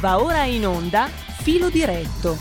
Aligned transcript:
Va 0.00 0.22
ora 0.22 0.44
in 0.44 0.66
onda 0.66 1.06
Filo 1.06 1.70
Diretto. 1.70 2.34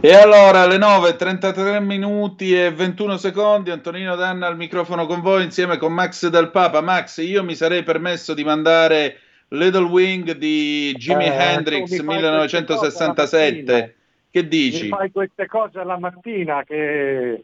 E 0.00 0.14
allora 0.14 0.60
alle 0.60 0.78
9, 0.78 1.16
33 1.16 1.80
minuti 1.80 2.54
e 2.54 2.70
21 2.70 3.16
secondi, 3.16 3.70
Antonino 3.70 4.14
Danna 4.14 4.46
al 4.46 4.56
microfono 4.56 5.06
con 5.06 5.20
voi 5.22 5.42
insieme 5.44 5.76
con 5.76 5.92
Max 5.92 6.28
del 6.28 6.50
Papa. 6.50 6.80
Max, 6.80 7.18
io 7.18 7.42
mi 7.42 7.54
sarei 7.56 7.82
permesso 7.82 8.32
di 8.34 8.44
mandare 8.44 9.18
Little 9.48 9.84
Wing 9.84 10.32
di 10.32 10.94
Jimi 10.96 11.24
Eh, 11.24 11.32
Hendrix 11.34 11.88
tu 11.96 12.02
mi 12.04 12.04
fai 12.04 12.16
1967. 12.16 13.64
queste 13.64 13.96
Che 14.30 14.42
Mi 14.42 14.48
dici? 14.48 14.88
fai 14.88 15.10
queste 15.10 15.46
cose 15.46 15.80
alla 15.80 15.98
mattina 15.98 16.62
che 16.62 17.42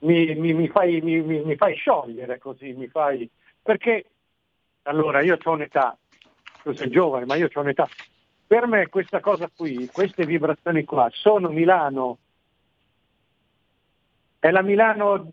mi, 0.00 0.34
mi- 0.34 0.52
mi 0.52 0.68
fai, 0.68 1.00
mi- 1.00 1.20
mi- 1.22 1.42
mi 1.42 1.56
fai 1.56 1.74
sciogliere 1.76 2.38
così, 2.38 2.72
mi 2.74 2.86
fai... 2.88 3.28
Perché 3.62 4.04
allora 4.82 5.20
io 5.22 5.38
ho 5.42 5.50
un'età, 5.50 5.96
tu 6.62 6.72
sei 6.72 6.90
giovane, 6.90 7.26
ma 7.26 7.34
io 7.34 7.48
ho 7.52 7.60
un'età. 7.60 7.88
Per 8.46 8.66
me 8.66 8.88
questa 8.88 9.20
cosa 9.20 9.50
qui, 9.54 9.88
queste 9.92 10.26
vibrazioni 10.26 10.84
qua, 10.84 11.08
sono 11.12 11.48
Milano, 11.48 12.18
è 14.38 14.50
la 14.50 14.62
Milano 14.62 15.32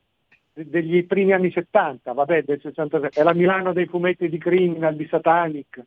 de- 0.54 0.70
degli 0.70 1.06
primi 1.06 1.34
anni 1.34 1.52
70, 1.52 2.14
vabbè, 2.14 2.44
del 2.44 2.60
67, 2.62 3.20
è 3.20 3.24
la 3.24 3.34
Milano 3.34 3.74
dei 3.74 3.88
fumetti 3.88 4.30
di 4.30 4.38
Criminal, 4.38 4.96
di 4.96 5.08
Satanic. 5.10 5.84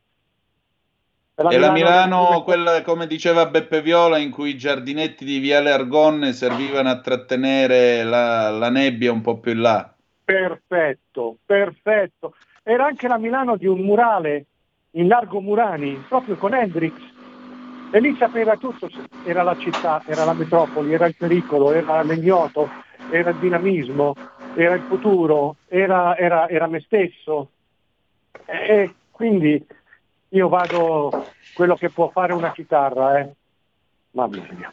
È 1.35 1.43
È 1.43 1.59
la 1.59 1.73
Milano, 1.73 2.43
quella 2.43 2.83
come 2.83 3.07
diceva 3.07 3.47
Beppe 3.47 3.81
Viola, 3.81 4.19
in 4.19 4.31
cui 4.31 4.51
i 4.51 4.59
giardinetti 4.59 5.25
di 5.25 5.39
Viale 5.39 5.71
Argonne 5.71 6.35
servivano 6.35 6.91
a 6.91 7.01
trattenere 7.01 8.03
la, 8.05 8.51
la 8.51 8.69
nebbia 8.69 9.11
un 9.11 9.23
po' 9.23 9.39
più 9.39 9.53
in 9.53 9.63
là. 9.63 9.95
Perfetto, 10.25 11.39
perfetto. 11.45 12.35
Era 12.63 12.87
anche 12.87 13.09
la 13.09 13.19
Milano 13.19 13.57
di 13.57 13.67
un 13.67 13.81
murale 13.81 14.47
in 14.93 15.09
largo 15.09 15.41
Murani, 15.41 16.03
proprio 16.09 16.37
con 16.37 16.55
Hendrix. 16.55 16.93
E 17.91 18.01
lì 18.01 18.17
sapeva 18.19 18.57
tutto, 18.57 18.89
era 19.27 19.43
la 19.43 19.57
città, 19.59 20.03
era 20.07 20.25
la 20.25 20.33
metropoli, 20.33 20.93
era 20.93 21.07
il 21.07 21.15
pericolo, 21.15 21.73
era 21.73 22.03
l'ignoto, 22.03 22.69
era 23.11 23.31
il 23.31 23.37
dinamismo, 23.37 24.17
era 24.55 24.75
il 24.75 24.83
futuro, 24.83 25.57
era, 25.69 26.17
era- 26.17 26.49
era 26.49 26.67
me 26.67 26.81
stesso. 26.81 27.51
E 28.47 28.95
quindi 29.11 29.65
io 30.31 30.49
vado 30.49 31.27
quello 31.55 31.77
che 31.77 31.91
può 31.91 32.09
fare 32.11 32.33
una 32.33 32.53
chitarra, 32.53 33.21
eh. 33.21 33.31
Mamma 34.13 34.47
mia. 34.57 34.73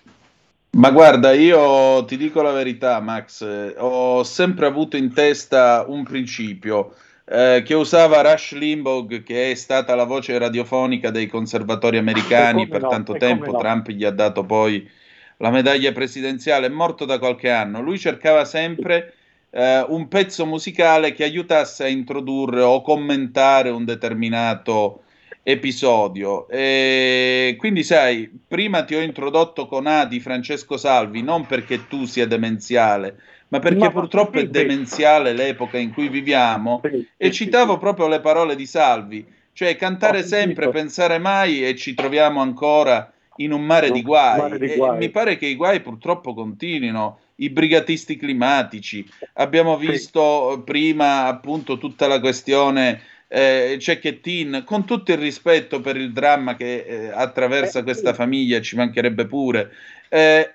Ma 0.71 0.91
guarda, 0.91 1.33
io 1.33 2.05
ti 2.05 2.15
dico 2.15 2.41
la 2.41 2.51
verità, 2.51 2.99
Max, 2.99 3.41
eh, 3.41 3.73
ho 3.77 4.23
sempre 4.23 4.65
avuto 4.65 4.97
in 4.97 5.13
testa 5.13 5.83
un 5.87 6.03
principio 6.03 6.93
eh, 7.31 7.61
che 7.63 7.75
usava 7.75 8.21
Rush 8.21 8.53
Limbaugh, 8.53 9.21
che 9.21 9.51
è 9.51 9.55
stata 9.55 9.93
la 9.93 10.05
voce 10.05 10.37
radiofonica 10.37 11.11
dei 11.11 11.27
conservatori 11.27 11.97
americani 11.97 12.63
E 12.63 12.67
come 12.67 12.79
per 12.79 12.81
no, 12.81 12.89
tanto 12.89 13.13
e 13.13 13.19
come 13.19 13.29
tempo. 13.29 13.51
no. 13.51 13.57
Trump 13.59 13.89
gli 13.89 14.03
ha 14.03 14.11
dato 14.11 14.43
poi 14.43 14.89
la 15.37 15.51
medaglia 15.51 15.91
presidenziale, 15.91 16.65
è 16.65 16.69
morto 16.69 17.05
da 17.05 17.19
qualche 17.19 17.51
anno. 17.51 17.81
Lui 17.81 17.99
cercava 17.99 18.45
sempre 18.45 19.13
eh, 19.51 19.85
un 19.87 20.07
pezzo 20.07 20.45
musicale 20.45 21.13
che 21.13 21.23
aiutasse 21.23 21.83
a 21.83 21.87
introdurre 21.87 22.61
o 22.61 22.81
commentare 22.81 23.69
un 23.69 23.85
determinato 23.85 25.03
episodio. 25.51 26.47
E 26.47 27.55
quindi, 27.57 27.83
sai, 27.83 28.29
prima 28.47 28.83
ti 28.83 28.95
ho 28.95 29.01
introdotto 29.01 29.65
con 29.67 29.87
A 29.87 30.05
di 30.05 30.19
Francesco 30.19 30.77
Salvi, 30.77 31.21
non 31.21 31.45
perché 31.45 31.87
tu 31.87 32.05
sia 32.05 32.27
demenziale, 32.27 33.19
ma 33.49 33.59
perché 33.59 33.87
Ma- 33.87 33.91
purtroppo 33.91 34.39
è 34.39 34.41
sì, 34.43 34.47
sì. 34.47 34.51
demenziale 34.51 35.33
l'epoca 35.33 35.77
in 35.77 35.91
cui 35.91 36.07
viviamo. 36.09 36.81
Sì, 36.83 37.07
E 37.17 37.31
sì, 37.31 37.33
citavo 37.35 37.73
sì. 37.73 37.79
proprio 37.79 38.07
le 38.07 38.21
parole 38.21 38.55
di 38.55 38.65
Salvi, 38.65 39.25
cioè 39.53 39.75
cantare 39.75 40.23
sempre, 40.23 40.69
pensare 40.69 41.17
mai 41.17 41.65
e 41.65 41.75
ci 41.75 41.93
troviamo 41.93 42.41
ancora 42.41 43.11
in 43.37 43.51
un 43.51 43.65
mare 43.65 43.91
di 43.91 44.01
guai. 44.03 44.39
mare 44.39 44.57
di 44.59 44.67
E 44.67 44.75
guai. 44.77 44.97
mi 44.97 45.09
pare 45.09 45.37
che 45.37 45.47
i 45.47 45.55
guai 45.55 45.81
purtroppo 45.81 46.33
continuino. 46.33 47.19
I 47.39 47.49
brigatisti 47.49 48.17
climatici, 48.17 49.07
abbiamo 49.33 49.77
visto 49.77 50.61
prima 50.65 51.25
appunto 51.27 51.77
tutta 51.77 52.07
la 52.07 52.19
questione 52.19 53.01
eh, 53.29 53.77
Cecchettin, 53.79 54.63
con 54.65 54.85
tutto 54.85 55.11
il 55.11 55.19
rispetto 55.19 55.79
per 55.79 55.95
il 55.95 56.11
dramma 56.11 56.55
che 56.55 56.85
eh, 56.85 57.11
attraversa 57.13 57.79
Eh, 57.79 57.83
questa 57.83 58.13
famiglia, 58.13 58.59
ci 58.59 58.75
mancherebbe 58.75 59.25
pure. 59.25 59.71
Eh, 60.09 60.51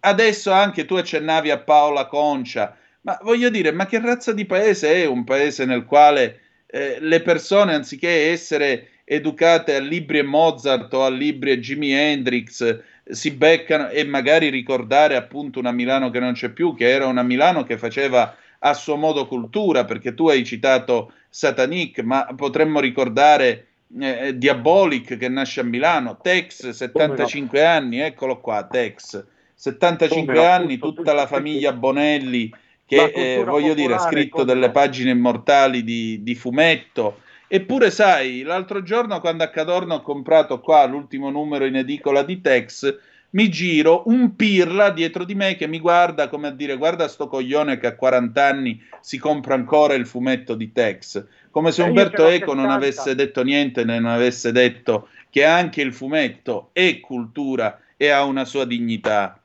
adesso 0.00 0.50
anche 0.50 0.86
tu 0.86 0.94
accennavi 0.94 1.50
a 1.50 1.58
Paola 1.58 2.06
Concia, 2.06 2.76
ma 3.02 3.18
voglio 3.22 3.50
dire, 3.50 3.70
ma 3.70 3.86
che 3.86 4.00
razza 4.00 4.32
di 4.32 4.46
paese 4.46 4.94
è 4.94 5.06
un 5.06 5.24
paese 5.24 5.66
nel 5.66 5.84
quale 5.84 6.40
eh, 6.66 6.96
le 7.00 7.20
persone, 7.20 7.74
anziché 7.74 8.30
essere 8.30 8.88
educate 9.04 9.76
a 9.76 9.80
libri 9.80 10.18
e 10.18 10.22
Mozart 10.22 10.92
o 10.94 11.04
a 11.04 11.10
libri 11.10 11.52
e 11.52 11.60
Jimi 11.60 11.92
Hendrix, 11.92 12.80
si 13.08 13.30
beccano 13.30 13.88
e 13.90 14.04
magari 14.04 14.48
ricordare 14.48 15.14
appunto 15.14 15.60
una 15.60 15.70
Milano 15.70 16.10
che 16.10 16.18
non 16.18 16.32
c'è 16.32 16.48
più, 16.48 16.74
che 16.74 16.88
era 16.88 17.06
una 17.06 17.22
Milano 17.22 17.62
che 17.62 17.78
faceva 17.78 18.34
a 18.60 18.74
suo 18.74 18.96
modo 18.96 19.26
cultura, 19.26 19.84
perché 19.84 20.14
tu 20.14 20.28
hai 20.28 20.44
citato 20.44 21.12
Satanic, 21.28 22.00
ma 22.00 22.26
potremmo 22.36 22.80
ricordare 22.80 23.66
eh, 24.00 24.36
Diabolic 24.36 25.16
che 25.16 25.28
nasce 25.28 25.60
a 25.60 25.64
Milano, 25.64 26.18
Tex, 26.20 26.70
75 26.70 27.64
anni, 27.64 28.00
eccolo 28.00 28.40
qua, 28.40 28.64
Tex, 28.64 29.24
75 29.54 30.34
Come 30.34 30.46
no, 30.46 30.52
anni, 30.52 30.78
tutto, 30.78 30.94
tutta 30.94 31.12
la 31.12 31.22
tutto, 31.24 31.34
famiglia 31.34 31.72
sì. 31.72 31.76
Bonelli 31.78 32.48
La 32.50 32.58
che 32.84 33.12
cultura 33.12 33.22
eh, 33.22 33.44
voglio 33.44 33.74
dire 33.74 33.94
ha 33.94 33.98
scritto 33.98 34.30
come 34.30 34.44
delle 34.44 34.66
no. 34.66 34.72
pagine 34.72 35.10
immortali 35.10 35.82
di, 35.82 36.22
di 36.22 36.34
fumetto. 36.34 37.20
Eppure, 37.48 37.90
sai, 37.90 38.42
l'altro 38.42 38.82
giorno 38.82 39.20
quando 39.20 39.44
a 39.44 39.48
Cadorno 39.50 39.94
ho 39.94 40.02
comprato 40.02 40.60
qua 40.60 40.84
l'ultimo 40.84 41.30
numero 41.30 41.64
in 41.64 41.76
edicola 41.76 42.22
di 42.22 42.40
Tex, 42.40 42.96
mi 43.36 43.50
giro 43.50 44.04
un 44.06 44.34
pirla 44.34 44.90
dietro 44.90 45.24
di 45.24 45.34
me 45.34 45.56
che 45.56 45.66
mi 45.66 45.78
guarda 45.78 46.28
come 46.28 46.48
a 46.48 46.50
dire 46.50 46.76
guarda 46.76 47.06
sto 47.06 47.28
coglione 47.28 47.76
che 47.76 47.86
a 47.86 47.94
40 47.94 48.42
anni 48.42 48.82
si 49.00 49.18
compra 49.18 49.52
ancora 49.52 49.92
il 49.92 50.06
fumetto 50.06 50.54
di 50.54 50.72
Tex. 50.72 51.50
Come 51.50 51.70
se 51.70 51.82
io 51.82 51.88
Umberto 51.88 52.26
Eco 52.28 52.54
non 52.54 52.64
70. 52.64 52.74
avesse 52.74 53.14
detto 53.14 53.42
niente, 53.42 53.84
né 53.84 53.98
non 53.98 54.10
avesse 54.10 54.52
detto 54.52 55.08
che 55.28 55.44
anche 55.44 55.82
il 55.82 55.92
fumetto 55.92 56.70
è 56.72 56.98
cultura 57.00 57.78
e 57.98 58.08
ha 58.08 58.24
una 58.24 58.46
sua 58.46 58.64
dignità. 58.64 59.38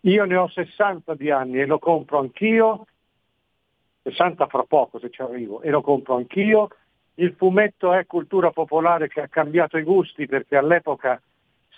Io 0.00 0.24
ne 0.24 0.36
ho 0.36 0.48
60 0.48 1.14
di 1.14 1.30
anni 1.30 1.60
e 1.60 1.66
lo 1.66 1.78
compro 1.78 2.20
anch'io, 2.20 2.86
60 4.04 4.46
fra 4.46 4.64
poco 4.66 4.98
se 4.98 5.10
ci 5.10 5.20
arrivo, 5.20 5.60
e 5.60 5.68
lo 5.68 5.82
compro 5.82 6.16
anch'io. 6.16 6.68
Il 7.16 7.34
fumetto 7.36 7.92
è 7.92 8.06
cultura 8.06 8.50
popolare 8.50 9.08
che 9.08 9.20
ha 9.20 9.28
cambiato 9.28 9.76
i 9.76 9.82
gusti 9.82 10.26
perché 10.26 10.56
all'epoca 10.56 11.20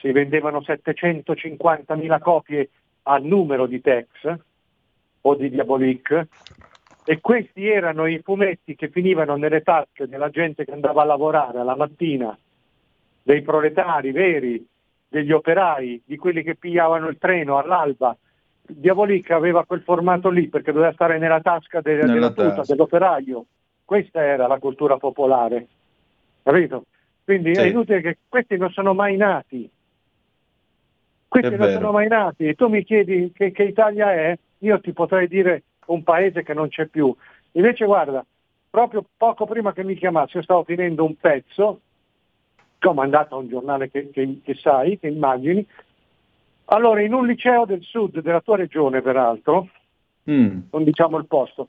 si 0.04 0.12
vendevano 0.12 0.60
750.000 0.60 2.18
copie 2.20 2.68
a 3.04 3.16
numero 3.16 3.64
di 3.64 3.80
Tex 3.80 4.34
o 5.22 5.34
di 5.34 5.48
Diabolic 5.48 6.26
e 7.06 7.20
questi 7.22 7.66
erano 7.66 8.04
i 8.06 8.20
fumetti 8.22 8.74
che 8.76 8.90
finivano 8.90 9.36
nelle 9.36 9.62
tasche 9.62 10.06
della 10.06 10.28
gente 10.28 10.66
che 10.66 10.72
andava 10.72 11.00
a 11.00 11.06
lavorare 11.06 11.58
alla 11.60 11.74
mattina, 11.74 12.36
dei 13.22 13.40
proletari 13.40 14.12
veri, 14.12 14.62
degli 15.08 15.32
operai, 15.32 16.02
di 16.04 16.16
quelli 16.18 16.42
che 16.42 16.54
pigliavano 16.56 17.08
il 17.08 17.16
treno 17.16 17.56
all'alba. 17.56 18.14
Diabolic 18.60 19.30
aveva 19.30 19.64
quel 19.64 19.80
formato 19.82 20.28
lì 20.28 20.48
perché 20.48 20.72
doveva 20.72 20.92
stare 20.92 21.16
nella 21.18 21.40
tasca 21.40 21.80
de- 21.80 21.94
Nella 21.96 22.12
della 22.12 22.28
tuta, 22.30 22.54
tasca. 22.56 22.62
dell'operaio. 22.74 23.46
Questa 23.86 24.22
era 24.22 24.46
la 24.46 24.58
cultura 24.58 24.98
popolare, 24.98 25.66
capito? 26.42 26.84
Quindi 27.24 27.54
Sì. 27.54 27.60
è 27.62 27.64
inutile 27.68 28.02
che 28.02 28.18
questi 28.28 28.58
non 28.58 28.70
sono 28.70 28.92
mai 28.92 29.16
nati. 29.16 29.70
Questi 31.34 31.56
non 31.56 31.66
sono 31.72 31.92
mai 31.92 32.08
nati. 32.08 32.46
E 32.46 32.54
tu 32.54 32.68
mi 32.68 32.84
chiedi 32.84 33.32
che, 33.34 33.50
che 33.50 33.64
Italia 33.64 34.12
è, 34.12 34.38
io 34.58 34.80
ti 34.80 34.92
potrei 34.92 35.26
dire 35.26 35.62
un 35.86 36.02
paese 36.04 36.42
che 36.44 36.54
non 36.54 36.68
c'è 36.68 36.86
più. 36.86 37.14
Invece 37.52 37.84
guarda, 37.86 38.24
proprio 38.70 39.04
poco 39.16 39.44
prima 39.44 39.72
che 39.72 39.82
mi 39.82 39.96
chiamassi, 39.96 40.36
io 40.36 40.42
stavo 40.42 40.62
finendo 40.62 41.04
un 41.04 41.16
pezzo 41.16 41.80
che 42.78 42.88
ho 42.88 42.92
mandato 42.94 43.34
a 43.34 43.38
un 43.38 43.48
giornale 43.48 43.90
che, 43.90 44.10
che- 44.10 44.40
che 44.44 44.54
sai, 44.54 44.98
che 44.98 45.08
immagini. 45.08 45.66
Allora, 46.66 47.00
in 47.02 47.12
un 47.12 47.26
liceo 47.26 47.64
del 47.64 47.82
sud 47.82 48.20
della 48.20 48.40
tua 48.40 48.56
regione, 48.56 49.02
peraltro, 49.02 49.68
Mm. 50.30 50.58
non 50.70 50.84
diciamo 50.84 51.18
il 51.18 51.26
posto, 51.26 51.68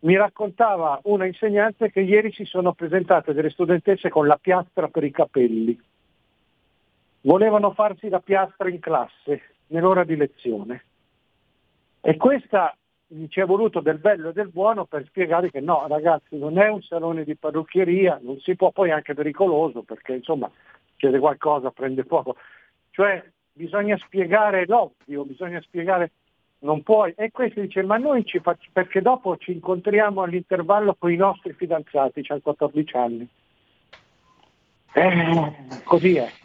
mi 0.00 0.16
raccontava 0.16 0.98
una 1.04 1.24
insegnante 1.26 1.92
che 1.92 2.00
ieri 2.00 2.32
si 2.32 2.44
sono 2.44 2.72
presentate 2.72 3.32
delle 3.32 3.50
studentesse 3.50 4.08
con 4.08 4.26
la 4.26 4.38
piastra 4.40 4.88
per 4.88 5.04
i 5.04 5.12
capelli. 5.12 5.78
Volevano 7.22 7.72
farsi 7.72 8.08
la 8.08 8.20
piastra 8.20 8.68
in 8.68 8.80
classe, 8.80 9.54
nell'ora 9.68 10.04
di 10.04 10.16
lezione. 10.16 10.84
E 12.00 12.16
questa 12.16 12.76
ci 13.28 13.40
è 13.40 13.44
voluto 13.44 13.80
del 13.80 13.98
bello 13.98 14.30
e 14.30 14.32
del 14.32 14.48
buono 14.48 14.86
per 14.86 15.04
spiegare 15.06 15.50
che 15.50 15.60
no, 15.60 15.86
ragazzi, 15.86 16.38
non 16.38 16.58
è 16.58 16.68
un 16.68 16.82
salone 16.82 17.24
di 17.24 17.36
parrucchieria, 17.36 18.18
non 18.22 18.38
si 18.40 18.56
può, 18.56 18.70
poi 18.70 18.88
è 18.88 18.92
anche 18.92 19.14
pericoloso 19.14 19.82
perché 19.82 20.14
insomma 20.14 20.50
chiede 20.96 21.18
qualcosa, 21.18 21.70
prende 21.70 22.04
fuoco. 22.04 22.36
Cioè 22.90 23.22
bisogna 23.52 23.96
spiegare 23.98 24.66
l'ovvio, 24.66 25.24
bisogna 25.24 25.60
spiegare, 25.60 26.12
non 26.60 26.82
puoi. 26.82 27.12
E 27.16 27.30
questo 27.30 27.60
dice, 27.60 27.82
ma 27.82 27.98
noi 27.98 28.24
ci 28.24 28.38
facciamo, 28.38 28.70
perché 28.72 29.02
dopo 29.02 29.36
ci 29.36 29.52
incontriamo 29.52 30.22
all'intervallo 30.22 30.94
con 30.98 31.12
i 31.12 31.16
nostri 31.16 31.52
fidanzati, 31.52 32.22
c'hanno 32.22 32.40
14 32.40 32.96
anni. 32.96 33.28
Eh, 34.94 35.52
così 35.84 36.16
è. 36.16 36.41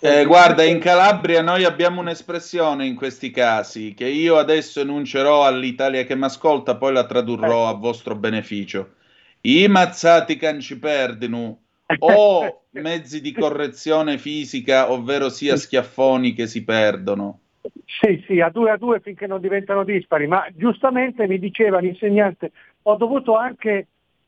Eh, 0.00 0.26
guarda, 0.26 0.64
in 0.64 0.78
Calabria 0.78 1.40
noi 1.40 1.64
abbiamo 1.64 2.00
un'espressione 2.00 2.84
in 2.84 2.94
questi 2.94 3.30
casi 3.30 3.94
che 3.94 4.06
io 4.06 4.36
adesso 4.36 4.80
enuncerò 4.80 5.46
all'Italia 5.46 6.04
che 6.04 6.14
mi 6.14 6.24
ascolta, 6.24 6.76
poi 6.76 6.92
la 6.92 7.06
tradurrò 7.06 7.68
a 7.68 7.72
vostro 7.72 8.14
beneficio. 8.14 8.94
I 9.40 9.66
mazzati 9.68 10.36
can 10.36 10.60
ci 10.60 10.78
perdinu 10.78 11.58
o 12.00 12.62
mezzi 12.72 13.22
di 13.22 13.32
correzione 13.32 14.18
fisica, 14.18 14.92
ovvero 14.92 15.30
sia 15.30 15.56
schiaffoni 15.56 16.34
che 16.34 16.46
si 16.46 16.64
perdono. 16.64 17.40
Sì, 17.86 18.22
sì, 18.26 18.40
a 18.40 18.50
due 18.50 18.70
a 18.70 18.76
due 18.76 19.00
finché 19.00 19.26
non 19.26 19.40
diventano 19.40 19.84
dispari, 19.84 20.26
ma 20.26 20.46
giustamente 20.52 21.26
mi 21.26 21.38
diceva 21.38 21.78
l'insegnante, 21.78 22.52
ho 22.82 22.96
dovuto 22.96 23.36
anche 23.36 23.86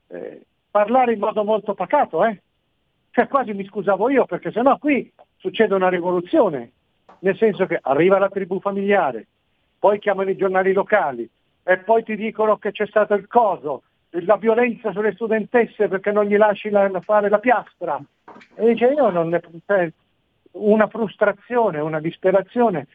eh, 0.08 0.40
parlare 0.70 1.12
in 1.12 1.18
modo 1.18 1.44
molto 1.44 1.74
pacato, 1.74 2.24
eh? 2.24 2.40
Cioè 3.10 3.28
quasi 3.28 3.52
mi 3.52 3.64
scusavo 3.64 4.08
io 4.10 4.24
perché 4.24 4.50
sennò 4.50 4.76
qui 4.78 5.12
succede 5.44 5.74
una 5.74 5.90
rivoluzione, 5.90 6.70
nel 7.18 7.36
senso 7.36 7.66
che 7.66 7.78
arriva 7.82 8.18
la 8.18 8.30
tribù 8.30 8.60
familiare, 8.60 9.26
poi 9.78 9.98
chiamano 9.98 10.30
i 10.30 10.36
giornali 10.36 10.72
locali 10.72 11.28
e 11.62 11.78
poi 11.78 12.02
ti 12.02 12.16
dicono 12.16 12.56
che 12.56 12.72
c'è 12.72 12.86
stato 12.86 13.12
il 13.12 13.26
coso, 13.26 13.82
la 14.08 14.36
violenza 14.36 14.90
sulle 14.92 15.12
studentesse 15.12 15.88
perché 15.88 16.12
non 16.12 16.24
gli 16.24 16.38
lasci 16.38 16.70
la, 16.70 16.88
fare 17.02 17.28
la 17.28 17.40
piastra. 17.40 18.00
E 18.54 18.72
dice 18.72 18.86
io 18.86 19.10
non 19.10 19.28
ne, 19.28 19.42
cioè, 19.66 19.92
una 20.52 20.86
frustrazione, 20.86 21.78
una 21.78 22.00
disperazione. 22.00 22.86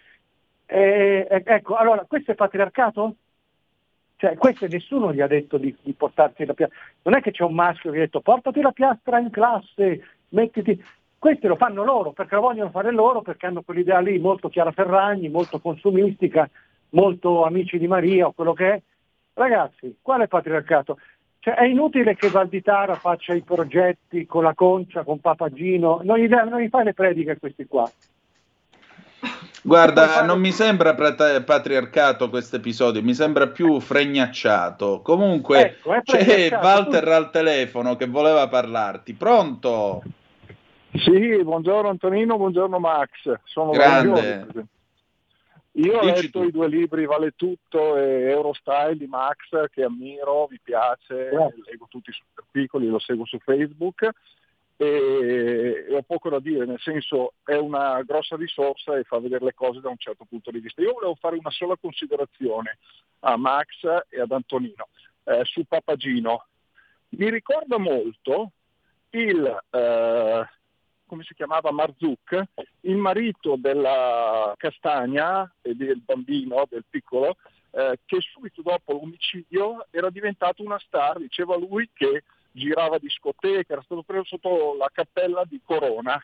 E, 0.66 1.28
ecco, 1.30 1.76
allora 1.76 2.04
questo 2.08 2.32
è 2.32 2.36
patriarcato? 2.36 3.16
Cioè, 4.16 4.38
questo 4.38 4.66
nessuno 4.66 5.14
gli 5.14 5.22
ha 5.22 5.28
detto 5.28 5.58
di, 5.60 5.76
di 5.84 5.94
portarsi 5.94 6.46
la 6.46 6.56
piastra. 6.56 6.80
Non 7.04 7.14
è 7.16 7.22
che 7.22 7.30
c'è 7.30 7.44
un 7.44 7.54
maschio 7.54 7.92
che 7.92 7.98
ha 7.98 8.02
detto 8.02 8.22
portati 8.22 8.60
la 8.62 8.72
piastra 8.72 9.20
in 9.20 9.30
classe, 9.30 10.04
mettiti. 10.30 10.84
Questi 11.20 11.48
lo 11.48 11.58
fanno 11.58 11.84
loro 11.84 12.14
perché 12.14 12.36
lo 12.36 12.42
vogliono 12.42 12.70
fare 12.70 12.92
loro, 12.92 13.22
perché 13.22 13.46
hanno 13.46 13.62
quell'idea 13.62 14.00
lì 14.00 14.18
molto 14.20 14.48
Chiara 14.48 14.72
Ferragni, 14.72 15.28
molto 15.28 15.60
consumistica, 15.60 16.50
molto 16.92 17.44
amici 17.44 17.78
di 17.78 17.88
Maria 17.88 18.28
o 18.28 18.32
quello 18.32 18.54
che 18.54 18.74
è. 18.74 18.82
Ragazzi, 19.34 19.98
quale 20.02 20.28
patriarcato? 20.28 20.98
Cioè, 21.40 21.56
è 21.56 21.66
inutile 21.66 22.16
che 22.16 22.30
Valditara 22.30 22.96
faccia 22.96 23.34
i 23.34 23.42
progetti 23.42 24.26
con 24.26 24.44
la 24.44 24.54
concia, 24.54 25.04
con 25.04 25.20
Papagino, 25.20 26.00
non 26.04 26.18
gli, 26.18 26.28
non 26.28 26.60
gli 26.60 26.70
fai 26.70 26.86
le 26.86 26.94
prediche 26.94 27.32
a 27.32 27.38
questi 27.38 27.66
qua. 27.66 27.90
Guarda, 29.62 30.24
non 30.24 30.40
mi 30.40 30.52
sembra 30.52 30.96
patriarcato 30.96 32.30
questo 32.30 32.56
episodio, 32.56 33.04
mi 33.04 33.14
sembra 33.14 33.48
più 33.48 33.80
fregnacciato. 33.82 35.02
Comunque 35.02 35.78
ecco, 35.78 35.96
c'è 36.02 36.50
Walter 36.52 37.08
al 37.10 37.30
telefono 37.30 37.98
che 37.98 38.08
voleva 38.08 38.48
parlarti. 38.48 39.14
Pronto? 39.14 40.02
Sì, 40.92 41.44
buongiorno 41.44 41.90
Antonino, 41.90 42.38
buongiorno 42.38 42.80
Max. 42.80 43.10
Sono 43.44 43.72
Grande. 43.72 44.48
Io 45.74 45.98
ho 45.98 46.02
Dici 46.02 46.22
letto 46.24 46.40
tu. 46.40 46.46
i 46.46 46.52
due 46.52 46.68
libri 46.68 47.06
Vale 47.06 47.34
tutto 47.36 47.96
e 47.96 48.22
Eurostyle 48.32 48.98
di 48.98 49.06
Max 49.06 49.70
che 49.70 49.84
ammiro, 49.84 50.48
mi 50.50 50.60
piace, 50.62 51.14
yeah. 51.14 51.48
leggo 51.66 51.86
tutti 51.88 52.10
i 52.10 52.14
suoi 52.14 52.28
articoli, 52.34 52.88
lo 52.88 52.98
seguo 52.98 53.26
su 53.26 53.38
Facebook 53.38 54.10
e, 54.76 55.86
e, 55.88 55.96
ho 55.96 56.02
poco 56.02 56.30
da 56.30 56.40
dire, 56.40 56.66
nel 56.66 56.80
senso 56.80 57.34
è 57.46 57.56
una 57.56 58.02
grossa 58.02 58.36
risorsa 58.36 58.98
e 58.98 59.04
fa 59.04 59.20
vedere 59.20 59.46
le 59.46 59.54
cose 59.54 59.82
da 59.82 59.90
un 59.90 59.98
certo 59.98 60.26
punto 60.26 60.50
di 60.50 60.60
vista. 60.60 60.82
Io 60.82 60.94
volevo 60.94 61.16
fare 61.16 61.38
una 61.38 61.52
sola 61.52 61.78
considerazione 61.80 62.80
a 63.20 63.38
Max 63.38 63.84
e 64.10 64.20
ad 64.20 64.32
Antonino 64.32 64.88
eh, 65.26 65.42
su 65.44 65.64
Papagino. 65.66 66.46
Mi 67.10 67.30
ricorda 67.30 67.78
molto 67.78 68.52
il... 69.12 69.64
Eh, 69.70 70.48
come 71.10 71.24
si 71.24 71.34
chiamava 71.34 71.72
Marzuk, 71.72 72.44
il 72.82 72.96
marito 72.96 73.56
della 73.58 74.54
Castagna 74.56 75.52
e 75.62 75.74
del 75.76 76.00
bambino, 76.06 76.68
del 76.70 76.86
piccolo, 76.88 77.36
eh, 77.72 78.00
che 78.06 78.20
subito 78.22 78.62
dopo 78.62 78.94
l'omicidio 78.94 79.88
era 79.90 80.12
diventato 80.12 80.64
una 80.64 80.80
star, 80.80 81.18
diceva 81.18 81.58
lui 81.58 81.90
che 81.92 82.24
girava 82.52 83.00
discoteche, 83.00 83.74
era 83.74 83.82
stato 83.82 84.04
preso 84.04 84.26
sotto 84.26 84.76
la 84.78 84.90
cappella 84.94 85.44
di 85.46 85.60
Corona. 85.66 86.24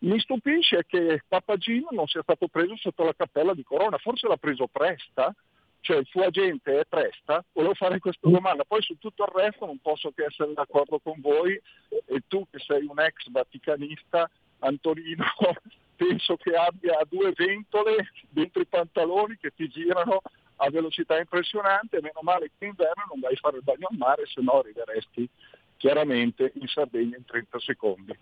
Mi 0.00 0.18
stupisce 0.18 0.84
che 0.86 1.22
Papagino 1.26 1.88
non 1.92 2.06
sia 2.06 2.22
stato 2.22 2.48
preso 2.48 2.76
sotto 2.76 3.04
la 3.04 3.14
cappella 3.14 3.54
di 3.54 3.62
Corona, 3.62 3.96
forse 3.98 4.28
l'ha 4.28 4.36
preso 4.36 4.66
Presta, 4.66 5.34
cioè 5.82 5.98
il 5.98 6.06
suo 6.06 6.22
agente 6.22 6.80
è 6.80 6.84
Presta, 6.88 7.44
volevo 7.52 7.74
fare 7.74 7.98
questa 7.98 8.28
domanda, 8.28 8.64
poi 8.64 8.80
su 8.82 8.96
tutto 8.98 9.24
il 9.24 9.32
resto 9.34 9.66
non 9.66 9.78
posso 9.78 10.12
che 10.12 10.24
essere 10.24 10.52
d'accordo 10.54 11.00
con 11.00 11.20
voi 11.20 11.60
e 11.88 12.22
tu 12.28 12.46
che 12.50 12.58
sei 12.60 12.86
un 12.86 12.98
ex 13.00 13.28
vaticanista, 13.30 14.30
Antonino, 14.60 15.24
penso 15.96 16.36
che 16.36 16.54
abbia 16.54 16.98
due 17.08 17.32
ventole 17.34 18.10
dentro 18.28 18.62
i 18.62 18.66
pantaloni 18.66 19.36
che 19.38 19.52
ti 19.54 19.68
girano 19.68 20.22
a 20.56 20.70
velocità 20.70 21.18
impressionante, 21.18 22.00
meno 22.00 22.20
male 22.22 22.50
che 22.56 22.64
in 22.64 22.70
inverno 22.70 23.04
non 23.08 23.20
vai 23.20 23.34
a 23.34 23.38
fare 23.40 23.56
il 23.56 23.64
bagno 23.64 23.88
al 23.90 23.96
mare, 23.96 24.26
se 24.26 24.40
no 24.40 24.60
arriveresti 24.60 25.28
chiaramente 25.76 26.52
in 26.54 26.68
Sardegna 26.68 27.16
in 27.16 27.24
30 27.24 27.58
secondi. 27.58 28.16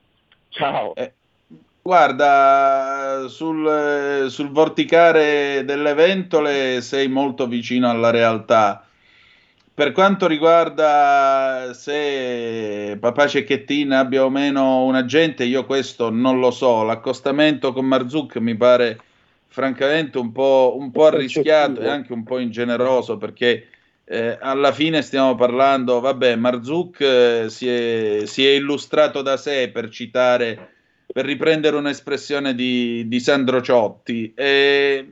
Ciao. 0.48 0.94
Eh, 0.94 1.12
Guarda, 1.82 3.26
sul, 3.28 4.26
sul, 4.28 4.50
vorticare 4.50 5.64
delle 5.64 5.94
ventole 5.94 6.82
sei 6.82 7.08
molto 7.08 7.46
vicino 7.46 7.88
alla 7.88 8.10
realtà. 8.10 8.84
Per 9.72 9.92
quanto 9.92 10.26
riguarda 10.26 11.72
se 11.72 12.98
papà 13.00 13.26
Cecchettin 13.26 13.92
abbia 13.92 14.24
o 14.24 14.28
meno 14.28 14.84
un 14.84 14.94
agente, 14.94 15.44
io 15.44 15.64
questo 15.64 16.10
non 16.10 16.38
lo 16.38 16.50
so. 16.50 16.82
L'accostamento 16.82 17.72
con 17.72 17.86
Marzuk 17.86 18.36
mi 18.36 18.54
pare 18.56 19.00
francamente 19.46 20.18
un 20.18 20.32
po', 20.32 20.76
un 20.78 20.90
po 20.90 21.06
arrischiato 21.06 21.80
e 21.80 21.88
anche 21.88 22.12
un 22.12 22.24
po' 22.24 22.38
ingeneroso 22.38 23.16
perché 23.16 23.68
eh, 24.04 24.36
alla 24.38 24.72
fine 24.72 25.00
stiamo 25.00 25.34
parlando, 25.34 25.98
vabbè, 26.00 26.36
Marzuk 26.36 27.00
eh, 27.00 27.44
si, 27.48 27.68
è, 27.68 28.26
si 28.26 28.46
è 28.46 28.50
illustrato 28.50 29.22
da 29.22 29.38
sé 29.38 29.70
per 29.70 29.88
citare 29.88 30.79
per 31.12 31.24
riprendere 31.24 31.76
un'espressione 31.76 32.54
di, 32.54 33.08
di 33.08 33.20
Sandro 33.20 33.60
Ciotti. 33.60 34.32
E, 34.34 35.08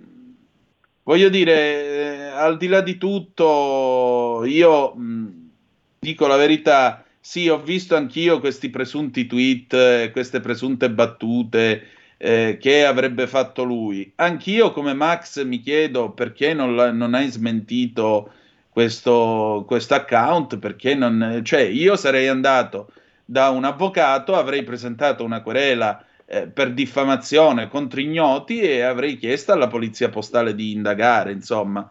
voglio 1.02 1.28
dire, 1.28 1.54
eh, 1.54 2.18
al 2.34 2.56
di 2.56 2.68
là 2.68 2.80
di 2.80 2.98
tutto, 2.98 4.42
io 4.44 4.94
mh, 4.94 5.50
dico 5.98 6.26
la 6.26 6.36
verità, 6.36 7.04
sì, 7.20 7.48
ho 7.48 7.60
visto 7.60 7.96
anch'io 7.96 8.38
questi 8.40 8.70
presunti 8.70 9.26
tweet, 9.26 10.10
queste 10.12 10.40
presunte 10.40 10.90
battute 10.90 11.82
eh, 12.16 12.58
che 12.61 12.84
avrebbe 12.84 13.26
fatto 13.26 13.64
lui. 13.64 14.11
Anch'io 14.16 14.73
come 14.73 14.94
Max 14.94 15.44
mi 15.44 15.61
chiedo 15.61 16.11
perché 16.11 16.54
non, 16.54 16.75
non 16.75 17.14
hai 17.14 17.28
smentito 17.30 18.32
questo, 18.70 19.64
questo 19.66 19.94
account, 19.94 20.58
perché 20.58 20.94
non... 20.94 21.40
Cioè, 21.42 21.62
io 21.62 21.96
sarei 21.96 22.28
andato 22.28 22.92
da 23.30 23.50
un 23.50 23.64
avvocato, 23.64 24.35
avrei 24.35 24.62
presentato 24.62 25.23
una 25.23 25.42
querela 25.42 26.02
eh, 26.25 26.47
per 26.47 26.73
diffamazione 26.73 27.68
contro 27.68 28.00
ignoti 28.00 28.58
e 28.58 28.80
avrei 28.80 29.18
chiesto 29.18 29.52
alla 29.52 29.66
polizia 29.66 30.08
postale 30.08 30.54
di 30.54 30.73
indagare, 30.73 31.32
insomma. 31.32 31.87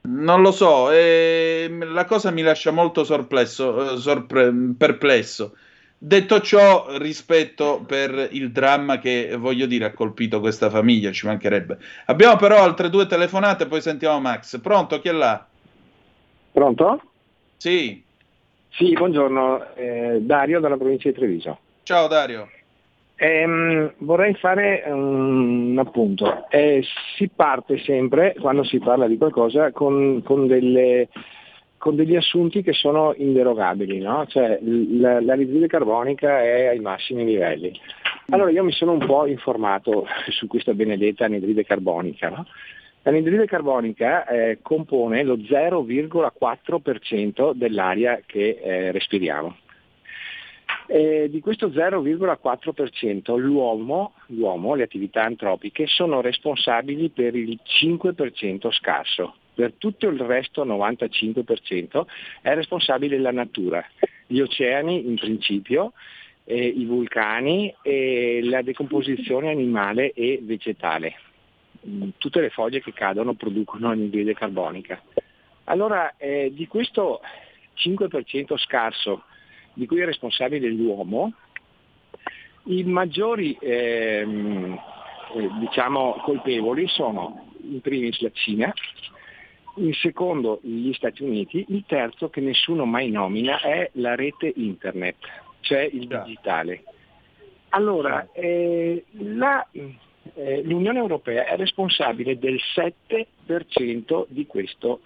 Non 0.00 0.40
lo 0.40 0.50
so, 0.50 0.90
eh, 0.90 1.68
la 1.92 2.06
cosa 2.06 2.30
mi 2.30 2.40
lascia 2.40 2.70
molto 2.70 3.04
sorplesso, 3.04 3.92
eh, 3.92 3.98
sorpre- 3.98 4.50
perplesso. 4.78 5.54
Detto 5.98 6.40
ciò, 6.40 6.96
rispetto 6.96 7.84
per 7.86 8.28
il 8.30 8.50
dramma 8.50 8.98
che 8.98 9.36
voglio 9.36 9.66
dire 9.66 9.84
ha 9.84 9.92
colpito 9.92 10.40
questa 10.40 10.70
famiglia, 10.70 11.12
ci 11.12 11.26
mancherebbe. 11.26 11.76
Abbiamo 12.06 12.36
però 12.36 12.62
altre 12.62 12.88
due 12.88 13.06
telefonate, 13.06 13.66
poi 13.66 13.82
sentiamo 13.82 14.18
Max. 14.18 14.58
Pronto? 14.60 14.98
Chi 14.98 15.08
è 15.08 15.12
là? 15.12 15.46
Pronto? 16.52 17.02
Sì. 17.58 18.06
Sì, 18.78 18.92
buongiorno, 18.92 19.74
eh, 19.74 20.18
Dario 20.20 20.60
dalla 20.60 20.76
provincia 20.76 21.08
di 21.08 21.14
Treviso. 21.16 21.58
Ciao 21.82 22.06
Dario. 22.06 22.48
Eh, 23.16 23.92
vorrei 23.98 24.34
fare 24.34 24.84
un 24.86 25.76
appunto. 25.80 26.48
Eh, 26.48 26.84
si 27.16 27.28
parte 27.34 27.78
sempre, 27.78 28.36
quando 28.38 28.62
si 28.62 28.78
parla 28.78 29.08
di 29.08 29.16
qualcosa, 29.16 29.72
con, 29.72 30.22
con, 30.22 30.46
delle, 30.46 31.08
con 31.76 31.96
degli 31.96 32.14
assunti 32.14 32.62
che 32.62 32.72
sono 32.72 33.14
inderogabili, 33.16 33.98
no? 33.98 34.24
cioè 34.28 34.60
la, 34.62 35.20
l'anidride 35.20 35.66
carbonica 35.66 36.40
è 36.40 36.66
ai 36.66 36.78
massimi 36.78 37.24
livelli. 37.24 37.72
Allora 38.28 38.52
io 38.52 38.62
mi 38.62 38.70
sono 38.70 38.92
un 38.92 39.04
po' 39.04 39.26
informato 39.26 40.06
su 40.30 40.46
questa 40.46 40.72
benedetta 40.72 41.24
anidride 41.24 41.64
carbonica. 41.64 42.28
No? 42.28 42.46
L'anidride 43.02 43.46
carbonica 43.46 44.26
eh, 44.26 44.58
compone 44.60 45.22
lo 45.22 45.36
0,4% 45.36 47.52
dell'aria 47.52 48.20
che 48.26 48.60
eh, 48.62 48.92
respiriamo. 48.92 49.56
E 50.90 51.28
di 51.30 51.40
questo 51.40 51.68
0,4% 51.68 53.38
l'uomo, 53.38 54.14
l'uomo, 54.28 54.74
le 54.74 54.84
attività 54.84 55.22
antropiche, 55.22 55.86
sono 55.86 56.22
responsabili 56.22 57.10
per 57.10 57.36
il 57.36 57.60
5% 57.62 58.72
scarso. 58.72 59.34
Per 59.54 59.74
tutto 59.76 60.08
il 60.08 60.18
resto, 60.20 60.64
95%, 60.64 62.06
è 62.40 62.54
responsabile 62.54 63.18
la 63.18 63.32
natura. 63.32 63.84
Gli 64.26 64.40
oceani, 64.40 65.06
in 65.06 65.16
principio, 65.16 65.92
eh, 66.44 66.66
i 66.66 66.86
vulcani 66.86 67.74
e 67.82 68.40
la 68.44 68.62
decomposizione 68.62 69.50
animale 69.50 70.12
e 70.12 70.40
vegetale. 70.42 71.16
Tutte 72.18 72.40
le 72.40 72.50
foglie 72.50 72.80
che 72.80 72.92
cadono 72.92 73.34
producono 73.34 73.88
anidride 73.88 74.34
carbonica. 74.34 75.00
Allora 75.64 76.16
eh, 76.16 76.50
di 76.52 76.66
questo 76.66 77.20
5% 77.76 78.56
scarso 78.58 79.24
di 79.74 79.86
cui 79.86 80.00
è 80.00 80.04
responsabile 80.04 80.68
l'uomo, 80.70 81.32
i 82.64 82.82
maggiori 82.84 83.56
ehm, 83.60 84.78
eh, 85.34 85.50
diciamo, 85.60 86.20
colpevoli 86.22 86.88
sono 86.88 87.52
in 87.62 87.80
primis 87.80 88.20
la 88.20 88.30
Cina, 88.32 88.72
in 89.76 89.92
secondo 89.94 90.60
gli 90.62 90.92
Stati 90.94 91.22
Uniti, 91.22 91.64
il 91.68 91.84
terzo 91.86 92.28
che 92.28 92.40
nessuno 92.40 92.84
mai 92.84 93.10
nomina 93.10 93.60
è 93.60 93.90
la 93.94 94.14
rete 94.14 94.52
internet, 94.56 95.16
cioè 95.60 95.88
il 95.90 96.06
digitale. 96.06 96.82
Allora, 97.70 98.28
eh, 98.32 99.04
la, 99.12 99.66
eh, 100.34 100.62
l'Unione 100.62 100.98
Europea 100.98 101.46
è 101.46 101.56
responsabile 101.56 102.38
del 102.38 102.58
7% 102.74 104.26
di, 104.28 104.46
questo, 104.46 105.00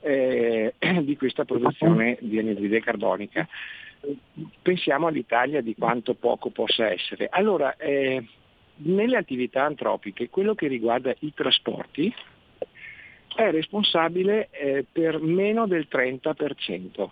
eh, 0.00 0.74
di 1.02 1.16
questa 1.16 1.44
produzione 1.44 2.16
di 2.20 2.38
anidride 2.38 2.80
carbonica. 2.80 3.46
Pensiamo 4.62 5.08
all'Italia 5.08 5.60
di 5.60 5.74
quanto 5.74 6.14
poco 6.14 6.50
possa 6.50 6.90
essere. 6.90 7.28
Allora, 7.30 7.76
eh, 7.76 8.24
nelle 8.76 9.16
attività 9.16 9.64
antropiche, 9.64 10.28
quello 10.28 10.54
che 10.54 10.68
riguarda 10.68 11.14
i 11.20 11.32
trasporti, 11.34 12.14
è 13.34 13.50
responsabile 13.50 14.48
eh, 14.50 14.84
per 14.90 15.20
meno 15.20 15.66
del 15.66 15.86
30%. 15.90 17.08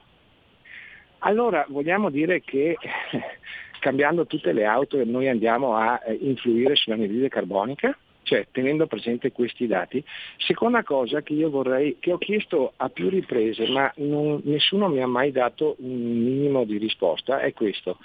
Allora 1.20 1.64
vogliamo 1.68 2.10
dire 2.10 2.42
che 2.42 2.76
cambiando 3.80 4.26
tutte 4.26 4.52
le 4.52 4.64
auto 4.64 5.02
noi 5.04 5.28
andiamo 5.28 5.76
a 5.76 6.00
eh, 6.04 6.18
influire 6.20 6.76
sull'anidride 6.76 7.28
carbonica? 7.28 7.96
Cioè, 8.22 8.48
tenendo 8.50 8.86
presente 8.88 9.30
questi 9.30 9.68
dati. 9.68 10.02
Seconda 10.38 10.82
cosa 10.82 11.22
che 11.22 11.32
io 11.32 11.48
vorrei, 11.48 11.98
che 12.00 12.12
ho 12.12 12.18
chiesto 12.18 12.72
a 12.76 12.88
più 12.88 13.08
riprese, 13.08 13.68
ma 13.68 13.92
non, 13.98 14.40
nessuno 14.44 14.88
mi 14.88 15.00
ha 15.00 15.06
mai 15.06 15.30
dato 15.30 15.76
un 15.78 16.24
minimo 16.24 16.64
di 16.64 16.76
risposta, 16.76 17.38
è 17.38 17.52
questo. 17.52 17.98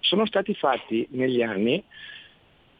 Sono 0.00 0.24
stati 0.24 0.54
fatti 0.54 1.06
negli 1.10 1.42
anni 1.42 1.84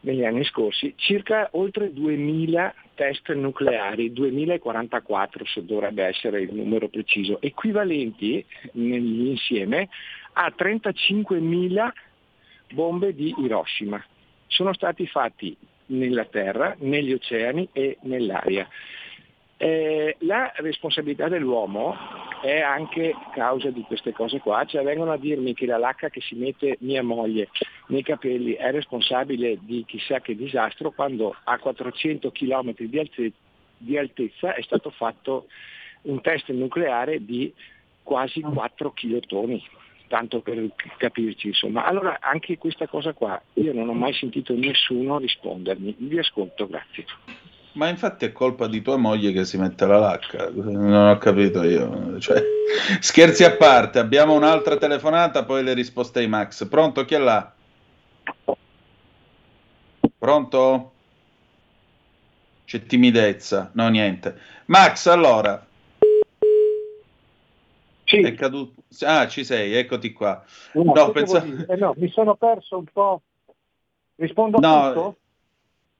negli 0.01 0.23
anni 0.23 0.43
scorsi 0.45 0.93
circa 0.95 1.49
oltre 1.53 1.91
2000 1.91 2.73
test 2.95 3.31
nucleari, 3.33 4.11
2044 4.13 5.45
se 5.45 5.65
dovrebbe 5.65 6.03
essere 6.03 6.41
il 6.41 6.53
numero 6.53 6.87
preciso, 6.87 7.41
equivalenti 7.41 8.43
nell'insieme 8.73 9.89
a 10.33 10.53
35.000 10.55 11.89
bombe 12.71 13.13
di 13.13 13.33
Hiroshima. 13.37 14.03
Sono 14.47 14.73
stati 14.73 15.07
fatti 15.07 15.55
nella 15.87 16.25
terra, 16.25 16.75
negli 16.79 17.13
oceani 17.13 17.69
e 17.71 17.97
nell'aria. 18.01 18.67
Eh, 19.61 20.15
la 20.19 20.53
responsabilità 20.55 21.27
dell'uomo 21.27 21.93
è 22.41 22.61
anche 22.61 23.13
causa 23.33 23.69
di 23.69 23.81
queste 23.81 24.13
cose 24.13 24.39
qua, 24.39 24.63
cioè 24.63 24.83
vengono 24.83 25.11
a 25.11 25.17
dirmi 25.17 25.53
che 25.53 25.65
la 25.65 25.77
lacca 25.77 26.09
che 26.09 26.21
si 26.21 26.35
mette 26.35 26.77
mia 26.79 27.03
moglie 27.03 27.49
nei 27.87 28.01
capelli 28.01 28.53
è 28.53 28.71
responsabile 28.71 29.57
di 29.59 29.83
chissà 29.85 30.21
che 30.21 30.35
disastro 30.35 30.91
quando 30.91 31.35
a 31.43 31.57
400 31.57 32.31
km 32.31 32.73
di, 32.77 32.99
alte- 32.99 33.33
di 33.77 33.97
altezza 33.97 34.53
è 34.53 34.61
stato 34.61 34.91
fatto 34.91 35.47
un 36.03 36.21
test 36.21 36.49
nucleare 36.51 37.25
di 37.25 37.53
quasi 38.03 38.39
4 38.39 38.91
kilotoni 38.93 39.61
tanto 40.09 40.41
per 40.41 40.61
capirci 40.97 41.47
insomma. 41.47 41.85
Allora 41.85 42.17
anche 42.19 42.57
questa 42.57 42.87
cosa 42.87 43.13
qua 43.13 43.41
io 43.53 43.71
non 43.71 43.87
ho 43.87 43.93
mai 43.93 44.13
sentito 44.13 44.53
nessuno 44.53 45.17
rispondermi. 45.19 45.95
Vi 45.97 46.19
ascolto, 46.19 46.67
grazie. 46.67 47.05
Ma 47.73 47.87
infatti 47.87 48.25
è 48.25 48.31
colpa 48.31 48.67
di 48.67 48.81
tua 48.81 48.97
moglie 48.97 49.31
che 49.31 49.45
si 49.45 49.57
mette 49.57 49.85
la 49.85 49.99
lacca, 49.99 50.49
non 50.51 50.91
ho 50.91 51.17
capito 51.19 51.63
io. 51.63 52.19
Cioè, 52.19 52.43
scherzi 52.99 53.43
a 53.43 53.55
parte, 53.55 53.99
abbiamo 53.99 54.33
un'altra 54.33 54.75
telefonata, 54.75 55.45
poi 55.45 55.63
le 55.63 55.73
risposte 55.75 56.19
ai 56.19 56.27
Max. 56.27 56.67
Pronto, 56.67 57.05
chi 57.05 57.13
è 57.13 57.19
là? 57.19 57.53
Pronto? 60.17 60.91
C'è 62.65 62.85
timidezza, 62.85 63.69
no 63.75 63.87
niente. 63.87 64.37
Max, 64.65 65.05
allora. 65.05 65.65
Sì. 68.09 68.21
È 68.21 68.33
caduto. 68.33 68.81
Ah, 69.01 69.27
ci 69.27 69.43
sei, 69.43 69.75
eccoti 69.75 70.11
qua. 70.11 70.43
No, 70.73 70.91
no, 70.95 71.11
pensa... 71.11 71.45
eh 71.67 71.75
no 71.75 71.93
mi 71.95 72.09
sono 72.09 72.35
perso 72.35 72.79
un 72.79 72.85
po'. 72.91 73.21
Rispondo 74.15 74.57
a 74.57 74.59
no, 74.59 74.87
tutto? 74.87 75.17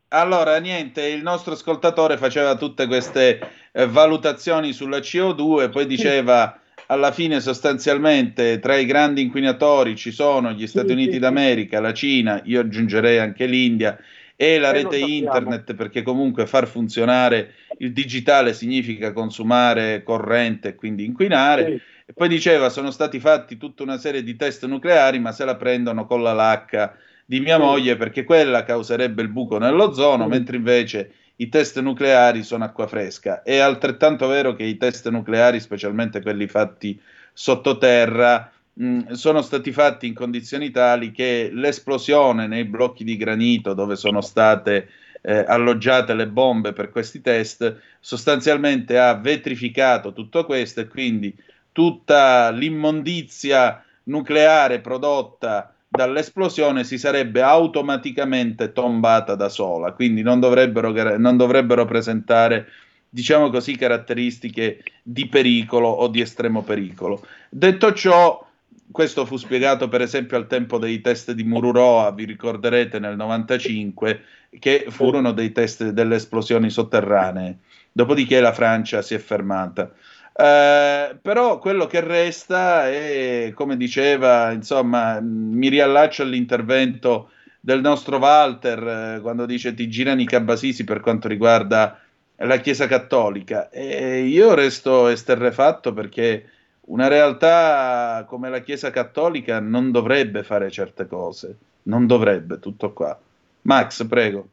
Allora, 0.09 0.59
niente, 0.59 1.05
il 1.05 1.21
nostro 1.21 1.53
ascoltatore 1.53 2.17
faceva 2.17 2.55
tutte 2.57 2.87
queste 2.87 3.39
eh, 3.71 3.85
valutazioni 3.85 4.73
sulla 4.73 4.97
CO2, 4.97 5.69
poi 5.69 5.85
diceva 5.85 6.59
alla 6.87 7.11
fine 7.11 7.39
sostanzialmente 7.39 8.57
tra 8.57 8.75
i 8.75 8.85
grandi 8.85 9.21
inquinatori 9.21 9.95
ci 9.95 10.09
sono 10.09 10.51
gli 10.51 10.65
Stati 10.65 10.91
Uniti 10.91 11.19
d'America, 11.19 11.79
la 11.79 11.93
Cina, 11.93 12.41
io 12.45 12.61
aggiungerei 12.61 13.19
anche 13.19 13.45
l'India 13.45 13.95
e 14.35 14.57
la 14.57 14.71
rete 14.71 14.97
internet 14.97 15.75
perché 15.75 16.01
comunque 16.01 16.47
far 16.47 16.65
funzionare 16.65 17.53
il 17.79 17.93
digitale 17.93 18.53
significa 18.53 19.13
consumare 19.13 20.01
corrente 20.01 20.69
e 20.69 20.75
quindi 20.75 21.05
inquinare. 21.05 21.81
E 22.09 22.13
poi 22.13 22.27
diceva 22.27 22.69
sono 22.69 22.89
stati 22.89 23.19
fatti 23.19 23.55
tutta 23.57 23.83
una 23.83 23.99
serie 23.99 24.23
di 24.23 24.35
test 24.35 24.65
nucleari 24.65 25.19
ma 25.19 25.31
se 25.31 25.45
la 25.45 25.55
prendono 25.55 26.07
con 26.07 26.23
la 26.23 26.33
lacca 26.33 26.97
di 27.23 27.39
mia 27.39 27.59
moglie 27.59 27.97
perché 27.97 28.23
quella 28.23 28.63
causerebbe 28.63 29.21
il 29.21 29.27
buco 29.27 29.59
nell'ozono, 29.59 30.25
mm. 30.25 30.29
mentre 30.29 30.57
invece 30.57 31.11
i 31.35 31.49
test 31.49 31.79
nucleari 31.79 32.41
sono 32.41 32.63
acqua 32.63 32.87
fresca. 32.87 33.43
È 33.43 33.59
altrettanto 33.59 34.25
vero 34.25 34.55
che 34.55 34.63
i 34.63 34.77
test 34.77 35.07
nucleari, 35.09 35.59
specialmente 35.59 36.23
quelli 36.23 36.47
fatti 36.47 36.99
sottoterra, 37.31 38.51
mh, 38.73 39.11
sono 39.11 39.43
stati 39.43 39.71
fatti 39.71 40.07
in 40.07 40.15
condizioni 40.15 40.71
tali 40.71 41.11
che 41.11 41.51
l'esplosione 41.53 42.47
nei 42.47 42.65
blocchi 42.65 43.03
di 43.03 43.17
granito 43.17 43.75
dove 43.75 43.95
sono 43.95 44.21
state 44.21 44.89
eh, 45.21 45.45
alloggiate 45.47 46.15
le 46.15 46.27
bombe 46.27 46.73
per 46.73 46.89
questi 46.89 47.21
test 47.21 47.79
sostanzialmente 47.99 48.97
ha 48.97 49.13
vetrificato 49.13 50.11
tutto 50.11 50.43
questo 50.45 50.79
e 50.79 50.87
quindi 50.87 51.35
tutta 51.71 52.49
l'immondizia 52.51 53.83
nucleare 54.03 54.79
prodotta 54.79 55.73
dall'esplosione 55.87 56.83
si 56.83 56.97
sarebbe 56.97 57.41
automaticamente 57.41 58.71
tombata 58.71 59.35
da 59.35 59.49
sola, 59.49 59.91
quindi 59.93 60.21
non 60.21 60.39
dovrebbero, 60.39 61.17
non 61.17 61.37
dovrebbero 61.37 61.85
presentare 61.85 62.67
diciamo 63.09 63.49
così, 63.49 63.75
caratteristiche 63.75 64.83
di 65.01 65.27
pericolo 65.27 65.87
o 65.87 66.07
di 66.07 66.21
estremo 66.21 66.61
pericolo. 66.61 67.25
Detto 67.49 67.93
ciò, 67.93 68.45
questo 68.91 69.25
fu 69.25 69.37
spiegato 69.37 69.87
per 69.87 70.01
esempio 70.01 70.37
al 70.37 70.47
tempo 70.47 70.77
dei 70.77 71.01
test 71.01 71.31
di 71.31 71.43
Mururoa, 71.43 72.11
vi 72.11 72.25
ricorderete 72.25 72.99
nel 72.99 73.15
95, 73.15 74.21
che 74.59 74.85
furono 74.89 75.31
dei 75.31 75.51
test 75.51 75.89
delle 75.89 76.15
esplosioni 76.15 76.69
sotterranee. 76.69 77.57
Dopodiché 77.91 78.39
la 78.39 78.53
Francia 78.53 79.01
si 79.01 79.15
è 79.15 79.17
fermata. 79.17 79.91
Eh, 80.39 81.17
però 81.21 81.59
quello 81.59 81.85
che 81.85 81.99
resta 81.99 82.87
è, 82.89 83.51
come 83.53 83.75
diceva, 83.75 84.51
insomma, 84.51 85.19
mi 85.19 85.67
riallaccio 85.67 86.23
all'intervento 86.23 87.31
del 87.59 87.81
nostro 87.81 88.17
Walter 88.19 89.17
eh, 89.17 89.19
quando 89.21 89.45
dice 89.45 89.73
ti 89.73 89.89
girano 89.89 90.21
i 90.21 90.25
cabasisi 90.25 90.85
per 90.85 91.01
quanto 91.01 91.27
riguarda 91.27 91.99
la 92.37 92.57
Chiesa 92.59 92.87
Cattolica. 92.87 93.69
E 93.69 94.21
io 94.21 94.53
resto 94.53 95.07
esterrefatto 95.07 95.91
perché 95.91 96.49
una 96.87 97.09
realtà 97.09 98.23
come 98.25 98.49
la 98.49 98.61
Chiesa 98.61 98.91
Cattolica 98.91 99.59
non 99.59 99.91
dovrebbe 99.91 100.43
fare 100.43 100.71
certe 100.71 101.05
cose, 101.05 101.57
non 101.83 102.07
dovrebbe, 102.07 102.59
tutto 102.59 102.93
qua. 102.93 103.19
Max, 103.63 104.07
prego. 104.07 104.47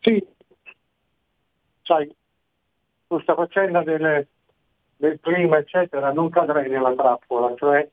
Sì, 0.00 0.24
sai, 1.82 2.10
questa 3.10 3.34
faccenda 3.34 3.82
del, 3.82 4.24
del 4.96 5.18
clima, 5.20 5.58
eccetera, 5.58 6.12
non 6.12 6.30
cadrei 6.30 6.70
nella 6.70 6.94
trappola, 6.94 7.52
cioè 7.56 7.90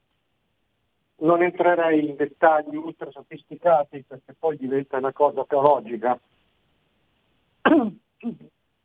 non 1.22 1.42
entrerei 1.42 2.08
in 2.08 2.16
dettagli 2.16 2.76
ultra 2.76 3.10
sofisticati 3.10 4.04
perché 4.08 4.36
poi 4.38 4.58
diventa 4.58 4.98
una 4.98 5.12
cosa 5.12 5.44
teologica. 5.46 6.20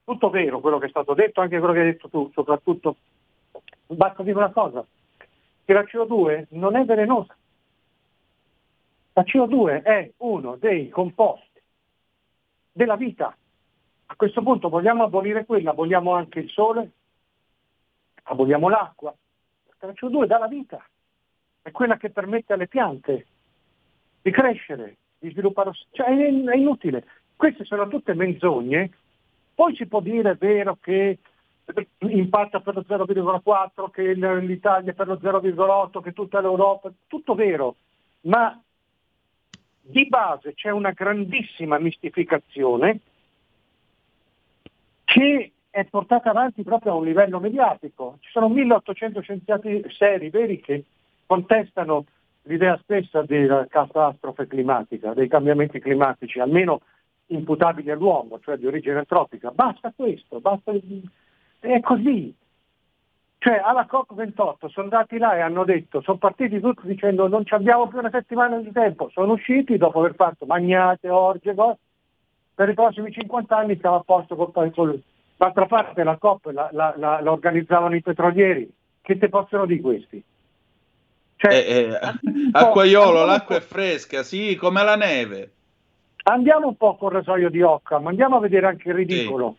Tutto 0.04 0.30
vero 0.30 0.60
quello 0.60 0.78
che 0.78 0.86
è 0.86 0.88
stato 0.88 1.12
detto, 1.12 1.42
anche 1.42 1.58
quello 1.58 1.74
che 1.74 1.80
hai 1.80 1.92
detto 1.92 2.08
tu, 2.08 2.30
soprattutto 2.32 2.96
basta 3.86 4.22
dire 4.22 4.38
una 4.38 4.52
cosa, 4.52 4.82
che 5.66 5.72
la 5.74 5.82
CO2 5.82 6.46
non 6.52 6.76
è 6.76 6.84
velenosa. 6.86 7.36
La 9.12 9.22
CO2 9.22 9.82
è 9.82 10.10
uno 10.16 10.56
dei 10.56 10.88
composti 10.88 11.60
della 12.72 12.96
vita. 12.96 13.36
A 14.12 14.14
questo 14.14 14.42
punto 14.42 14.68
vogliamo 14.68 15.04
abolire 15.04 15.46
quella, 15.46 15.70
aboliamo 15.70 16.12
anche 16.12 16.40
il 16.40 16.50
sole, 16.50 16.90
aboliamo 18.24 18.68
l'acqua, 18.68 19.12
la 19.80 19.88
CO2 19.88 20.26
dà 20.26 20.36
la 20.36 20.48
vita. 20.48 20.86
è 21.62 21.70
quella 21.70 21.96
che 21.96 22.10
permette 22.10 22.52
alle 22.52 22.68
piante 22.68 23.26
di 24.20 24.30
crescere, 24.30 24.96
di 25.18 25.30
sviluppare, 25.30 25.70
cioè 25.92 26.08
è, 26.08 26.44
è 26.44 26.56
inutile. 26.56 27.06
Queste 27.34 27.64
sono 27.64 27.88
tutte 27.88 28.12
menzogne. 28.12 28.90
Poi 29.54 29.74
si 29.76 29.86
può 29.86 30.00
dire, 30.00 30.32
è 30.32 30.36
vero, 30.36 30.76
che 30.78 31.18
impatta 32.00 32.60
per 32.60 32.74
lo 32.74 32.84
0,4, 32.86 33.90
che 33.90 34.12
l'Italia 34.12 34.92
per 34.92 35.06
lo 35.06 35.14
0,8, 35.14 36.02
che 36.02 36.12
tutta 36.12 36.42
l'Europa, 36.42 36.92
tutto 37.06 37.34
vero, 37.34 37.76
ma 38.22 38.62
di 39.80 40.06
base 40.06 40.52
c'è 40.52 40.68
una 40.68 40.90
grandissima 40.90 41.78
mistificazione 41.78 43.00
che 45.12 45.52
è 45.68 45.84
portata 45.84 46.30
avanti 46.30 46.62
proprio 46.62 46.92
a 46.92 46.96
un 46.96 47.04
livello 47.04 47.38
mediatico. 47.38 48.16
Ci 48.20 48.30
sono 48.30 48.48
1800 48.48 49.20
scienziati 49.20 49.84
seri, 49.90 50.30
veri, 50.30 50.58
che 50.60 50.84
contestano 51.26 52.06
l'idea 52.44 52.78
stessa 52.82 53.20
della 53.22 53.66
catastrofe 53.66 54.46
climatica, 54.46 55.12
dei 55.12 55.28
cambiamenti 55.28 55.80
climatici, 55.80 56.40
almeno 56.40 56.80
imputabili 57.26 57.90
all'uomo, 57.90 58.40
cioè 58.40 58.56
di 58.56 58.66
origine 58.66 58.98
antropica. 58.98 59.50
Basta 59.50 59.92
questo, 59.94 60.40
basta... 60.40 60.72
è 61.60 61.80
così. 61.80 62.34
Cioè 63.36 63.60
alla 63.62 63.86
COP28 63.90 64.68
sono 64.68 64.84
andati 64.84 65.18
là 65.18 65.36
e 65.36 65.40
hanno 65.40 65.64
detto, 65.64 66.00
sono 66.00 66.16
partiti 66.16 66.58
tutti 66.60 66.86
dicendo 66.86 67.28
non 67.28 67.42
abbiamo 67.48 67.86
più 67.88 67.98
una 67.98 68.10
settimana 68.10 68.58
di 68.58 68.72
tempo, 68.72 69.10
sono 69.10 69.32
usciti 69.32 69.76
dopo 69.76 69.98
aver 69.98 70.14
fatto 70.14 70.46
magnate, 70.46 71.08
orge, 71.08 71.52
per 72.54 72.68
i 72.68 72.74
prossimi 72.74 73.10
50 73.10 73.56
anni 73.56 73.78
siamo 73.78 73.96
a 73.96 74.02
posto 74.04 74.36
con 74.36 74.66
il 74.66 75.02
D'altra 75.36 75.66
parte 75.66 76.04
la 76.04 76.16
COP 76.18 76.52
la, 76.52 76.68
la, 76.70 76.94
la, 76.96 77.20
la 77.20 77.32
organizzavano 77.32 77.96
i 77.96 78.02
petrolieri, 78.02 78.70
che 79.00 79.18
te 79.18 79.28
possono 79.28 79.66
dire 79.66 79.80
questi? 79.80 80.22
Cioè, 81.34 81.52
eh, 81.52 81.88
eh, 81.88 81.98
acquaiolo, 82.52 83.24
l'acqua 83.24 83.56
è 83.56 83.60
fresca, 83.60 84.22
sì, 84.22 84.54
come 84.54 84.84
la 84.84 84.94
neve. 84.94 85.50
Andiamo 86.24 86.68
un 86.68 86.76
po' 86.76 86.94
col 86.94 87.10
rasoio 87.10 87.50
di 87.50 87.60
Occam, 87.60 88.06
andiamo 88.06 88.36
a 88.36 88.40
vedere 88.40 88.66
anche 88.66 88.90
il 88.90 88.94
ridicolo. 88.94 89.56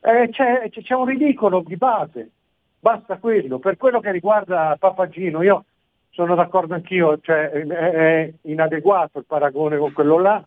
Sì. 0.00 0.08
Eh, 0.08 0.30
c'è, 0.30 0.70
c'è, 0.70 0.94
un 0.94 1.04
ridicolo 1.04 1.62
di 1.66 1.76
base, 1.76 2.30
basta 2.78 3.18
quello. 3.18 3.58
Per 3.58 3.76
quello 3.76 4.00
che 4.00 4.10
riguarda 4.12 4.76
Papagino, 4.78 5.42
io 5.42 5.66
sono 6.08 6.34
d'accordo 6.34 6.72
anch'io, 6.72 7.18
cioè, 7.20 7.50
è, 7.50 7.66
è 7.66 8.32
inadeguato 8.42 9.18
il 9.18 9.26
paragone 9.26 9.76
con 9.76 9.92
quello 9.92 10.18
là. 10.18 10.42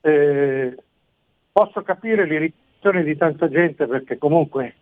Eh, 0.00 0.76
posso 1.52 1.82
capire 1.82 2.24
l'irritazione 2.24 3.02
di 3.02 3.16
tanta 3.16 3.48
gente 3.48 3.86
perché 3.86 4.16
comunque 4.18 4.74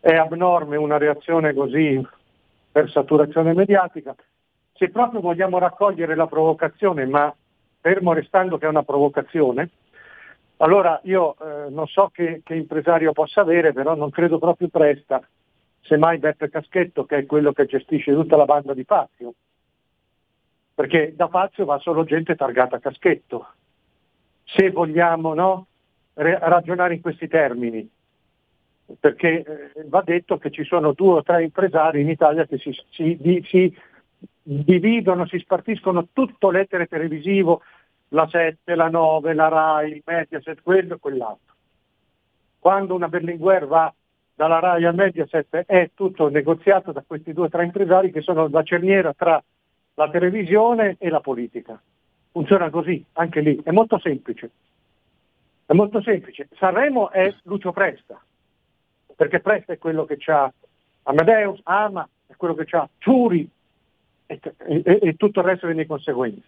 è 0.00 0.14
abnorme 0.14 0.76
una 0.76 0.96
reazione 0.96 1.52
così 1.52 2.00
per 2.72 2.90
saturazione 2.90 3.52
mediatica. 3.52 4.14
Se 4.72 4.88
proprio 4.88 5.20
vogliamo 5.20 5.58
raccogliere 5.58 6.14
la 6.14 6.26
provocazione, 6.26 7.04
ma 7.04 7.34
fermo 7.80 8.12
restando 8.12 8.56
che 8.56 8.66
è 8.66 8.68
una 8.68 8.82
provocazione, 8.82 9.70
allora 10.58 11.00
io 11.04 11.36
eh, 11.38 11.70
non 11.70 11.86
so 11.86 12.10
che, 12.12 12.42
che, 12.44 12.54
impresario 12.54 13.12
possa 13.12 13.40
avere, 13.42 13.72
però 13.72 13.94
non 13.94 14.10
credo 14.10 14.38
proprio 14.38 14.68
presta, 14.68 15.20
semmai 15.82 16.18
Beppe 16.18 16.50
Caschetto, 16.50 17.04
che 17.04 17.18
è 17.18 17.26
quello 17.26 17.52
che 17.52 17.66
gestisce 17.66 18.12
tutta 18.12 18.36
la 18.36 18.44
banda 18.44 18.74
di 18.74 18.84
Fazio, 18.84 19.34
perché 20.74 21.14
da 21.14 21.28
Fazio 21.28 21.64
va 21.64 21.78
solo 21.78 22.04
gente 22.04 22.36
targata 22.36 22.76
a 22.76 22.80
Caschetto. 22.80 23.46
Se 24.54 24.70
vogliamo 24.70 25.34
no, 25.34 25.66
ragionare 26.14 26.94
in 26.94 27.00
questi 27.00 27.28
termini, 27.28 27.88
perché 28.98 29.72
eh, 29.74 29.84
va 29.86 30.02
detto 30.02 30.38
che 30.38 30.50
ci 30.50 30.64
sono 30.64 30.92
due 30.92 31.18
o 31.18 31.22
tre 31.22 31.44
impresari 31.44 32.00
in 32.00 32.08
Italia 32.08 32.46
che 32.46 32.58
si, 32.58 32.76
si, 32.90 33.16
di, 33.20 33.44
si 33.46 33.72
dividono, 34.42 35.26
si 35.26 35.38
spartiscono 35.38 36.08
tutto 36.12 36.50
l'etere 36.50 36.86
televisivo, 36.86 37.62
la 38.08 38.26
7, 38.28 38.74
la 38.74 38.88
9, 38.88 39.34
la 39.34 39.48
RAI, 39.48 40.02
Mediaset, 40.04 40.60
quello 40.62 40.94
e 40.94 40.98
quell'altro. 40.98 41.54
Quando 42.58 42.94
una 42.94 43.08
Berlinguer 43.08 43.66
va 43.66 43.92
dalla 44.34 44.58
RAI 44.58 44.84
al 44.84 44.94
Mediaset 44.94 45.64
è 45.66 45.90
tutto 45.94 46.28
negoziato 46.28 46.92
da 46.92 47.04
questi 47.06 47.32
due 47.32 47.46
o 47.46 47.48
tre 47.48 47.64
impresari 47.64 48.10
che 48.10 48.22
sono 48.22 48.48
la 48.48 48.62
cerniera 48.62 49.12
tra 49.14 49.42
la 49.94 50.10
televisione 50.10 50.96
e 50.98 51.08
la 51.08 51.20
politica. 51.20 51.80
Funziona 52.32 52.70
così, 52.70 53.04
anche 53.14 53.40
lì, 53.40 53.60
è 53.62 53.70
molto 53.70 53.98
semplice. 53.98 54.50
È 55.66 55.72
molto 55.72 56.00
semplice. 56.02 56.48
Sanremo 56.56 57.10
è 57.10 57.34
Lucio 57.44 57.72
Presta, 57.72 58.20
perché 59.16 59.40
Presta 59.40 59.72
è 59.72 59.78
quello 59.78 60.04
che 60.04 60.18
ha 60.30 60.52
Amadeus, 61.04 61.60
Ama, 61.64 62.08
è 62.26 62.34
quello 62.36 62.54
che 62.54 62.76
ha 62.76 62.88
Ciuri 62.98 63.48
e, 64.26 64.40
e, 64.58 64.98
e, 65.02 65.16
tutto 65.16 65.40
il 65.40 65.46
resto 65.46 65.66
viene 65.66 65.82
di 65.82 65.88
conseguenza. 65.88 66.46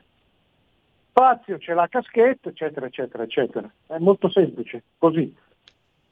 Fazio 1.13 1.59
c'è 1.59 1.75
la 1.75 1.89
caschetta, 1.89 2.49
eccetera, 2.49 2.87
eccetera, 2.87 3.23
eccetera. 3.25 3.71
È 3.87 3.99
molto 3.99 4.31
semplice, 4.31 4.83
così. 4.99 5.35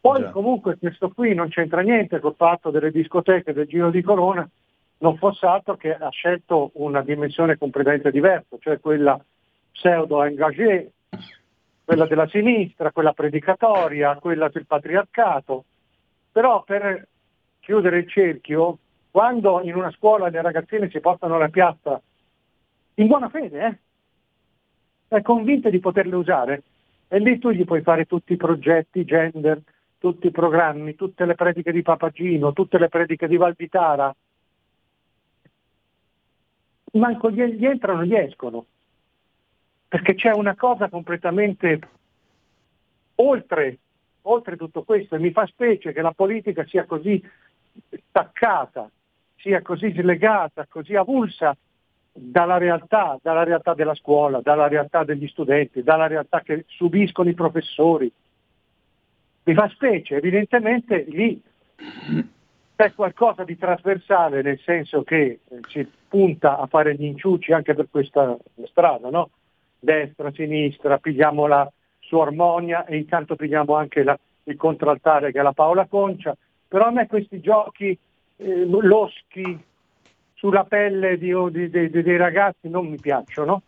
Poi 0.00 0.20
Già. 0.20 0.30
comunque 0.30 0.78
questo 0.78 1.10
qui 1.10 1.34
non 1.34 1.48
c'entra 1.48 1.82
niente 1.82 2.20
col 2.20 2.34
fatto 2.34 2.70
delle 2.70 2.90
discoteche 2.90 3.52
del 3.52 3.66
Giro 3.66 3.90
di 3.90 4.02
Corona, 4.02 4.48
non 4.98 5.16
fosse 5.16 5.46
altro 5.46 5.76
che 5.76 5.94
ha 5.94 6.08
scelto 6.10 6.70
una 6.74 7.02
dimensione 7.02 7.56
completamente 7.56 8.10
diversa, 8.10 8.56
cioè 8.58 8.80
quella 8.80 9.22
pseudo-engagé, 9.72 10.90
quella 11.84 12.06
della 12.06 12.28
sinistra, 12.28 12.92
quella 12.92 13.12
predicatoria, 13.12 14.16
quella 14.16 14.48
del 14.48 14.66
patriarcato, 14.66 15.64
però 16.30 16.62
per 16.62 17.06
chiudere 17.58 17.98
il 17.98 18.08
cerchio, 18.08 18.78
quando 19.10 19.60
in 19.62 19.74
una 19.74 19.90
scuola 19.90 20.28
le 20.28 20.40
ragazzine 20.40 20.88
si 20.88 21.00
portano 21.00 21.34
alla 21.34 21.48
piazza, 21.48 22.00
in 22.94 23.06
buona 23.06 23.28
fede, 23.28 23.66
eh, 23.66 25.16
è 25.16 25.22
convinte 25.22 25.70
di 25.70 25.80
poterle 25.80 26.14
usare, 26.14 26.62
e 27.08 27.18
lì 27.18 27.38
tu 27.38 27.50
gli 27.50 27.64
puoi 27.64 27.82
fare 27.82 28.06
tutti 28.06 28.34
i 28.34 28.36
progetti 28.36 29.04
gender, 29.04 29.60
tutti 29.98 30.28
i 30.28 30.30
programmi, 30.30 30.94
tutte 30.94 31.24
le 31.24 31.34
prediche 31.34 31.72
di 31.72 31.82
Papagino, 31.82 32.52
tutte 32.52 32.78
le 32.78 32.88
prediche 32.88 33.26
di 33.26 33.36
Valditara. 33.36 34.14
Manco 36.92 37.30
gli, 37.30 37.42
gli 37.42 37.66
entrano, 37.66 38.04
gli 38.04 38.14
escono. 38.14 38.64
Perché 39.90 40.14
c'è 40.14 40.30
una 40.30 40.54
cosa 40.54 40.88
completamente 40.88 41.80
oltre 43.16 43.78
oltre 44.22 44.56
tutto 44.56 44.82
questo, 44.82 45.14
e 45.14 45.18
mi 45.18 45.30
fa 45.30 45.46
specie 45.46 45.92
che 45.92 46.02
la 46.02 46.12
politica 46.12 46.64
sia 46.66 46.84
così 46.84 47.22
staccata, 48.08 48.90
sia 49.36 49.62
così 49.62 49.92
slegata, 49.92 50.66
così 50.68 50.94
avulsa 50.94 51.56
dalla 52.12 52.58
realtà, 52.58 53.18
dalla 53.22 53.44
realtà 53.44 53.74
della 53.74 53.94
scuola, 53.94 54.40
dalla 54.40 54.68
realtà 54.68 55.04
degli 55.04 55.26
studenti, 55.28 55.82
dalla 55.82 56.06
realtà 56.06 56.42
che 56.42 56.64
subiscono 56.68 57.30
i 57.30 57.34
professori. 57.34 58.12
Mi 59.44 59.54
fa 59.54 59.68
specie, 59.68 60.16
evidentemente 60.16 61.04
lì 61.08 61.40
c'è 62.76 62.92
qualcosa 62.94 63.44
di 63.44 63.56
trasversale, 63.56 64.42
nel 64.42 64.60
senso 64.60 65.02
che 65.02 65.40
si 65.68 65.88
punta 66.08 66.58
a 66.58 66.66
fare 66.66 66.94
gli 66.94 67.04
inciuci 67.04 67.52
anche 67.52 67.74
per 67.74 67.88
questa 67.90 68.36
strada, 68.66 69.08
no? 69.08 69.30
Destra, 69.80 70.30
sinistra, 70.32 70.98
pigliamola 70.98 71.70
su 71.98 72.18
Armonia 72.18 72.84
e 72.84 72.96
intanto 72.96 73.34
pigliamo 73.34 73.74
anche 73.74 74.02
la, 74.02 74.18
il 74.44 74.56
contraltare 74.56 75.32
che 75.32 75.40
è 75.40 75.42
la 75.42 75.52
Paola 75.52 75.86
Concia, 75.86 76.36
però 76.68 76.86
a 76.86 76.90
me 76.90 77.06
questi 77.06 77.40
giochi 77.40 77.98
eh, 78.36 78.64
loschi 78.66 79.58
sulla 80.34 80.64
pelle 80.64 81.18
di, 81.18 81.32
di, 81.50 81.68
di, 81.68 81.90
dei 81.90 82.16
ragazzi 82.16 82.68
non 82.68 82.86
mi 82.86 82.98
piacciono, 82.98 83.62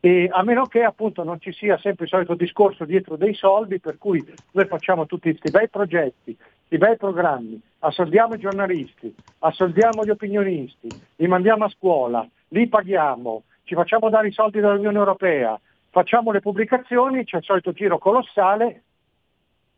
e 0.00 0.28
a 0.32 0.42
meno 0.42 0.64
che 0.64 0.82
appunto 0.82 1.22
non 1.22 1.40
ci 1.40 1.52
sia 1.52 1.78
sempre 1.78 2.04
il 2.04 2.10
solito 2.10 2.34
discorso 2.34 2.84
dietro 2.84 3.16
dei 3.16 3.34
soldi 3.34 3.78
per 3.78 3.98
cui 3.98 4.24
noi 4.52 4.66
facciamo 4.66 5.06
tutti 5.06 5.28
questi 5.28 5.50
bei 5.50 5.68
progetti, 5.68 6.34
questi 6.34 6.78
bei 6.78 6.96
programmi, 6.96 7.60
assoldiamo 7.80 8.34
i 8.34 8.38
giornalisti, 8.38 9.14
assoldiamo 9.40 10.04
gli 10.04 10.10
opinionisti, 10.10 10.88
li 11.16 11.26
mandiamo 11.26 11.64
a 11.64 11.68
scuola, 11.68 12.26
li 12.48 12.66
paghiamo, 12.66 13.42
ci 13.70 13.76
facciamo 13.76 14.10
dare 14.10 14.26
i 14.26 14.32
soldi 14.32 14.58
dall'Unione 14.58 14.98
Europea, 14.98 15.58
facciamo 15.90 16.32
le 16.32 16.40
pubblicazioni, 16.40 17.22
c'è 17.22 17.36
il 17.36 17.44
solito 17.44 17.70
giro 17.70 17.98
colossale 17.98 18.82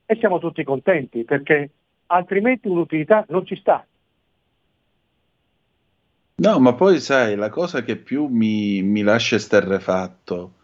e 0.06 0.16
siamo 0.16 0.38
tutti 0.38 0.64
contenti 0.64 1.24
perché 1.24 1.68
altrimenti 2.06 2.68
un'utilità 2.68 3.26
non 3.28 3.44
ci 3.44 3.54
sta. 3.56 3.84
No, 6.36 6.58
ma 6.58 6.72
poi 6.72 7.00
sai, 7.00 7.36
la 7.36 7.50
cosa 7.50 7.82
che 7.82 7.96
più 7.96 8.28
mi, 8.28 8.80
mi 8.80 9.02
lascia 9.02 9.36
esterrefatto 9.36 10.54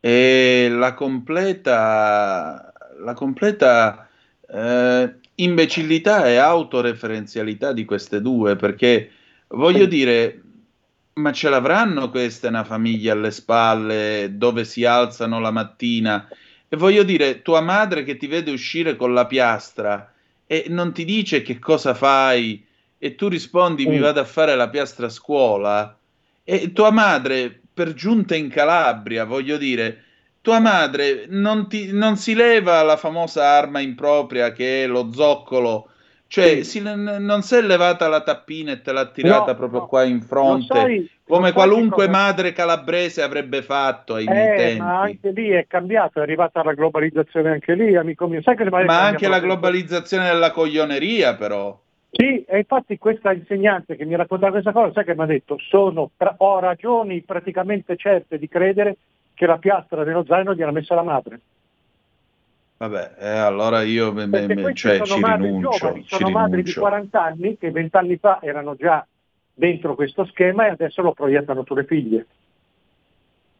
è 0.00 0.66
la 0.68 0.92
completa, 0.94 2.72
la 2.98 3.14
completa 3.14 4.08
eh, 4.44 5.14
imbecillità 5.36 6.26
e 6.26 6.34
autoreferenzialità 6.34 7.72
di 7.72 7.84
queste 7.84 8.20
due, 8.20 8.56
perché 8.56 9.12
voglio 9.46 9.86
dire, 9.86 10.40
ma 11.16 11.32
ce 11.32 11.48
l'avranno 11.48 12.10
queste 12.10 12.48
una 12.48 12.64
famiglia 12.64 13.12
alle 13.12 13.30
spalle 13.30 14.30
dove 14.32 14.64
si 14.64 14.84
alzano 14.84 15.40
la 15.40 15.50
mattina? 15.50 16.28
E 16.68 16.76
voglio 16.76 17.04
dire, 17.04 17.42
tua 17.42 17.60
madre 17.60 18.04
che 18.04 18.16
ti 18.16 18.26
vede 18.26 18.50
uscire 18.50 18.96
con 18.96 19.14
la 19.14 19.26
piastra 19.26 20.12
e 20.46 20.66
non 20.68 20.92
ti 20.92 21.04
dice 21.04 21.42
che 21.42 21.58
cosa 21.58 21.94
fai 21.94 22.64
e 22.98 23.14
tu 23.14 23.28
rispondi 23.28 23.86
mm. 23.86 23.90
mi 23.90 23.98
vado 23.98 24.20
a 24.20 24.24
fare 24.24 24.54
la 24.56 24.68
piastra 24.68 25.06
a 25.06 25.10
scuola 25.10 25.96
e 26.44 26.72
tua 26.72 26.90
madre 26.90 27.60
per 27.72 27.94
giunta 27.94 28.34
in 28.34 28.48
Calabria, 28.48 29.24
voglio 29.24 29.56
dire, 29.56 30.04
tua 30.40 30.60
madre 30.60 31.26
non, 31.28 31.68
ti, 31.68 31.92
non 31.92 32.16
si 32.16 32.34
leva 32.34 32.82
la 32.82 32.96
famosa 32.96 33.44
arma 33.44 33.80
impropria 33.80 34.52
che 34.52 34.84
è 34.84 34.86
lo 34.86 35.10
zoccolo 35.12 35.90
cioè, 36.28 36.64
si, 36.64 36.82
non 36.82 37.42
si 37.42 37.54
è 37.54 37.62
levata 37.62 38.08
la 38.08 38.20
tappina 38.20 38.72
e 38.72 38.82
te 38.82 38.92
l'ha 38.92 39.06
tirata 39.06 39.52
no, 39.52 39.56
proprio 39.56 39.80
no. 39.80 39.86
qua 39.86 40.02
in 40.02 40.20
fronte, 40.20 40.74
sai, 40.74 41.10
come 41.24 41.52
qualunque 41.52 42.06
come... 42.06 42.18
madre 42.18 42.52
calabrese 42.52 43.22
avrebbe 43.22 43.62
fatto 43.62 44.14
ai 44.14 44.26
miei 44.26 44.52
eh, 44.52 44.56
tempi. 44.56 44.80
Ma 44.80 45.00
anche 45.00 45.30
lì 45.30 45.50
è 45.50 45.66
cambiato, 45.68 46.18
è 46.18 46.22
arrivata 46.22 46.62
la 46.64 46.74
globalizzazione 46.74 47.50
anche 47.50 47.74
lì, 47.74 47.96
amico 47.96 48.26
mio. 48.26 48.42
Sai 48.42 48.56
che 48.56 48.64
ma 48.68 49.02
anche 49.02 49.28
la 49.28 49.40
globalizzazione 49.40 50.26
della 50.26 50.50
coglioneria, 50.50 51.34
però. 51.36 51.78
Sì, 52.10 52.42
e 52.44 52.58
infatti 52.58 52.98
questa 52.98 53.32
insegnante 53.32 53.94
che 53.94 54.04
mi 54.04 54.16
raccontava 54.16 54.52
questa 54.52 54.72
cosa, 54.72 54.92
sai 54.92 55.04
che 55.04 55.14
mi 55.14 55.22
ha 55.22 55.26
detto, 55.26 55.58
sono, 55.68 56.10
ho 56.38 56.58
ragioni 56.58 57.20
praticamente 57.20 57.96
certe 57.96 58.38
di 58.38 58.48
credere 58.48 58.96
che 59.34 59.46
la 59.46 59.58
piastra 59.58 60.02
dello 60.02 60.24
zaino 60.26 60.54
gliel'ha 60.54 60.72
messa 60.72 60.94
la 60.94 61.02
madre. 61.02 61.40
Vabbè, 62.78 63.14
eh, 63.18 63.28
allora 63.28 63.82
io 63.82 64.12
me, 64.12 64.26
me, 64.26 64.74
cioè, 64.74 65.00
ci 65.00 65.14
rinuncio. 65.14 65.78
Giovani, 65.78 66.02
ci 66.04 66.16
sono 66.16 66.30
madri 66.30 66.62
di 66.62 66.72
40 66.74 67.22
anni 67.22 67.56
che 67.56 67.70
20 67.70 67.96
anni 67.96 68.16
fa 68.18 68.38
erano 68.42 68.76
già 68.76 69.06
dentro 69.54 69.94
questo 69.94 70.26
schema 70.26 70.66
e 70.66 70.70
adesso 70.70 71.00
lo 71.00 71.12
proiettano 71.12 71.64
sulle 71.64 71.84
figlie. 71.84 72.26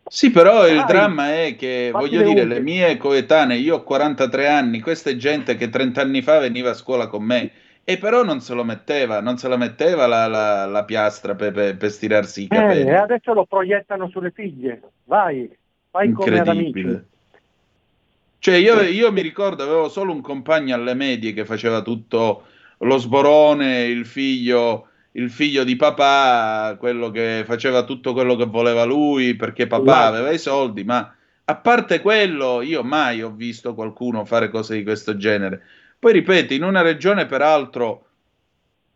Sì, 0.09 0.31
però 0.31 0.61
Dai, 0.61 0.77
il 0.77 0.85
dramma 0.87 1.33
è 1.33 1.57
che, 1.57 1.91
voglio 1.93 2.23
dire, 2.23 2.45
le 2.45 2.61
mie 2.61 2.97
coetanee, 2.97 3.57
io 3.57 3.77
ho 3.77 3.83
43 3.83 4.49
anni, 4.49 4.81
questa 4.81 5.11
è 5.11 5.17
gente 5.17 5.57
che 5.57 5.69
30 5.69 6.01
anni 6.01 6.23
fa 6.23 6.39
veniva 6.39 6.71
a 6.71 6.75
scuola 6.75 7.09
con 7.09 7.25
me 7.25 7.51
e 7.83 7.99
però 7.99 8.23
non 8.23 8.41
se 8.41 8.53
lo 8.53 8.65
metteva, 8.65 9.21
non 9.21 9.37
se 9.39 9.49
la 9.49 9.57
metteva 9.57 10.07
la, 10.07 10.27
la, 10.27 10.67
la 10.67 10.85
piastra 10.85 11.35
per, 11.35 11.53
per, 11.53 11.77
per, 11.77 11.91
stirarsi 11.91 12.43
i 12.43 12.49
capelli. 12.49 12.89
Eh, 12.89 12.93
e 12.93 12.97
adesso 12.97 13.33
lo 13.33 13.47
proiettano 13.47 14.09
sulle 14.09 14.33
figlie. 14.33 14.81
Vai, 15.05 15.49
fai 15.91 16.13
come 16.13 16.41
ad 16.41 16.49
amici. 16.49 17.15
Cioè 18.47 18.59
io, 18.59 18.81
io, 18.83 19.11
mi 19.11 19.23
ricordo, 19.23 19.65
avevo 19.65 19.89
solo 19.89 20.13
un 20.13 20.21
compagno 20.21 20.77
alle 20.77 20.95
medie 20.95 21.33
che 21.33 21.45
faceva 21.45 21.83
tutto 21.83 22.45
lo 22.79 22.97
sborone, 22.97 23.87
il 23.87 24.07
figlio, 24.07 24.87
il 25.15 25.33
figlio 25.33 25.65
di 25.65 25.75
papà, 25.75 26.77
quello 26.79 27.11
che 27.11 27.43
faceva 27.45 27.83
tutto 27.83 28.13
quello 28.13 28.37
che 28.37 28.45
voleva 28.45 28.85
lui 28.85 29.35
perché 29.35 29.67
papà 29.67 30.05
aveva 30.07 30.31
i 30.31 30.39
soldi, 30.39 30.85
ma 30.85 31.13
a 31.45 31.57
parte 31.57 32.01
quello 32.01 32.63
io 32.63 32.85
mai 32.85 33.21
ho 33.21 33.33
visto 33.33 33.75
qualcuno 33.75 34.25
fare 34.25 34.49
cose 34.49 34.77
di 34.77 34.85
questo 34.85 35.17
genere. 35.17 35.61
Poi 35.99 36.13
ripeto, 36.13 36.55
in 36.55 36.63
una 36.63 36.83
regione 36.83 37.27
peraltro 37.27 38.07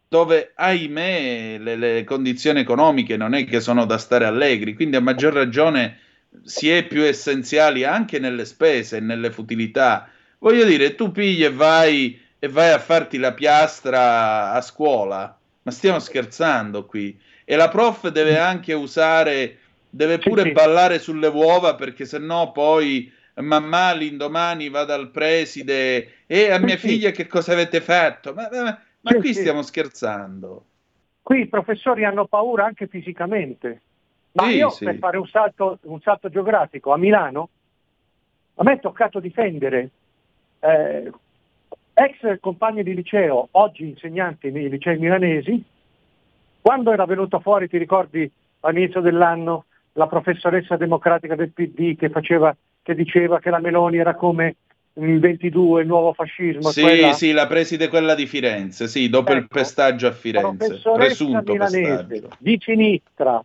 dove 0.07 0.53
ahimè 0.55 1.59
le, 1.59 1.75
le 1.75 2.05
condizioni 2.05 2.61
economiche 2.61 3.17
non 3.17 3.35
è 3.35 3.45
che 3.47 3.59
sono 3.59 3.85
da 3.85 3.99
stare 3.99 4.27
allegri, 4.27 4.77
quindi 4.77 4.95
a 4.95 5.01
maggior 5.01 5.33
ragione 5.33 5.99
si 6.45 6.71
è 6.71 6.87
più 6.87 7.03
essenziali 7.03 7.85
anche 7.85 8.19
nelle 8.19 8.45
spese 8.45 8.99
e 8.99 9.01
nelle 9.01 9.31
futilità. 9.31 10.09
Voglio 10.38 10.64
dire, 10.64 10.95
tu 10.95 11.11
pigli 11.11 11.45
e 11.45 11.51
vai, 11.51 12.21
e 12.38 12.49
vai 12.49 12.71
a 12.71 12.79
farti 12.79 13.19
la 13.19 13.33
piastra 13.33 14.53
a 14.53 14.61
scuola, 14.61 15.37
ma 15.62 15.71
stiamo 15.71 15.99
scherzando 15.99 16.87
qui. 16.87 17.19
E 17.45 17.57
la 17.57 17.69
prof 17.69 18.09
deve 18.09 18.38
anche 18.38 18.73
usare, 18.73 19.59
deve 19.90 20.19
pure 20.19 20.45
sì, 20.45 20.53
ballare 20.53 20.99
sulle 20.99 21.27
uova 21.27 21.75
perché 21.75 22.05
sennò 22.05 22.53
poi 22.53 23.12
mamma 23.35 23.93
l'indomani 23.93 24.69
va 24.69 24.85
dal 24.85 25.11
preside 25.11 26.25
e 26.27 26.51
a 26.51 26.59
mia 26.59 26.77
sì, 26.77 26.88
figlia 26.88 27.11
che 27.11 27.27
cosa 27.27 27.53
avete 27.53 27.81
fatto? 27.81 28.33
Ma, 28.35 28.49
ma, 28.53 28.81
ma 29.01 29.14
qui 29.14 29.35
stiamo 29.35 29.62
scherzando. 29.62 30.64
Qui 31.23 31.40
i 31.40 31.49
professori 31.49 32.05
hanno 32.05 32.27
paura 32.27 32.64
anche 32.64 32.87
fisicamente. 32.87 33.83
Ma 34.33 34.45
sì, 34.45 34.57
io 34.57 34.71
sì. 34.71 34.85
per 34.85 34.97
fare 34.99 35.19
un 35.19 35.27
salto, 35.27 35.79
un 35.83 36.01
salto, 36.01 36.29
geografico 36.29 36.93
a 36.93 36.97
Milano, 36.97 37.49
a 38.55 38.62
me 38.62 38.75
è 38.75 38.81
toccato 38.81 39.19
difendere 39.19 39.90
eh, 40.61 41.11
ex 41.95 42.38
compagni 42.40 42.83
di 42.83 42.95
liceo, 42.95 43.49
oggi 43.53 43.88
insegnanti 43.88 44.51
nei 44.51 44.69
licei 44.69 44.99
milanesi, 44.99 45.62
quando 46.61 46.93
era 46.93 47.07
venuta 47.07 47.40
fuori, 47.40 47.69
ti 47.69 47.79
ricordi 47.79 48.31
all'inizio 48.61 49.01
dell'anno, 49.01 49.64
la 49.95 50.07
professoressa 50.07 50.77
democratica 50.77 51.35
del 51.35 51.51
PD 51.51 51.97
che, 51.97 52.11
faceva, 52.11 52.55
che 52.83 52.95
diceva 52.95 53.40
che 53.40 53.51
la 53.51 53.59
Meloni 53.59 53.97
era 53.97 54.14
come 54.14 54.57
il 54.95 55.19
22, 55.19 55.83
il 55.83 55.87
nuovo 55.87 56.12
fascismo. 56.12 56.71
Sì, 56.71 56.83
quella... 56.83 57.12
sì, 57.12 57.33
la 57.33 57.47
preside 57.47 57.88
quella 57.88 58.14
di 58.14 58.27
Firenze, 58.27 58.87
sì, 58.87 59.09
dopo 59.09 59.31
ecco, 59.31 59.40
il 59.40 59.49
pestaggio 59.49 60.07
a 60.07 60.12
Firenze, 60.12 60.81
presunto 60.95 61.53
milanese, 61.53 62.05
pestaggio. 62.05 62.37
Di 62.38 62.59
sinistra, 62.61 63.43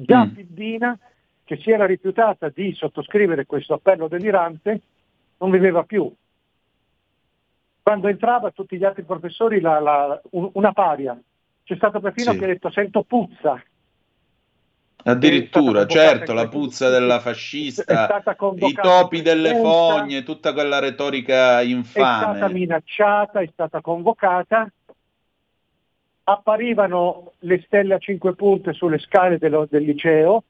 già 0.00 0.24
mm. 0.24 0.28
Piddina, 0.30 0.98
che 1.44 1.56
si 1.56 1.70
era 1.70 1.86
rifiutata 1.86 2.50
di 2.50 2.72
sottoscrivere 2.74 3.46
questo 3.46 3.74
appello 3.74 4.08
delirante, 4.08 4.80
non 5.38 5.50
viveva 5.50 5.82
più. 5.82 6.12
Quando 7.82 8.08
entrava 8.08 8.50
tutti 8.50 8.76
gli 8.76 8.84
altri 8.84 9.02
professori 9.02 9.60
la, 9.60 9.80
la, 9.80 10.20
una 10.30 10.72
paria. 10.72 11.18
C'è 11.64 11.76
stato 11.76 12.00
perfino 12.00 12.32
sì. 12.32 12.38
che 12.38 12.44
ha 12.44 12.48
detto 12.48 12.70
sento 12.70 13.02
puzza. 13.02 13.62
Addirittura, 15.04 15.86
certo, 15.86 16.34
la 16.34 16.48
puzza 16.48 16.90
della 16.90 17.20
fascista, 17.20 18.22
i 18.56 18.72
topi 18.74 19.22
delle 19.22 19.54
fogne, 19.54 20.22
tutta 20.22 20.52
quella 20.52 20.80
retorica 20.80 21.62
infame. 21.62 22.32
È 22.32 22.36
stata 22.36 22.52
minacciata, 22.52 23.40
è 23.40 23.48
stata 23.52 23.80
convocata 23.80 24.70
apparivano 26.30 27.32
le 27.40 27.62
stelle 27.62 27.94
a 27.94 27.98
cinque 27.98 28.34
punte 28.34 28.74
sulle 28.74 28.98
scale 28.98 29.38
dello, 29.38 29.66
del 29.68 29.82
liceo, 29.82 30.44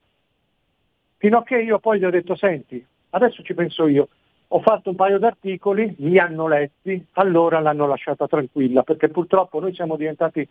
fino 1.18 1.38
a 1.38 1.42
che 1.44 1.58
io 1.58 1.78
poi 1.78 2.00
gli 2.00 2.04
ho 2.04 2.10
detto, 2.10 2.34
senti, 2.34 2.84
adesso 3.10 3.44
ci 3.44 3.54
penso 3.54 3.86
io, 3.86 4.08
ho 4.48 4.60
fatto 4.60 4.90
un 4.90 4.96
paio 4.96 5.18
d'articoli, 5.18 5.94
li 5.98 6.18
hanno 6.18 6.48
letti, 6.48 7.06
allora 7.12 7.60
l'hanno 7.60 7.86
lasciata 7.86 8.26
tranquilla, 8.26 8.82
perché 8.82 9.08
purtroppo 9.08 9.60
noi 9.60 9.72
siamo 9.72 9.94
diventati 9.94 10.46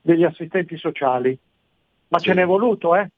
degli 0.00 0.22
assistenti 0.22 0.76
sociali, 0.76 1.36
ma 2.08 2.18
sì. 2.20 2.26
ce 2.26 2.34
n'è 2.34 2.46
voluto, 2.46 2.94
eh? 2.94 3.10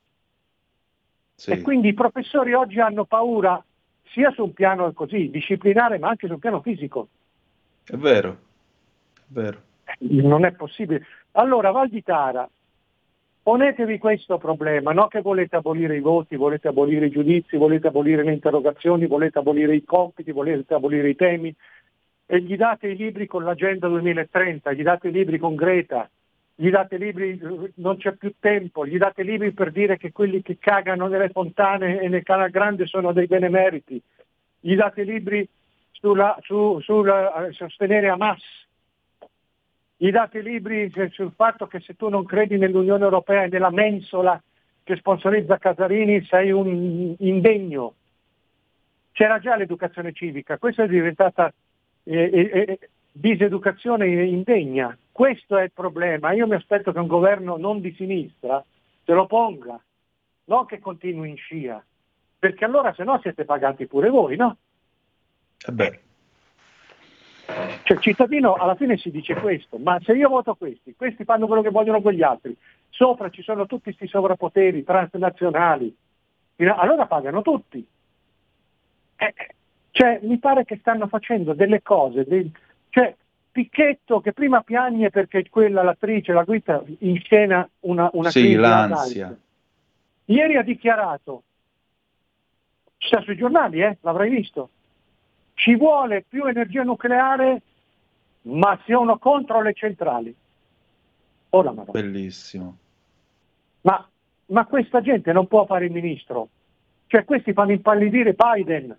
Sì. 1.35 1.51
E 1.51 1.61
quindi 1.61 1.88
i 1.88 1.95
professori 1.95 2.55
oggi 2.55 2.81
hanno 2.81 3.05
paura 3.05 3.62
sia 4.07 4.31
su 4.31 4.45
un 4.45 4.55
piano 4.55 4.91
così 4.93 5.29
disciplinare, 5.29 5.99
ma 5.99 6.09
anche 6.09 6.27
sul 6.27 6.38
piano 6.38 6.62
fisico. 6.62 7.09
È 7.85 7.97
vero, 7.97 8.31
è 8.31 9.21
vero. 9.27 9.67
Non 10.01 10.44
è 10.44 10.53
possibile. 10.53 11.05
Allora, 11.33 11.70
Val 11.70 11.88
di 11.88 12.03
Tara, 12.03 12.48
ponetevi 13.42 13.98
questo 13.98 14.38
problema, 14.38 14.92
no 14.92 15.09
che 15.09 15.20
volete 15.20 15.57
abolire 15.57 15.96
i 15.96 16.01
voti, 16.01 16.37
volete 16.37 16.68
abolire 16.68 17.07
i 17.07 17.11
giudizi, 17.11 17.57
volete 17.57 17.87
abolire 17.87 18.22
le 18.22 18.33
interrogazioni, 18.33 19.07
volete 19.07 19.38
abolire 19.38 19.74
i 19.74 19.85
compiti, 19.85 20.33
volete 20.33 20.74
abolire 20.74 21.09
i 21.09 21.16
temi, 21.16 21.55
e 22.27 22.40
gli 22.42 22.57
date 22.57 22.88
i 22.88 22.96
libri 22.96 23.27
con 23.27 23.44
l'agenda 23.44 23.88
2030, 23.88 24.72
gli 24.72 24.83
date 24.83 25.09
i 25.09 25.12
libri 25.12 25.38
con 25.38 25.55
Greta, 25.55 26.11
gli 26.55 26.68
date 26.68 26.96
i 26.96 26.98
libri, 26.98 27.40
non 27.77 27.96
c'è 27.96 28.12
più 28.16 28.35
tempo, 28.38 28.85
gli 28.85 28.98
date 28.98 29.22
i 29.22 29.24
libri 29.24 29.53
per 29.53 29.70
dire 29.70 29.96
che 29.96 30.12
quelli 30.12 30.42
che 30.42 30.59
cagano 30.59 31.07
nelle 31.07 31.31
fontane 31.31 32.01
e 32.01 32.09
nel 32.09 32.24
canal 32.24 32.51
grande 32.51 32.85
sono 32.85 33.12
dei 33.12 33.27
benemeriti, 33.27 33.98
gli 34.61 34.74
date 34.74 35.03
i 35.03 35.05
libri 35.07 35.48
sulla, 35.92 36.37
su, 36.42 36.83
eh, 36.85 37.53
sostenere 37.53 38.09
Hamas, 38.09 38.42
gli 40.01 40.11
date 40.13 40.41
libri 40.43 40.93
sul 41.11 41.33
fatto 41.35 41.67
che 41.67 41.81
se 41.81 41.97
tu 41.97 42.09
non 42.09 42.25
credi 42.25 42.57
nell'Unione 42.57 43.03
Europea 43.03 43.43
e 43.43 43.49
nella 43.49 43.71
mensola 43.71 44.41
che 44.85 44.95
sponsorizza 44.95 45.59
Casarini 45.59 46.25
sei 46.25 46.53
un 46.53 47.17
indegno. 47.19 47.95
C'era 49.11 49.41
già 49.41 49.57
l'educazione 49.57 50.13
civica, 50.13 50.57
questa 50.57 50.85
è 50.85 50.87
diventata 50.89 51.53
eh, 52.05 52.31
eh, 52.33 52.51
eh, 52.53 52.79
diseducazione 53.11 54.07
indegna. 54.07 54.97
Questo 55.11 55.57
è 55.57 55.65
il 55.65 55.73
problema. 55.73 56.31
Io 56.31 56.47
mi 56.47 56.55
aspetto 56.55 56.93
che 56.93 57.01
un 57.01 57.09
governo 57.09 57.57
non 57.57 57.81
di 57.81 57.93
sinistra 57.95 58.65
se 59.05 59.13
lo 59.13 59.27
ponga, 59.27 59.83
non 60.45 60.65
che 60.67 60.79
continui 60.79 61.31
in 61.31 61.37
scia, 61.37 61.85
perché 62.39 62.65
allora 62.65 62.95
se 62.95 63.03
no 63.03 63.19
siete 63.21 63.45
pagati 63.45 63.87
pure 63.89 64.11
voi, 64.11 64.37
no? 64.37 64.57
Eh. 65.67 66.01
Cioè 67.49 67.97
il 67.97 68.03
cittadino 68.03 68.55
alla 68.55 68.75
fine 68.75 68.99
si 68.99 69.11
dice 69.11 69.35
questo, 69.35 69.79
ma 69.79 69.99
se 70.03 70.13
io 70.13 70.29
voto 70.29 70.55
questi, 70.55 70.95
questi 70.95 71.25
fanno 71.25 71.47
quello 71.47 71.63
che 71.63 71.71
vogliono 71.71 72.03
quegli 72.03 72.23
altri, 72.23 72.55
sopra 72.91 73.31
ci 73.31 73.43
sono 73.43 73.65
tutti 73.65 73.85
questi 73.85 74.07
sovrappoteri 74.07 74.85
transnazionali, 74.85 75.97
allora 76.77 77.07
pagano 77.07 77.41
tutti. 77.41 77.85
Eh, 79.17 79.35
cioè, 79.93 80.21
mi 80.23 80.39
pare 80.39 80.65
che 80.67 80.77
stanno 80.77 81.07
facendo 81.07 81.55
delle 81.55 81.81
cose, 81.83 82.25
dei, 82.25 82.53
cioè 82.91 83.15
Picchetto 83.51 84.21
che 84.21 84.33
prima 84.33 84.61
piagne 84.61 85.11
perché 85.11 85.49
quella, 85.49 85.83
l'attrice, 85.83 86.33
la 86.33 86.45
guida, 86.45 86.81
in 86.99 87.19
scena 87.19 87.69
una, 87.81 88.09
una 88.13 88.31
sì, 88.31 88.55
l'ansia. 88.55 89.37
Ieri 90.27 90.57
ha 90.57 90.63
dichiarato, 90.63 91.43
sta 92.99 93.21
sui 93.23 93.37
giornali, 93.37 93.81
eh, 93.83 93.97
l'avrai 94.03 94.31
visto, 94.31 94.69
ci 95.59 95.75
vuole 95.75 96.25
più 96.27 96.44
energia 96.44 96.85
nucleare, 96.85 97.62
ma 98.42 98.79
sono 98.87 99.18
contro 99.18 99.61
le 99.61 99.75
centrali. 99.75 100.35
Oh 101.51 101.62
la 101.62 101.73
Madonna. 101.73 102.01
Bellissimo. 102.01 102.77
Ma, 103.81 104.09
ma 104.47 104.66
questa 104.66 105.01
gente 105.01 105.33
non 105.33 105.49
può 105.49 105.66
fare 105.66 105.87
il 105.87 105.92
ministro. 105.92 106.49
Cioè 107.09 107.25
questi 107.25 107.53
fanno 107.53 107.73
impallidire 107.73 108.35
Biden. 108.35 108.97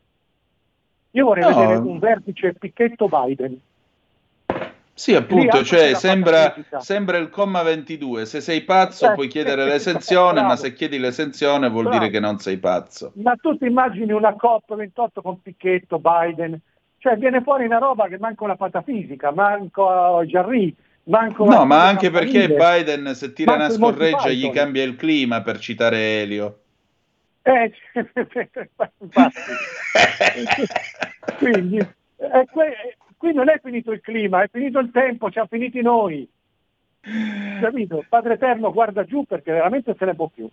Io 1.12 1.26
vorrei 1.26 1.50
no. 1.50 1.58
vedere 1.58 1.76
un 1.78 1.98
vertice 1.98 2.54
picchetto 2.54 3.08
Biden. 3.08 3.58
Sì, 5.00 5.16
appunto, 5.16 5.64
cioè 5.64 5.94
sembra, 5.94 6.54
sembra, 6.80 7.18
il 7.20 7.30
comma 7.30 7.62
22, 7.62 8.26
se 8.26 8.42
sei 8.42 8.64
pazzo 8.64 9.10
eh, 9.10 9.14
puoi 9.14 9.30
chiedere 9.30 9.64
l'esenzione, 9.64 10.42
ma 10.42 10.58
se 10.58 10.74
chiedi 10.74 11.00
l'esenzione 11.00 11.70
vuol 11.70 11.86
bravo. 11.86 12.00
dire 12.00 12.12
che 12.12 12.20
non 12.20 12.38
sei 12.40 12.58
pazzo. 12.58 13.14
Ma 13.16 13.34
tu 13.40 13.58
ti 13.58 13.66
immagini 13.66 14.12
una 14.12 14.36
COP28 14.38 15.22
con 15.24 15.42
Picchetto, 15.42 16.00
Biden, 16.00 16.60
cioè 16.98 17.16
viene 17.16 17.42
fuori 17.42 17.64
una 17.64 17.78
roba 17.78 18.10
che 18.10 18.18
manca 18.20 18.44
una 18.44 18.58
patafisica, 18.58 19.32
manco 19.32 20.22
Jarry, 20.26 20.76
manco... 21.04 21.46
No, 21.46 21.64
ma 21.64 21.88
anche 21.88 22.12
perché 22.12 22.50
Biden 22.50 23.16
se 23.16 23.32
tira 23.32 23.54
una 23.54 23.70
scorreggia 23.70 24.32
gli 24.32 24.52
cambia 24.52 24.84
il 24.84 24.98
clima, 24.98 25.42
per 25.42 25.60
citare 25.60 26.20
Elio. 26.24 26.60
Eh, 27.44 27.72
infatti. 29.00 29.40
Quindi, 31.40 31.78
è 31.78 32.44
que- 32.52 32.98
qui 33.20 33.34
non 33.34 33.50
è 33.50 33.60
finito 33.62 33.92
il 33.92 34.00
clima, 34.00 34.42
è 34.42 34.50
finito 34.50 34.80
il 34.80 34.92
tempo, 34.92 35.30
ci 35.30 35.40
ha 35.40 35.46
finiti 35.46 35.82
noi. 35.82 36.28
Capito? 37.62 38.06
Padre 38.08 38.36
Eterno 38.36 38.72
guarda 38.72 39.04
giù 39.04 39.26
perché 39.26 39.52
veramente 39.52 39.94
se 39.98 40.06
ne 40.06 40.16
può 40.16 40.30
più. 40.34 40.50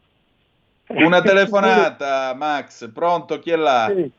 Una 0.89 1.23
telefonata, 1.23 2.35
Max, 2.35 2.91
pronto? 2.91 3.39
Chi 3.39 3.53
è 3.53 3.57
là? 3.57 3.93
Sì. 3.95 4.11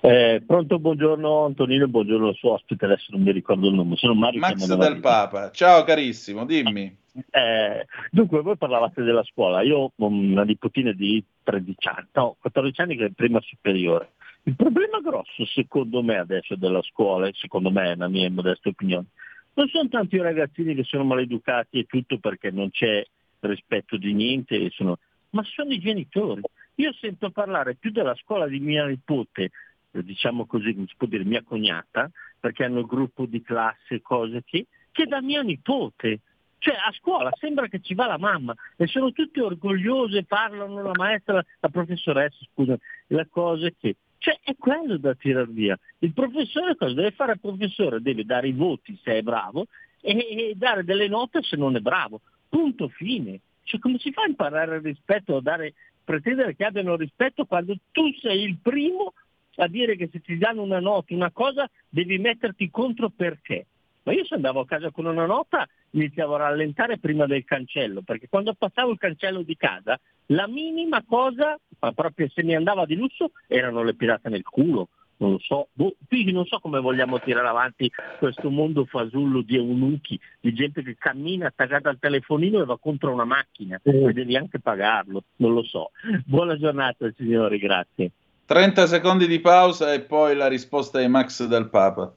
Eh, 0.00 0.42
pronto, 0.46 0.78
buongiorno 0.78 1.44
Antonino, 1.44 1.88
buongiorno 1.88 2.28
al 2.28 2.34
suo 2.34 2.52
ospite, 2.52 2.86
adesso 2.86 3.06
non 3.10 3.22
mi 3.22 3.32
ricordo 3.32 3.68
il 3.68 3.74
nome, 3.74 3.96
sono 3.96 4.14
Mario. 4.14 4.40
Max 4.40 4.74
del 4.74 5.00
Papa, 5.00 5.50
ciao 5.50 5.82
carissimo, 5.84 6.44
dimmi. 6.44 6.94
Eh, 7.30 7.86
dunque, 8.10 8.42
voi 8.42 8.56
parlavate 8.56 9.02
della 9.02 9.22
scuola, 9.24 9.62
io 9.62 9.92
ho 9.94 10.06
una 10.06 10.42
nipotina 10.42 10.92
di 10.92 11.22
13 11.42 11.88
anni, 11.88 12.06
no, 12.12 12.36
14 12.40 12.80
anni 12.80 12.96
che 12.96 13.04
è 13.06 13.10
prima 13.10 13.40
superiore. 13.40 14.10
Il 14.46 14.56
problema 14.56 15.00
grosso, 15.00 15.46
secondo 15.46 16.02
me, 16.02 16.18
adesso 16.18 16.54
della 16.54 16.82
scuola, 16.82 17.30
secondo 17.32 17.70
me, 17.70 17.92
è 17.92 17.96
la 17.96 18.08
mia 18.08 18.30
modesta 18.30 18.68
opinione, 18.68 19.06
non 19.54 19.68
sono 19.68 19.88
tanti 19.88 20.18
ragazzini 20.18 20.74
che 20.74 20.84
sono 20.84 21.04
maleducati 21.04 21.78
e 21.78 21.84
tutto 21.84 22.18
perché 22.18 22.50
non 22.50 22.70
c'è 22.70 23.02
rispetto 23.40 23.96
di 23.96 24.12
niente, 24.12 24.68
sono... 24.70 24.98
ma 25.30 25.42
sono 25.44 25.72
i 25.72 25.78
genitori. 25.78 26.42
Io 26.76 26.92
sento 26.92 27.30
parlare 27.30 27.76
più 27.76 27.90
della 27.90 28.14
scuola 28.16 28.46
di 28.46 28.60
mia 28.60 28.84
nipote, 28.84 29.50
diciamo 29.90 30.44
così, 30.44 30.74
si 30.88 30.94
può 30.96 31.06
dire 31.06 31.24
mia 31.24 31.42
cognata, 31.42 32.10
perché 32.38 32.64
hanno 32.64 32.80
il 32.80 32.86
gruppo 32.86 33.24
di 33.24 33.40
classe, 33.40 34.02
cose 34.02 34.42
che, 34.44 34.66
che 34.90 35.06
da 35.06 35.22
mia 35.22 35.40
nipote. 35.40 36.20
Cioè 36.58 36.74
a 36.74 36.92
scuola 36.92 37.30
sembra 37.38 37.68
che 37.68 37.80
ci 37.80 37.94
va 37.94 38.06
la 38.06 38.18
mamma 38.18 38.54
e 38.76 38.86
sono 38.86 39.12
tutti 39.12 39.40
orgogliose, 39.40 40.24
parlano 40.24 40.82
la 40.82 40.94
maestra, 40.94 41.42
la 41.60 41.68
professoressa, 41.70 42.44
scusa, 42.52 42.76
la 43.06 43.26
cosa 43.30 43.70
che... 43.70 43.96
Cioè 44.24 44.38
è 44.42 44.56
quello 44.58 44.96
da 44.96 45.14
tirar 45.14 45.46
via. 45.50 45.78
Il 45.98 46.14
professore 46.14 46.76
cosa 46.76 46.94
deve 46.94 47.10
fare 47.10 47.32
il 47.32 47.40
professore? 47.40 48.00
Deve 48.00 48.24
dare 48.24 48.48
i 48.48 48.52
voti 48.52 48.98
se 49.02 49.18
è 49.18 49.22
bravo 49.22 49.66
e, 50.00 50.54
dare 50.56 50.82
delle 50.82 51.08
note 51.08 51.42
se 51.42 51.56
non 51.56 51.76
è 51.76 51.80
bravo. 51.80 52.22
Punto 52.48 52.88
fine. 52.88 53.40
Cioè 53.64 53.78
come 53.78 53.98
si 53.98 54.12
fa 54.12 54.22
a 54.22 54.26
imparare 54.28 54.76
il 54.76 54.82
rispetto, 54.82 55.36
a 55.36 55.42
dare, 55.42 55.74
pretendere 56.02 56.56
che 56.56 56.64
abbiano 56.64 56.96
rispetto 56.96 57.44
quando 57.44 57.76
tu 57.92 58.10
sei 58.14 58.44
il 58.44 58.56
primo 58.62 59.12
a 59.56 59.68
dire 59.68 59.94
che 59.94 60.08
se 60.10 60.22
ti 60.22 60.38
danno 60.38 60.62
una 60.62 60.80
nota, 60.80 61.12
una 61.12 61.30
cosa, 61.30 61.68
devi 61.86 62.16
metterti 62.16 62.70
contro 62.70 63.10
perché? 63.10 63.66
Ma 64.04 64.14
io 64.14 64.24
se 64.24 64.36
andavo 64.36 64.60
a 64.60 64.66
casa 64.66 64.90
con 64.90 65.04
una 65.04 65.26
nota 65.26 65.68
iniziavo 65.90 66.34
a 66.36 66.48
rallentare 66.48 66.96
prima 66.96 67.26
del 67.26 67.44
cancello, 67.44 68.00
perché 68.00 68.28
quando 68.30 68.54
passavo 68.54 68.90
il 68.90 68.98
cancello 68.98 69.42
di 69.42 69.56
casa, 69.56 70.00
la 70.26 70.46
minima 70.46 71.02
cosa, 71.06 71.58
ma 71.80 71.92
proprio 71.92 72.28
se 72.32 72.42
mi 72.42 72.54
andava 72.54 72.86
di 72.86 72.94
lusso, 72.94 73.32
erano 73.46 73.82
le 73.82 73.94
pirate 73.94 74.28
nel 74.28 74.42
culo. 74.42 74.88
Non 75.16 75.30
lo 75.30 75.38
so, 75.38 75.68
boh, 75.72 75.94
qui 76.08 76.30
non 76.32 76.44
so 76.44 76.58
come 76.58 76.80
vogliamo 76.80 77.20
tirare 77.20 77.46
avanti 77.46 77.90
questo 78.18 78.50
mondo 78.50 78.84
fasullo 78.84 79.42
di 79.42 79.56
eunuchi, 79.56 80.18
di 80.40 80.52
gente 80.52 80.82
che 80.82 80.96
cammina 80.98 81.46
attaccata 81.46 81.88
al 81.88 81.98
telefonino 82.00 82.60
e 82.60 82.64
va 82.64 82.76
contro 82.78 83.12
una 83.12 83.24
macchina 83.24 83.80
e 83.82 84.12
devi 84.12 84.36
anche 84.36 84.58
pagarlo, 84.58 85.22
non 85.36 85.54
lo 85.54 85.62
so. 85.62 85.92
Buona 86.26 86.58
giornata 86.58 87.08
signori, 87.16 87.58
grazie. 87.58 88.10
30 88.46 88.86
secondi 88.86 89.26
di 89.26 89.40
pausa 89.40 89.92
e 89.92 90.00
poi 90.00 90.34
la 90.34 90.48
risposta 90.48 90.98
di 90.98 91.06
Max 91.06 91.46
del 91.46 91.68
Papa. 91.70 92.12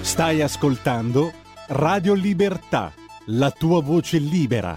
Stai 0.00 0.40
ascoltando 0.40 1.32
Radio 1.68 2.14
Libertà, 2.14 2.92
la 3.26 3.50
tua 3.50 3.82
voce 3.82 4.18
libera, 4.18 4.76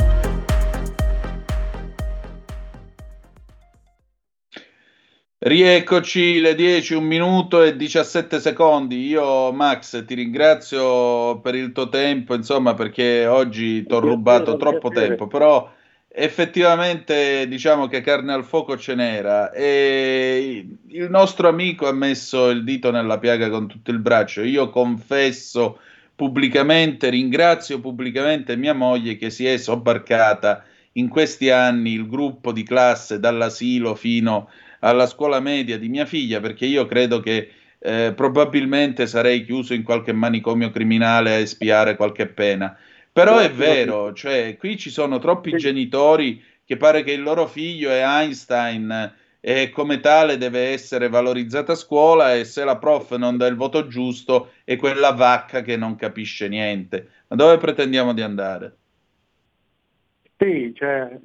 Rieccoci 5.43 6.39
le 6.39 6.53
10, 6.53 6.93
un 6.93 7.03
minuto 7.03 7.63
e 7.63 7.75
17 7.75 8.39
secondi. 8.39 9.07
Io, 9.07 9.51
Max, 9.51 10.05
ti 10.05 10.13
ringrazio 10.13 11.39
per 11.39 11.55
il 11.55 11.71
tuo 11.71 11.89
tempo, 11.89 12.35
insomma, 12.35 12.75
perché 12.75 13.25
oggi 13.25 13.83
ti 13.83 13.91
ho 13.91 13.99
rubato 13.99 14.55
troppo 14.57 14.89
tempo, 14.89 15.25
però 15.25 15.67
effettivamente 16.07 17.47
diciamo 17.47 17.87
che 17.87 18.01
carne 18.01 18.33
al 18.33 18.43
fuoco 18.43 18.77
ce 18.77 18.93
n'era 18.93 19.51
e 19.51 20.63
il 20.89 21.09
nostro 21.09 21.47
amico 21.47 21.87
ha 21.87 21.93
messo 21.93 22.49
il 22.49 22.63
dito 22.63 22.91
nella 22.91 23.17
piaga 23.17 23.49
con 23.49 23.65
tutto 23.65 23.89
il 23.89 23.97
braccio. 23.97 24.43
Io 24.43 24.69
confesso 24.69 25.79
pubblicamente, 26.13 27.09
ringrazio 27.09 27.79
pubblicamente 27.79 28.55
mia 28.55 28.75
moglie 28.75 29.15
che 29.15 29.31
si 29.31 29.47
è 29.47 29.57
sobbarcata 29.57 30.65
in 30.93 31.07
questi 31.07 31.49
anni 31.49 31.93
il 31.93 32.07
gruppo 32.07 32.51
di 32.51 32.61
classe 32.61 33.19
dall'asilo 33.19 33.95
fino 33.95 34.47
alla 34.81 35.07
scuola 35.07 35.39
media 35.39 35.79
di 35.79 35.89
mia 35.89 36.05
figlia 36.05 36.39
perché 36.39 36.67
io 36.67 36.85
credo 36.85 37.19
che 37.19 37.49
eh, 37.79 38.13
probabilmente 38.15 39.07
sarei 39.07 39.43
chiuso 39.43 39.73
in 39.73 39.81
qualche 39.81 40.13
manicomio 40.13 40.69
criminale 40.69 41.33
a 41.33 41.37
espiare 41.37 41.95
qualche 41.95 42.27
pena 42.27 42.77
però 43.13 43.39
è 43.39 43.51
vero, 43.51 44.13
cioè, 44.13 44.55
qui 44.57 44.77
ci 44.77 44.89
sono 44.89 45.19
troppi 45.19 45.51
genitori 45.57 46.41
che 46.63 46.77
pare 46.77 47.03
che 47.03 47.11
il 47.11 47.21
loro 47.21 47.45
figlio 47.45 47.89
è 47.89 48.01
Einstein 48.01 49.13
e 49.41 49.69
come 49.69 49.99
tale 49.99 50.37
deve 50.37 50.69
essere 50.69 51.09
valorizzato 51.09 51.73
a 51.73 51.75
scuola 51.75 52.35
e 52.35 52.45
se 52.45 52.63
la 52.63 52.77
prof 52.77 53.15
non 53.17 53.35
dà 53.35 53.47
il 53.47 53.57
voto 53.57 53.87
giusto 53.87 54.53
è 54.63 54.77
quella 54.77 55.11
vacca 55.11 55.61
che 55.61 55.75
non 55.75 55.97
capisce 55.97 56.47
niente. 56.47 57.09
Ma 57.27 57.35
dove 57.35 57.57
pretendiamo 57.57 58.13
di 58.13 58.21
andare? 58.21 58.77
Sì, 60.37 60.71
cioè, 60.73 61.19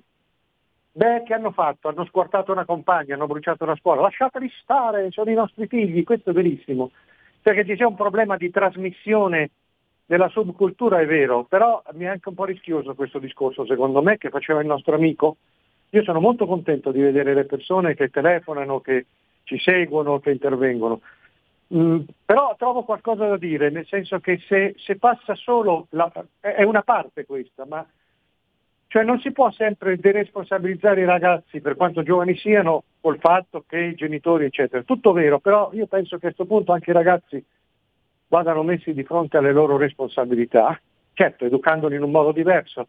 beh, 0.96 1.24
che 1.24 1.34
hanno 1.34 1.52
fatto? 1.52 1.88
Hanno 1.88 2.06
squartato 2.06 2.52
una 2.52 2.64
compagna, 2.64 3.14
hanno 3.14 3.26
bruciato 3.26 3.64
una 3.64 3.76
scuola, 3.76 4.00
lasciateli 4.00 4.50
stare, 4.62 5.10
sono 5.10 5.30
i 5.30 5.34
nostri 5.34 5.66
figli, 5.66 6.04
questo 6.04 6.30
è 6.30 6.32
verissimo. 6.32 6.90
Perché 7.42 7.76
c'è 7.76 7.84
un 7.84 7.94
problema 7.94 8.36
di 8.36 8.50
trasmissione 8.50 9.50
della 10.06 10.28
subcultura 10.28 11.00
è 11.00 11.06
vero, 11.06 11.44
però 11.44 11.82
mi 11.92 12.04
è 12.04 12.08
anche 12.08 12.28
un 12.28 12.34
po' 12.34 12.44
rischioso 12.44 12.94
questo 12.94 13.18
discorso, 13.18 13.66
secondo 13.66 14.02
me, 14.02 14.16
che 14.16 14.30
faceva 14.30 14.60
il 14.60 14.66
nostro 14.66 14.94
amico. 14.94 15.36
Io 15.90 16.02
sono 16.02 16.20
molto 16.20 16.46
contento 16.46 16.90
di 16.90 17.00
vedere 17.00 17.34
le 17.34 17.44
persone 17.44 17.94
che 17.94 18.08
telefonano, 18.08 18.80
che 18.80 19.06
ci 19.44 19.58
seguono, 19.58 20.18
che 20.18 20.30
intervengono. 20.30 21.00
Mm, 21.74 22.00
però 22.24 22.54
trovo 22.56 22.84
qualcosa 22.84 23.26
da 23.26 23.36
dire, 23.36 23.70
nel 23.70 23.86
senso 23.86 24.18
che 24.20 24.40
se, 24.46 24.74
se 24.78 24.96
passa 24.96 25.34
solo, 25.34 25.88
la, 25.90 26.10
è 26.40 26.62
una 26.62 26.82
parte 26.82 27.26
questa, 27.26 27.66
ma 27.66 27.84
cioè 28.88 29.02
non 29.02 29.18
si 29.20 29.32
può 29.32 29.50
sempre 29.50 29.96
deresponsabilizzare 29.96 31.00
i 31.00 31.06
ragazzi 31.06 31.60
per 31.60 31.76
quanto 31.76 32.02
giovani 32.02 32.36
siano 32.36 32.84
col 33.00 33.18
fatto 33.18 33.64
che 33.66 33.78
i 33.78 33.94
genitori 33.94 34.44
eccetera. 34.44 34.82
Tutto 34.82 35.12
vero, 35.12 35.38
però 35.38 35.70
io 35.72 35.86
penso 35.86 36.18
che 36.18 36.26
a 36.26 36.32
questo 36.32 36.46
punto 36.46 36.72
anche 36.72 36.90
i 36.90 36.94
ragazzi 36.94 37.44
vadano 38.28 38.62
messi 38.62 38.92
di 38.92 39.04
fronte 39.04 39.36
alle 39.36 39.52
loro 39.52 39.76
responsabilità, 39.76 40.80
certo 41.12 41.44
educandoli 41.44 41.96
in 41.96 42.02
un 42.02 42.10
modo 42.10 42.32
diverso, 42.32 42.88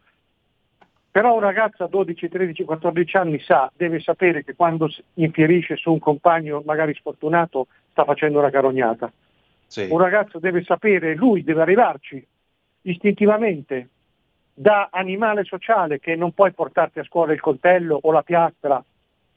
però 1.10 1.34
un 1.34 1.40
ragazzo 1.40 1.84
a 1.84 1.88
12, 1.88 2.28
13, 2.28 2.64
14 2.64 3.16
anni 3.16 3.40
sa, 3.40 3.70
deve 3.74 3.98
sapere 3.98 4.44
che 4.44 4.54
quando 4.54 4.88
infierisce 5.14 5.76
su 5.76 5.90
un 5.90 5.98
compagno 5.98 6.62
magari 6.64 6.94
sfortunato 6.94 7.66
sta 7.90 8.04
facendo 8.04 8.38
una 8.38 8.50
carognata. 8.50 9.10
Sì. 9.66 9.88
Un 9.90 9.98
ragazzo 9.98 10.38
deve 10.38 10.62
sapere, 10.62 11.14
lui 11.14 11.42
deve 11.42 11.62
arrivarci. 11.62 12.24
istintivamente 12.82 13.88
da 14.58 14.88
animale 14.90 15.44
sociale 15.44 16.00
che 16.00 16.16
non 16.16 16.32
puoi 16.32 16.52
portarti 16.52 16.98
a 16.98 17.04
scuola 17.04 17.32
il 17.32 17.40
coltello 17.40 17.96
o 18.02 18.10
la 18.10 18.22
piastra 18.22 18.82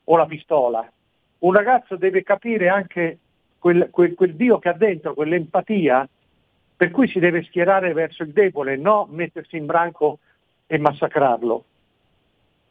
o 0.04 0.18
la 0.18 0.26
pistola. 0.26 0.92
Un 1.40 1.54
ragazzo 1.54 1.96
deve 1.96 2.24
capire 2.24 2.70
anche 2.70 3.20
quel, 3.60 3.90
quel, 3.92 4.16
quel 4.16 4.34
Dio 4.34 4.58
che 4.58 4.70
ha 4.70 4.74
dentro, 4.74 5.14
quell'empatia, 5.14 6.10
per 6.76 6.90
cui 6.90 7.08
si 7.08 7.20
deve 7.20 7.44
schierare 7.44 7.94
verso 7.94 8.24
il 8.24 8.32
debole, 8.32 8.78
no 8.78 9.08
mettersi 9.12 9.58
in 9.58 9.68
branco 9.68 10.18
e 10.66 10.80
massacrarlo. 10.80 11.66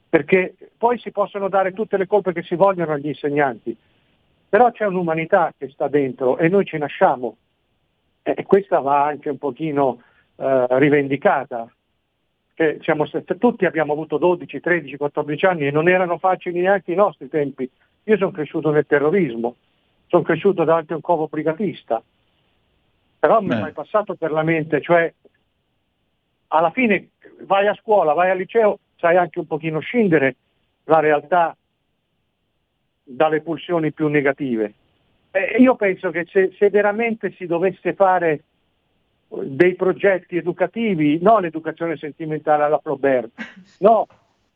Perché 0.08 0.56
poi 0.76 0.98
si 0.98 1.12
possono 1.12 1.48
dare 1.48 1.72
tutte 1.72 1.96
le 1.96 2.08
colpe 2.08 2.32
che 2.32 2.42
si 2.42 2.56
vogliono 2.56 2.94
agli 2.94 3.06
insegnanti, 3.06 3.76
però 4.48 4.72
c'è 4.72 4.86
un'umanità 4.86 5.54
che 5.56 5.68
sta 5.68 5.86
dentro 5.86 6.36
e 6.36 6.48
noi 6.48 6.64
ci 6.64 6.78
nasciamo 6.78 7.36
e 8.24 8.44
questa 8.44 8.80
va 8.80 9.04
anche 9.04 9.28
un 9.28 9.38
pochino 9.38 10.02
eh, 10.34 10.66
rivendicata. 10.70 11.72
Che 12.60 12.76
siamo, 12.82 13.06
tutti 13.38 13.64
abbiamo 13.64 13.94
avuto 13.94 14.18
12, 14.18 14.60
13, 14.60 14.98
14 14.98 15.46
anni 15.46 15.66
e 15.66 15.70
non 15.70 15.88
erano 15.88 16.18
facili 16.18 16.60
neanche 16.60 16.92
i 16.92 16.94
nostri 16.94 17.30
tempi. 17.30 17.66
Io 18.02 18.18
sono 18.18 18.32
cresciuto 18.32 18.70
nel 18.70 18.84
terrorismo, 18.86 19.56
sono 20.08 20.22
cresciuto 20.22 20.64
davanti 20.64 20.92
a 20.92 20.96
un 20.96 21.00
covo 21.00 21.26
brigatista, 21.26 22.02
però 23.18 23.40
mi 23.40 23.54
è 23.54 23.60
mai 23.60 23.72
passato 23.72 24.14
per 24.14 24.30
la 24.30 24.42
mente, 24.42 24.82
cioè 24.82 25.10
alla 26.48 26.70
fine 26.70 27.12
vai 27.46 27.66
a 27.66 27.72
scuola, 27.72 28.12
vai 28.12 28.28
al 28.28 28.36
liceo, 28.36 28.80
sai 28.96 29.16
anche 29.16 29.38
un 29.38 29.46
pochino 29.46 29.78
scindere 29.78 30.36
la 30.84 31.00
realtà 31.00 31.56
dalle 33.02 33.40
pulsioni 33.40 33.90
più 33.90 34.08
negative. 34.08 34.74
E 35.30 35.56
io 35.60 35.76
penso 35.76 36.10
che 36.10 36.26
se, 36.28 36.52
se 36.58 36.68
veramente 36.68 37.32
si 37.38 37.46
dovesse 37.46 37.94
fare 37.94 38.42
dei 39.32 39.76
progetti 39.76 40.36
educativi, 40.36 41.18
no 41.22 41.38
l'educazione 41.38 41.96
sentimentale 41.96 42.64
alla 42.64 42.78
Flaubert, 42.78 43.30
no 43.78 44.06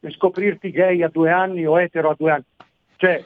scoprirti 0.07 0.71
gay 0.71 1.03
a 1.03 1.09
due 1.09 1.31
anni 1.31 1.65
o 1.65 1.81
etero 1.81 2.11
a 2.11 2.17
due 2.19 2.31
anni, 2.33 2.45
cioè 2.97 3.23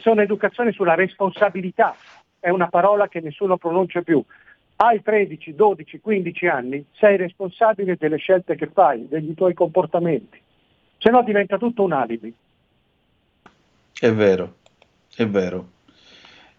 sono 0.00 0.20
educazioni 0.20 0.72
sulla 0.72 0.94
responsabilità, 0.94 1.96
è 2.38 2.50
una 2.50 2.68
parola 2.68 3.08
che 3.08 3.20
nessuno 3.20 3.56
pronuncia 3.56 4.02
più. 4.02 4.22
Hai 4.76 5.02
13, 5.02 5.54
12, 5.54 6.00
15 6.00 6.46
anni, 6.46 6.84
sei 6.92 7.16
responsabile 7.16 7.96
delle 7.98 8.18
scelte 8.18 8.54
che 8.56 8.66
fai, 8.66 9.08
degli 9.08 9.34
tuoi 9.34 9.54
comportamenti, 9.54 10.40
se 10.98 11.10
no 11.10 11.22
diventa 11.22 11.58
tutto 11.58 11.82
un 11.82 11.92
alibi. 11.92 12.32
È 13.98 14.12
vero, 14.12 14.56
è 15.16 15.26
vero. 15.26 15.68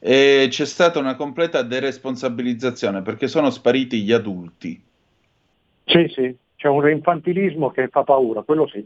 E 0.04 0.48
c'è 0.50 0.66
stata 0.66 0.98
una 0.98 1.16
completa 1.16 1.62
deresponsabilizzazione 1.62 3.04
perché 3.04 3.28
sono 3.28 3.52
spariti 3.52 4.02
gli 4.02 4.12
adulti. 4.12 4.82
Sì, 5.86 6.12
sì, 6.14 6.36
c'è 6.56 6.68
un 6.68 6.90
infantilismo 6.90 7.70
che 7.70 7.88
fa 7.88 8.04
paura, 8.04 8.42
quello 8.42 8.68
sì. 8.68 8.84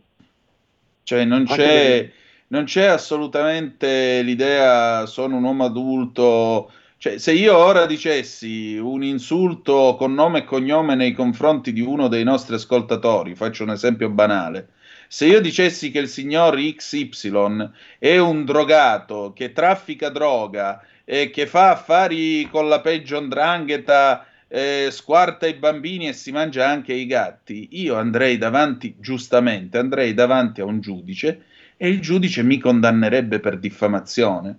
Cioè 1.04 1.24
non 1.24 1.46
c'è 1.46 2.12
non 2.48 2.66
c'è 2.66 2.86
assolutamente 2.86 4.22
l'idea 4.22 5.06
sono 5.06 5.38
un 5.38 5.44
uomo 5.44 5.66
adulto. 5.66 6.72
Cioè, 6.98 7.18
se 7.18 7.34
io 7.34 7.56
ora 7.56 7.86
dicessi 7.86 8.78
un 8.78 9.04
insulto 9.04 9.96
con 9.98 10.14
nome 10.14 10.40
e 10.40 10.44
cognome 10.44 10.96
nei 10.96 11.14
confronti 11.14 11.74
di 11.74 11.82
uno 11.82 12.08
dei 12.08 12.24
nostri 12.24 12.56
ascoltatori, 12.56 13.36
faccio 13.36 13.64
un 13.64 13.72
esempio 13.72 14.10
banale, 14.10 14.70
se 15.08 15.28
io 15.28 15.40
dicessi 15.42 15.92
che 15.92 16.00
il 16.00 16.08
signor 16.08 16.56
XY 16.56 17.70
è 18.00 18.18
un 18.18 18.46
drogato 18.46 19.34
che 19.36 19.52
traffica 19.52 20.10
droga 20.10 20.82
e 21.06 21.30
che 21.30 21.46
fa 21.46 21.72
affari 21.72 22.48
con 22.50 22.68
la 22.68 22.82
peggio 22.82 23.18
andrangheta, 23.18 24.26
eh, 24.48 24.90
squarta 24.92 25.48
i 25.48 25.54
bambini 25.54 26.08
e 26.08 26.14
si 26.14 26.32
mangia 26.32 26.68
anche 26.68 26.94
i 26.94 27.06
gatti, 27.06 27.70
io 27.72 27.96
andrei 27.96 28.38
davanti, 28.38 28.96
giustamente, 29.00 29.78
andrei 29.78 30.14
davanti 30.14 30.62
a 30.62 30.66
un 30.66 30.82
giudice 30.82 31.44
e 31.78 31.88
il 31.88 32.02
giudice 32.02 32.42
mi 32.44 32.58
condannerebbe 32.58 33.40
per 33.40 33.58
diffamazione. 33.60 34.58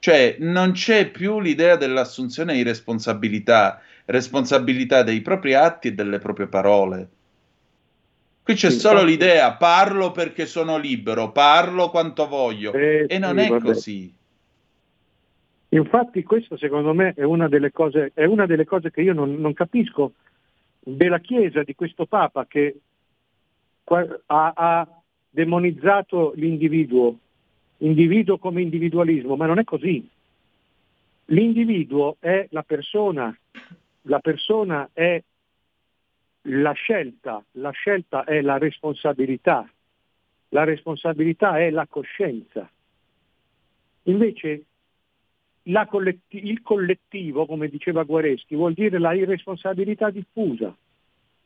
Cioè 0.00 0.36
non 0.38 0.72
c'è 0.72 1.10
più 1.10 1.40
l'idea 1.40 1.76
dell'assunzione 1.76 2.54
di 2.54 2.62
responsabilità, 2.62 3.80
responsabilità 4.04 5.02
dei 5.02 5.20
propri 5.20 5.54
atti 5.54 5.88
e 5.88 5.92
delle 5.92 6.18
proprie 6.18 6.46
parole. 6.46 7.08
Qui 8.44 8.54
c'è 8.54 8.70
sì, 8.70 8.78
solo 8.78 9.02
l'idea, 9.02 9.52
parlo 9.54 10.12
perché 10.12 10.46
sono 10.46 10.78
libero, 10.78 11.32
parlo 11.32 11.90
quanto 11.90 12.28
voglio, 12.28 12.72
eh, 12.72 13.06
e 13.08 13.18
non 13.18 13.36
sì, 13.36 13.44
è 13.44 13.48
vabbè. 13.48 13.64
così. 13.64 14.14
Infatti 15.70 16.22
questo 16.22 16.56
secondo 16.56 16.94
me 16.94 17.12
è 17.14 17.24
una 17.24 17.46
delle 17.48 17.72
cose, 17.72 18.12
una 18.14 18.46
delle 18.46 18.64
cose 18.64 18.90
che 18.90 19.02
io 19.02 19.12
non, 19.12 19.34
non, 19.34 19.52
capisco 19.52 20.14
della 20.78 21.18
Chiesa, 21.18 21.62
di 21.62 21.74
questo 21.74 22.06
Papa 22.06 22.46
che 22.46 22.80
ha, 23.84 24.52
ha 24.54 25.02
demonizzato 25.28 26.32
l'individuo, 26.36 27.18
individuo 27.78 28.38
come 28.38 28.62
individualismo, 28.62 29.36
ma 29.36 29.46
non 29.46 29.58
è 29.58 29.64
così. 29.64 30.08
L'individuo 31.26 32.16
è 32.18 32.46
la 32.50 32.62
persona, 32.62 33.36
la 34.02 34.18
persona 34.20 34.88
è 34.94 35.22
la 36.42 36.72
scelta, 36.72 37.44
la 37.52 37.70
scelta 37.70 38.24
è 38.24 38.40
la 38.40 38.56
responsabilità, 38.56 39.70
la 40.48 40.64
responsabilità 40.64 41.58
è 41.58 41.68
la 41.68 41.86
coscienza. 41.86 42.70
Invece 44.04 44.64
colletti- 45.86 46.46
il 46.46 46.62
collettivo, 46.62 47.46
come 47.46 47.68
diceva 47.68 48.02
Guareschi, 48.02 48.54
vuol 48.54 48.74
dire 48.74 48.98
la 48.98 49.12
irresponsabilità 49.14 50.10
diffusa. 50.10 50.74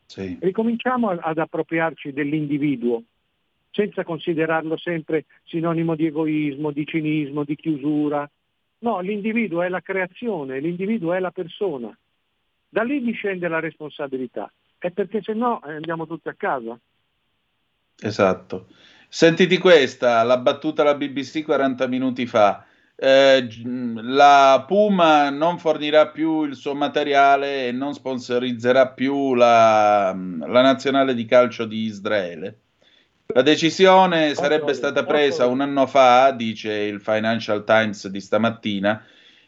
Sì. 0.05 0.37
Ricominciamo 0.39 1.09
ad 1.09 1.37
appropriarci 1.37 2.13
dell'individuo, 2.13 3.03
senza 3.71 4.03
considerarlo 4.03 4.77
sempre 4.77 5.25
sinonimo 5.45 5.95
di 5.95 6.05
egoismo, 6.05 6.71
di 6.71 6.85
cinismo, 6.85 7.43
di 7.43 7.55
chiusura. 7.55 8.29
No, 8.79 8.99
l'individuo 8.99 9.61
è 9.63 9.69
la 9.69 9.81
creazione, 9.81 10.59
l'individuo 10.59 11.13
è 11.13 11.19
la 11.19 11.31
persona. 11.31 11.95
Da 12.69 12.83
lì 12.83 13.01
discende 13.01 13.47
la 13.47 13.59
responsabilità. 13.59 14.51
E 14.79 14.91
perché 14.91 15.21
se 15.21 15.33
no 15.33 15.63
eh, 15.63 15.73
andiamo 15.73 16.05
tutti 16.05 16.27
a 16.27 16.33
casa. 16.33 16.77
Esatto. 17.99 18.67
Sentiti 19.07 19.57
questa, 19.57 20.23
l'ha 20.23 20.37
battuta 20.37 20.83
la 20.83 20.95
BBC 20.95 21.43
40 21.43 21.87
minuti 21.87 22.25
fa. 22.25 22.65
Eh, 22.95 23.47
la 24.01 24.63
Puma 24.67 25.29
non 25.29 25.57
fornirà 25.57 26.09
più 26.09 26.43
il 26.43 26.55
suo 26.55 26.75
materiale 26.75 27.67
e 27.67 27.71
non 27.71 27.93
sponsorizzerà 27.93 28.89
più 28.89 29.33
la, 29.33 30.15
la 30.15 30.61
nazionale 30.61 31.13
di 31.13 31.25
calcio 31.25 31.65
di 31.65 31.83
Israele. 31.83 32.59
La 33.27 33.41
decisione 33.41 34.35
sarebbe 34.35 34.73
stata 34.73 35.05
presa 35.05 35.47
un 35.47 35.61
anno 35.61 35.87
fa, 35.87 36.31
dice 36.31 36.71
il 36.71 37.01
Financial 37.01 37.63
Times 37.63 38.07
di 38.07 38.21
stamattina, 38.21 39.03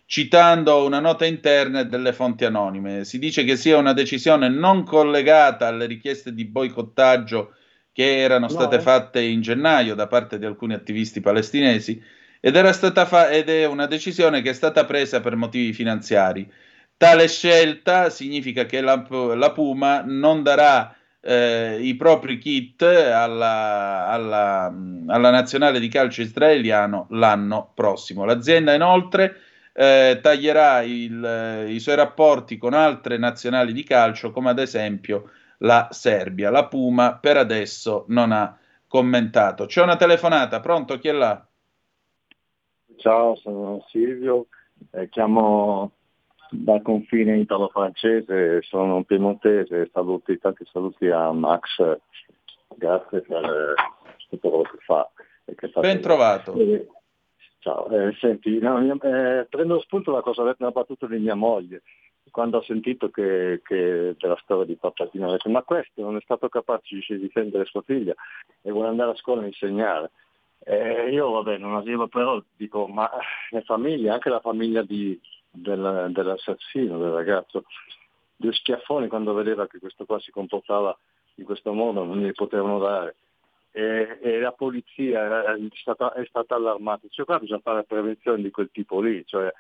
citando 0.06 0.84
una 0.86 1.00
nota 1.00 1.26
interna 1.26 1.82
e 1.82 1.86
delle 1.86 2.14
fonti 2.14 2.46
anonime. 2.46 3.04
Si 3.04 3.20
dice 3.20 3.44
che 3.44 3.56
sia 3.58 3.78
una 3.78 3.94
decisione 3.94 4.50
non 4.50 4.84
collegata 4.84 5.68
alle 5.68 5.86
richieste 5.86 6.34
di 6.34 6.46
boicottaggio 6.46 7.54
che 7.92 8.18
erano 8.18 8.48
state 8.48 8.78
eh. 8.78 8.82
fatte 8.82 9.22
in 9.22 9.42
gennaio 9.42 9.94
da 9.94 10.08
parte 10.08 10.40
di 10.40 10.46
alcuni 10.46 10.74
attivisti 10.74 11.22
palestinesi 11.22 12.02
ed, 12.46 13.06
fa- 13.08 13.30
ed 13.30 13.50
è 13.50 13.66
una 13.66 13.88
decisione 13.88 14.44
che 14.44 14.52
è 14.52 14.54
stata 14.54 14.86
presa 14.86 15.20
per 15.20 15.36
motivi 15.36 15.74
finanziari. 15.74 16.48
Tale 16.96 17.28
scelta 17.28 18.12
significa 18.12 18.66
che 18.66 18.82
la, 18.82 19.04
la 19.10 19.52
Puma 19.52 20.04
non 20.06 20.44
darà 20.44 20.96
eh, 21.22 21.80
i 21.82 21.96
propri 21.96 22.38
kit 22.38 22.84
alla, 22.84 24.06
alla, 24.08 24.72
alla, 25.08 25.32
nazionale 25.32 25.80
di 25.80 25.88
calcio 25.88 26.22
israeliano 26.22 27.08
l'anno 27.10 27.72
prossimo. 27.74 28.26
L'azienda 28.26 28.76
inoltre 28.76 29.38
eh, 29.74 30.20
taglierà 30.22 30.82
il, 30.84 31.66
i 31.68 31.80
suoi 31.80 31.96
rapporti 31.96 32.58
con 32.58 32.76
altre 32.76 33.18
nazionali 33.18 33.74
di 33.74 33.84
calcio 33.84 34.30
come 34.30 34.52
ad 34.52 34.60
esempio 34.60 35.32
la 35.60 35.88
Serbia. 35.90 36.52
La 36.52 36.68
Puma 36.68 37.16
per 37.16 37.38
adesso 37.38 38.06
non 38.10 38.32
ha 38.32 38.56
commentato. 38.88 39.66
C'è 39.66 39.82
una 39.82 39.96
telefonata, 39.96 40.60
pronto? 40.60 41.00
Chi 41.00 41.08
è 41.08 41.12
là? 41.12 41.44
Ciao, 43.06 43.36
sono 43.36 43.86
Silvio, 43.90 44.48
eh, 44.90 45.10
chiamo 45.10 45.92
dal 46.50 46.82
confine 46.82 47.38
italo-francese, 47.38 48.64
sono 48.64 49.04
piemontese, 49.04 49.92
saluti, 49.94 50.40
tanti 50.40 50.66
saluti 50.72 51.08
a 51.10 51.32
Max, 51.32 52.00
grazie 52.76 53.22
per 53.22 53.76
tutto 54.28 54.50
quello 54.50 54.64
che 54.64 54.78
fa. 54.84 55.08
Che 55.46 55.72
ben 55.82 56.02
trovato. 56.02 56.56
Eh, 56.56 56.88
ciao, 57.60 57.88
eh, 57.90 58.12
senti, 58.20 58.58
no, 58.58 58.80
eh, 58.80 59.46
prendo 59.52 59.80
spunto 59.82 60.12
da 60.12 60.22
cosa 60.22 60.42
ha 60.42 60.46
detto 60.46 60.64
una 60.64 60.72
battuta 60.72 61.06
di 61.06 61.20
mia 61.20 61.36
moglie, 61.36 61.84
quando 62.32 62.58
ho 62.58 62.64
sentito 62.64 63.12
che, 63.12 63.62
che 63.64 64.16
della 64.18 64.40
storia 64.42 64.66
di 64.66 64.78
Pappatino, 64.78 65.28
ho 65.28 65.32
detto 65.32 65.52
ma 65.52 65.62
questo 65.62 66.02
non 66.02 66.16
è 66.16 66.22
stato 66.22 66.50
capace 66.50 66.98
di 67.08 67.20
difendere 67.20 67.66
sua 67.66 67.84
figlia 67.84 68.16
e 68.64 68.72
vuole 68.72 68.88
andare 68.88 69.12
a 69.12 69.16
scuola 69.16 69.44
a 69.44 69.46
insegnare. 69.46 70.10
Eh, 70.68 71.12
io 71.12 71.30
vabbè 71.30 71.60
non 71.60 71.76
arrivo 71.76 72.08
però 72.08 72.42
dico 72.56 72.88
ma 72.88 73.08
le 73.52 73.62
famiglie, 73.62 74.10
anche 74.10 74.30
la 74.30 74.40
famiglia 74.40 74.82
di, 74.82 75.20
del, 75.52 76.08
dell'assassino, 76.10 76.98
del 76.98 77.12
ragazzo, 77.12 77.66
due 78.36 78.52
schiaffoni 78.52 79.08
quando 79.08 79.34
vedeva 79.34 79.68
che 79.68 79.78
questo 79.78 80.06
qua 80.06 80.20
si 80.20 80.32
comportava 80.32 80.98
in 81.36 81.46
questo 81.46 81.72
modo, 81.72 82.04
non 82.04 82.18
gli 82.18 82.32
potevano 82.32 82.80
dare. 82.80 83.16
E, 83.72 84.18
e 84.22 84.40
la 84.40 84.54
polizia 84.54 85.54
è 85.54 85.58
stata, 85.74 86.14
è 86.14 86.26
stata 86.26 86.56
allarmata. 86.56 87.08
Cioè 87.12 87.26
qua 87.26 87.38
bisogna 87.38 87.62
fare 87.62 87.84
prevenzione 87.84 88.42
di 88.42 88.50
quel 88.50 88.70
tipo 88.72 89.02
lì, 89.02 89.24
cioè 89.26 89.54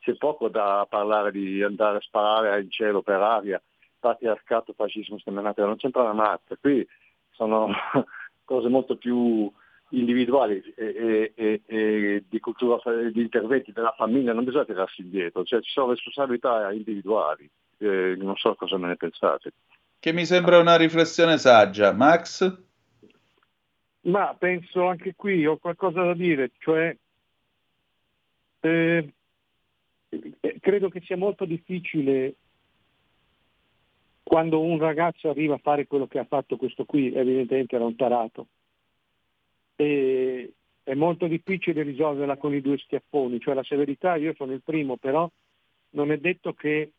c'è 0.00 0.14
poco 0.14 0.48
da 0.48 0.86
parlare 0.88 1.32
di 1.32 1.62
andare 1.64 1.96
a 1.96 2.00
sparare 2.00 2.60
in 2.60 2.70
cielo 2.70 3.02
per 3.02 3.20
aria, 3.20 3.60
patriarcato, 3.98 4.72
fascismo, 4.74 5.18
semenate, 5.18 5.62
non 5.62 5.76
c'entra 5.76 6.02
una 6.02 6.12
mazza. 6.12 6.56
Qui 6.60 6.86
sono 7.30 7.72
cose 8.44 8.68
molto 8.68 8.96
più 8.96 9.50
individuali 9.98 10.62
e, 10.76 11.32
e, 11.34 11.62
e, 11.66 12.24
di 12.28 12.40
cultura, 12.40 12.78
di 13.10 13.20
interventi 13.20 13.72
della 13.72 13.94
famiglia, 13.96 14.32
non 14.32 14.44
bisogna 14.44 14.64
tirarsi 14.64 15.02
indietro, 15.02 15.44
cioè 15.44 15.60
ci 15.60 15.70
sono 15.70 15.90
responsabilità 15.90 16.72
individuali, 16.72 17.48
eh, 17.78 18.14
non 18.16 18.36
so 18.36 18.54
cosa 18.54 18.76
me 18.76 18.88
ne 18.88 18.96
pensate. 18.96 19.52
Che 19.98 20.12
mi 20.12 20.26
sembra 20.26 20.58
una 20.58 20.76
riflessione 20.76 21.38
saggia. 21.38 21.92
Max? 21.92 22.62
Ma 24.02 24.34
penso 24.38 24.86
anche 24.86 25.14
qui, 25.16 25.46
ho 25.46 25.56
qualcosa 25.56 26.02
da 26.02 26.14
dire, 26.14 26.50
cioè 26.58 26.94
eh, 28.60 29.12
credo 30.60 30.88
che 30.88 31.00
sia 31.00 31.16
molto 31.16 31.44
difficile 31.44 32.34
quando 34.22 34.60
un 34.60 34.78
ragazzo 34.78 35.28
arriva 35.28 35.54
a 35.54 35.60
fare 35.62 35.86
quello 35.86 36.06
che 36.06 36.18
ha 36.18 36.24
fatto 36.24 36.56
questo 36.56 36.84
qui, 36.84 37.14
evidentemente 37.14 37.76
era 37.76 37.84
un 37.84 37.94
tarato, 37.94 38.46
e 39.76 40.52
è 40.84 40.94
molto 40.94 41.26
difficile 41.26 41.82
risolverla 41.82 42.36
con 42.36 42.54
i 42.54 42.60
due 42.60 42.76
schiaffoni, 42.76 43.40
cioè 43.40 43.54
la 43.54 43.62
severità, 43.62 44.16
io 44.16 44.34
sono 44.34 44.52
il 44.52 44.62
primo, 44.62 44.96
però 44.96 45.28
non 45.90 46.10
è 46.12 46.18
detto 46.18 46.52
che 46.52 46.92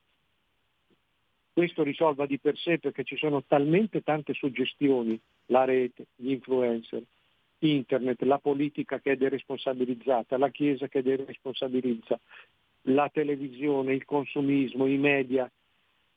questo 1.54 1.84
risolva 1.84 2.26
di 2.26 2.40
per 2.40 2.58
sé 2.58 2.80
perché 2.80 3.04
ci 3.04 3.16
sono 3.16 3.44
talmente 3.44 4.02
tante 4.02 4.34
suggestioni, 4.34 5.18
la 5.48 5.64
rete, 5.66 6.08
gli 6.16 6.32
influencer, 6.32 7.04
internet, 7.60 8.22
la 8.24 8.40
politica 8.40 9.00
che 9.00 9.14
è 9.14 9.16
deresponsabilizzata, 9.16 10.38
la 10.38 10.50
Chiesa 10.50 10.88
che 10.88 11.04
deresponsabilizza, 11.04 12.20
la 12.88 13.08
televisione, 13.10 13.94
il 13.94 14.04
consumismo, 14.04 14.88
i 14.88 14.98
media. 14.98 15.50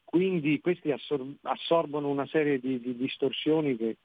Quindi 0.05 0.61
questi 0.61 0.91
assor- 0.91 1.35
assorbono 1.43 2.09
una 2.09 2.27
serie 2.27 2.59
di, 2.59 2.81
di 2.81 2.97
distorsioni 2.97 3.77
che 3.77 3.97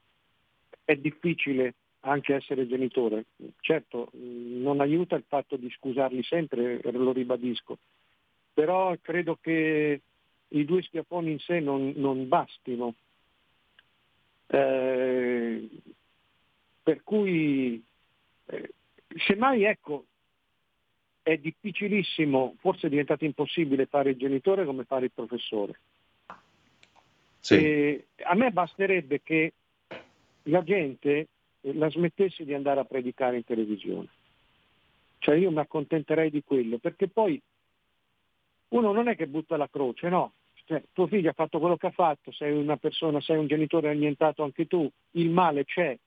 è 0.83 0.95
difficile 0.95 1.75
anche 2.05 2.35
essere 2.35 2.67
genitore. 2.67 3.25
Certo, 3.59 4.09
non 4.13 4.79
aiuta 4.81 5.15
il 5.15 5.23
fatto 5.27 5.55
di 5.55 5.69
scusarli 5.69 6.23
sempre, 6.23 6.79
lo 6.91 7.11
ribadisco, 7.11 7.77
però 8.53 8.95
credo 9.01 9.37
che 9.39 10.01
i 10.49 10.65
due 10.65 10.81
schiaffoni 10.81 11.31
in 11.31 11.39
sé 11.39 11.59
non, 11.59 11.93
non 11.95 12.27
bastino. 12.27 12.95
Eh, 14.47 15.69
per 16.83 17.03
cui, 17.03 17.81
eh, 18.45 18.73
semmai 19.25 19.63
ecco, 19.63 20.05
è 21.23 21.37
difficilissimo, 21.37 22.55
forse 22.59 22.87
è 22.87 22.89
diventato 22.89 23.23
impossibile 23.23 23.85
fare 23.85 24.11
il 24.11 24.17
genitore 24.17 24.65
come 24.65 24.83
fare 24.83 25.05
il 25.05 25.11
professore. 25.13 25.79
Sì. 27.39 28.01
a 28.23 28.35
me 28.35 28.51
basterebbe 28.51 29.21
che 29.21 29.51
la 30.43 30.63
gente 30.63 31.27
la 31.71 31.89
smettesse 31.89 32.43
di 32.43 32.53
andare 32.53 32.79
a 32.79 32.85
predicare 32.85 33.37
in 33.37 33.43
televisione. 33.43 34.07
Cioè 35.19 35.35
io 35.35 35.51
mi 35.51 35.59
accontenterei 35.59 36.29
di 36.29 36.43
quello, 36.43 36.77
perché 36.77 37.07
poi 37.07 37.41
uno 38.69 38.91
non 38.91 39.07
è 39.07 39.15
che 39.15 39.27
butta 39.27 39.55
la 39.55 39.69
croce, 39.69 40.09
no. 40.09 40.33
Cioè, 40.65 40.83
tuo 40.91 41.07
figlio 41.07 41.29
ha 41.29 41.33
fatto 41.33 41.59
quello 41.59 41.77
che 41.77 41.87
ha 41.87 41.91
fatto, 41.91 42.31
sei 42.31 42.51
una 42.51 42.77
persona, 42.77 43.21
sei 43.21 43.37
un 43.37 43.47
genitore 43.47 43.89
annientato 43.89 44.43
anche 44.43 44.65
tu, 44.67 44.89
il 45.11 45.29
male 45.29 45.65
c'è, 45.65 45.97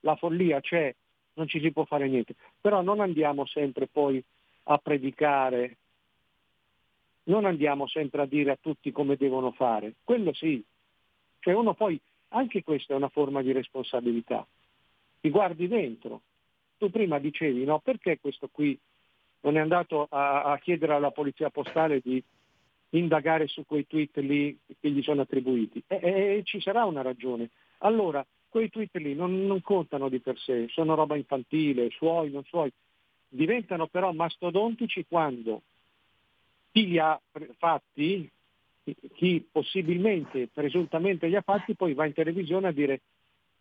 la 0.00 0.16
follia 0.16 0.60
c'è, 0.60 0.94
non 1.34 1.48
ci 1.48 1.60
si 1.60 1.72
può 1.72 1.84
fare 1.84 2.08
niente. 2.08 2.34
Però 2.60 2.80
non 2.82 3.00
andiamo 3.00 3.44
sempre 3.46 3.86
poi 3.86 4.22
a 4.64 4.78
predicare, 4.78 5.76
non 7.24 7.44
andiamo 7.44 7.86
sempre 7.86 8.22
a 8.22 8.26
dire 8.26 8.52
a 8.52 8.58
tutti 8.60 8.92
come 8.92 9.16
devono 9.16 9.52
fare, 9.52 9.94
quello 10.04 10.32
sì. 10.32 10.62
Cioè 11.40 11.54
uno 11.54 11.74
poi, 11.74 12.00
anche 12.28 12.62
questa 12.62 12.94
è 12.94 12.96
una 12.96 13.08
forma 13.08 13.42
di 13.42 13.52
responsabilità 13.52 14.46
ti 15.24 15.30
guardi 15.30 15.66
dentro. 15.68 16.20
Tu 16.76 16.90
prima 16.90 17.18
dicevi, 17.18 17.64
no, 17.64 17.78
perché 17.78 18.18
questo 18.20 18.50
qui 18.52 18.78
non 19.40 19.56
è 19.56 19.60
andato 19.60 20.06
a, 20.10 20.42
a 20.42 20.58
chiedere 20.58 20.92
alla 20.92 21.12
polizia 21.12 21.48
postale 21.48 22.00
di 22.00 22.22
indagare 22.90 23.46
su 23.46 23.64
quei 23.64 23.86
tweet 23.86 24.18
lì 24.18 24.54
che 24.78 24.90
gli 24.90 25.02
sono 25.02 25.22
attribuiti? 25.22 25.82
E, 25.86 25.96
e, 25.96 26.42
ci 26.44 26.60
sarà 26.60 26.84
una 26.84 27.00
ragione. 27.00 27.48
Allora, 27.78 28.24
quei 28.50 28.68
tweet 28.68 28.94
lì 28.96 29.14
non, 29.14 29.46
non, 29.46 29.62
contano 29.62 30.10
di 30.10 30.20
per 30.20 30.38
sé, 30.38 30.66
sono 30.68 30.94
roba 30.94 31.16
infantile, 31.16 31.88
suoi, 31.88 32.30
non 32.30 32.44
suoi, 32.44 32.70
diventano 33.26 33.86
però 33.86 34.12
mastodontici 34.12 35.06
quando 35.08 35.62
chi 36.70 36.86
li 36.86 36.98
ha 36.98 37.18
fatti, 37.56 38.30
chi 39.14 39.48
possibilmente, 39.50 40.48
presuntamente 40.52 41.28
li 41.28 41.36
ha 41.36 41.40
fatti, 41.40 41.74
poi 41.74 41.94
va 41.94 42.04
in 42.04 42.12
televisione 42.12 42.68
a 42.68 42.72
dire 42.72 43.00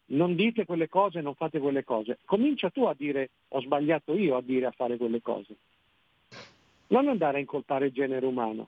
non 0.06 0.36
dite 0.36 0.66
quelle 0.66 0.90
cose, 0.90 1.22
non 1.22 1.36
fate 1.36 1.60
quelle 1.60 1.84
cose. 1.84 2.20
Comincia 2.26 2.70
tu 2.70 2.84
a 2.84 2.96
dire 2.98 3.30
ho 3.50 3.62
sbagliato 3.62 4.16
io 4.16 4.36
a 4.36 4.42
dire 4.42 4.66
a 4.66 4.72
fare 4.72 4.98
quelle 4.98 5.22
cose. 5.22 5.56
Non 6.88 7.08
andare 7.08 7.38
a 7.38 7.40
incolpare 7.40 7.88
il 7.88 7.94
genere 7.94 8.26
umano. 8.26 8.68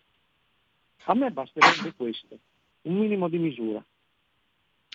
A 1.05 1.13
me 1.13 1.29
basterebbe 1.29 1.93
questo, 1.95 2.37
un 2.83 2.95
minimo 2.95 3.27
di 3.27 3.37
misura. 3.37 3.83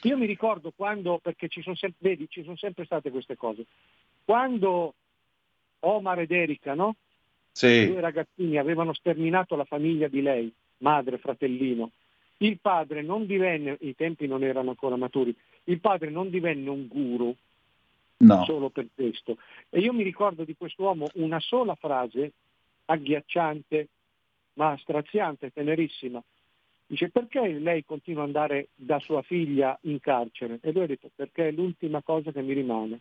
Io 0.05 0.17
mi 0.17 0.27
ricordo 0.27 0.73
quando, 0.75 1.19
perché 1.19 1.49
ci 1.49 1.63
sono 1.63 1.77
sempre, 1.77 2.09
vedi, 2.09 2.27
ci 2.29 2.43
sono 2.43 2.57
sempre 2.57 2.85
state 2.85 3.11
queste 3.11 3.37
cose, 3.37 3.67
quando 4.25 4.95
Omar 5.81 6.21
ed 6.21 6.33
Erika, 6.33 6.75
no? 6.75 6.97
Sì. 7.53 7.87
Due 7.87 8.01
ragazzini 8.01 8.57
avevano 8.57 8.93
sterminato 8.95 9.57
la 9.57 9.65
famiglia 9.65 10.09
di 10.09 10.23
lei, 10.23 10.53
madre, 10.79 11.19
fratellino. 11.19 11.91
Il 12.39 12.59
padre 12.59 13.03
non 13.03 13.27
divenne, 13.27 13.77
i 13.81 13.95
tempi 13.95 14.27
non 14.27 14.43
erano 14.43 14.71
ancora 14.71 14.97
maturi, 14.97 15.37
il 15.65 15.81
padre 15.81 16.11
non 16.11 16.31
divenne 16.31 16.69
un 16.69 16.87
guru 16.87 17.35
no. 18.19 18.45
solo 18.45 18.71
per 18.71 18.87
questo. 18.95 19.39
E 19.69 19.81
io 19.81 19.93
mi 19.93 20.03
ricordo 20.03 20.45
di 20.45 20.57
quest'uomo 20.57 21.09
una 21.15 21.41
sola 21.41 21.75
frase 21.75 22.33
agghiacciante, 22.87 23.89
ma 24.55 24.77
straziante, 24.79 25.53
tenerissima. 25.53 26.23
Dice 26.87 27.09
perché 27.09 27.47
lei 27.47 27.85
continua 27.85 28.23
ad 28.23 28.29
andare 28.29 28.69
da 28.75 28.99
sua 28.99 29.23
figlia 29.23 29.79
in 29.83 30.01
carcere? 30.01 30.59
E 30.61 30.73
lui 30.73 30.83
ha 30.83 30.87
detto 30.87 31.09
perché 31.15 31.49
è 31.49 31.53
l'ultima 31.53 32.03
cosa 32.03 32.33
che 32.33 32.43
mi 32.43 32.53
rimane. 32.53 33.01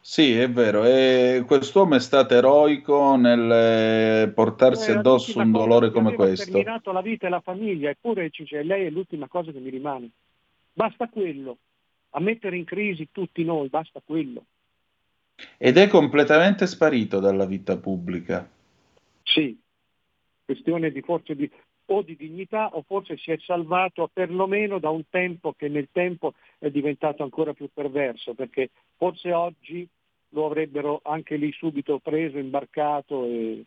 Sì, 0.00 0.38
è 0.38 0.50
vero, 0.50 0.84
e 0.84 1.44
quest'uomo 1.46 1.94
è 1.94 1.98
stato 1.98 2.34
eroico 2.34 3.16
nel 3.16 3.50
eh, 3.50 4.28
portarsi 4.28 4.90
eh, 4.90 4.96
addosso 4.96 5.38
un 5.38 5.50
dolore 5.50 5.90
come 5.90 6.12
questo. 6.14 6.50
Ha 6.50 6.52
terminato 6.52 6.92
la 6.92 7.00
vita 7.00 7.26
e 7.26 7.30
la 7.30 7.40
famiglia, 7.40 7.88
eppure 7.88 8.30
dice 8.30 8.62
lei 8.62 8.84
è 8.84 8.90
l'ultima 8.90 9.26
cosa 9.28 9.50
che 9.50 9.60
mi 9.60 9.70
rimane. 9.70 10.10
Basta 10.74 11.08
quello. 11.08 11.58
A 12.10 12.20
mettere 12.20 12.56
in 12.56 12.64
crisi 12.64 13.08
tutti 13.10 13.44
noi, 13.44 13.68
basta 13.68 14.02
quello. 14.04 14.44
Ed 15.56 15.78
è 15.78 15.88
completamente 15.88 16.66
sparito 16.66 17.20
dalla 17.20 17.46
vita 17.46 17.76
pubblica. 17.76 18.48
Sì, 19.22 19.58
questione 20.44 20.90
di 20.90 21.00
forse 21.00 21.34
di, 21.34 21.50
o 21.86 22.02
di 22.02 22.16
dignità 22.16 22.68
o 22.74 22.82
forse 22.82 23.16
si 23.16 23.30
è 23.30 23.38
salvato 23.38 24.10
perlomeno 24.12 24.78
da 24.78 24.90
un 24.90 25.04
tempo 25.08 25.54
che 25.56 25.68
nel 25.68 25.88
tempo 25.90 26.34
è 26.58 26.70
diventato 26.70 27.22
ancora 27.22 27.52
più 27.52 27.68
perverso, 27.72 28.34
perché 28.34 28.70
forse 28.96 29.32
oggi 29.32 29.88
lo 30.30 30.46
avrebbero 30.46 31.00
anche 31.04 31.36
lì 31.36 31.52
subito 31.52 31.98
preso, 31.98 32.38
imbarcato 32.38 33.24
e, 33.24 33.64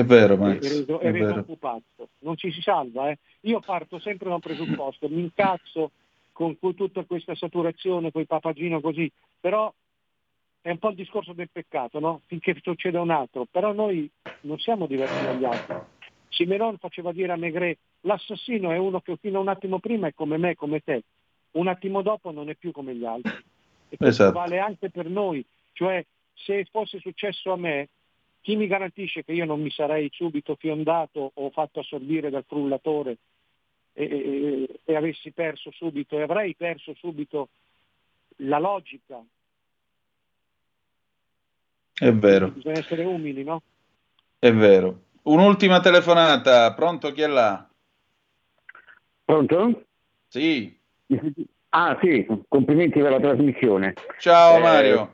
è 0.00 0.04
vero, 0.04 0.36
Max. 0.36 0.64
E 0.64 0.68
reso, 0.68 1.00
è 1.00 1.10
reso 1.10 1.38
occupato. 1.38 2.08
Non 2.20 2.36
ci 2.36 2.52
si 2.52 2.60
salva. 2.60 3.10
Eh. 3.10 3.18
Io 3.42 3.60
parto 3.60 3.98
sempre 3.98 4.28
da 4.28 4.34
un 4.34 4.40
presupposto, 4.40 5.08
mi 5.08 5.20
incazzo 5.20 5.92
con, 6.32 6.58
tutta 6.58 7.04
questa 7.04 7.34
saturazione, 7.34 8.12
con 8.12 8.20
i 8.20 8.26
papagino 8.26 8.80
così, 8.80 9.10
però 9.40 9.72
è 10.60 10.70
un 10.70 10.78
po' 10.78 10.90
il 10.90 10.96
discorso 10.96 11.32
del 11.32 11.48
peccato, 11.50 11.98
no? 11.98 12.20
Finché 12.26 12.54
succeda 12.60 13.00
un 13.00 13.10
altro. 13.10 13.46
Però 13.50 13.72
noi 13.72 14.10
non 14.42 14.58
siamo 14.58 14.86
diversi 14.86 15.22
dagli 15.24 15.44
altri. 15.44 15.76
Simenon 16.28 16.76
faceva 16.76 17.12
dire 17.12 17.32
a 17.32 17.36
Megre, 17.36 17.78
l'assassino 18.02 18.70
è 18.70 18.76
uno 18.76 19.00
che 19.00 19.16
fino 19.16 19.38
a 19.38 19.42
un 19.42 19.48
attimo 19.48 19.78
prima 19.78 20.08
è 20.08 20.14
come 20.14 20.36
me, 20.36 20.54
come 20.54 20.80
te. 20.80 21.04
Un 21.52 21.68
attimo 21.68 22.02
dopo 22.02 22.30
non 22.32 22.50
è 22.50 22.54
più 22.54 22.70
come 22.72 22.94
gli 22.94 23.04
altri. 23.04 23.32
E 23.88 23.96
questo 23.96 24.24
esatto. 24.24 24.38
vale 24.38 24.58
anche 24.58 24.90
per 24.90 25.08
noi. 25.08 25.42
Cioè, 25.72 26.04
se 26.34 26.66
fosse 26.70 26.98
successo 26.98 27.52
a 27.52 27.56
me, 27.56 27.88
chi 28.46 28.54
mi 28.54 28.68
garantisce 28.68 29.24
che 29.24 29.32
io 29.32 29.44
non 29.44 29.60
mi 29.60 29.72
sarei 29.72 30.08
subito 30.12 30.54
fiondato 30.54 31.32
o 31.34 31.50
fatto 31.50 31.80
assorbire 31.80 32.30
dal 32.30 32.44
frullatore 32.46 33.16
e, 33.92 34.04
e, 34.04 34.80
e 34.84 34.94
avessi 34.94 35.32
perso 35.32 35.72
subito, 35.72 36.16
e 36.16 36.22
avrei 36.22 36.54
perso 36.54 36.94
subito 36.94 37.48
la 38.36 38.60
logica? 38.60 39.20
È 41.92 42.12
vero. 42.12 42.50
Bisogna 42.50 42.78
essere 42.78 43.02
umili, 43.02 43.42
no? 43.42 43.62
È 44.38 44.52
vero. 44.52 45.00
Un'ultima 45.22 45.80
telefonata, 45.80 46.72
pronto 46.72 47.10
chi 47.10 47.22
è 47.22 47.26
là? 47.26 47.68
Pronto? 49.24 49.86
Sì. 50.28 50.72
Ah 51.70 51.98
sì, 52.00 52.24
complimenti 52.46 53.00
per 53.00 53.10
la 53.10 53.18
trasmissione. 53.18 53.94
Ciao 54.20 54.58
eh, 54.58 54.60
Mario. 54.60 55.12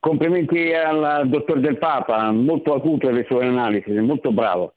Complimenti 0.00 0.72
al 0.72 1.28
dottor 1.28 1.60
Del 1.60 1.78
Papa, 1.78 2.30
molto 2.30 2.74
acuto 2.74 3.10
le 3.10 3.24
sue 3.28 3.44
analisi, 3.44 3.90
molto 3.92 4.30
bravo. 4.30 4.74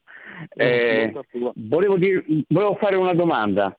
Eh, 0.54 1.12
volevo, 1.54 1.96
dire, 1.96 2.24
volevo 2.48 2.74
fare 2.76 2.96
una 2.96 3.14
domanda. 3.14 3.76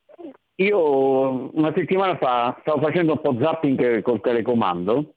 Io 0.55 1.49
una 1.53 1.73
settimana 1.75 2.15
fa 2.17 2.57
stavo 2.61 2.81
facendo 2.81 3.13
un 3.13 3.21
po' 3.21 3.35
zapping 3.39 4.01
col 4.01 4.21
telecomando 4.21 5.15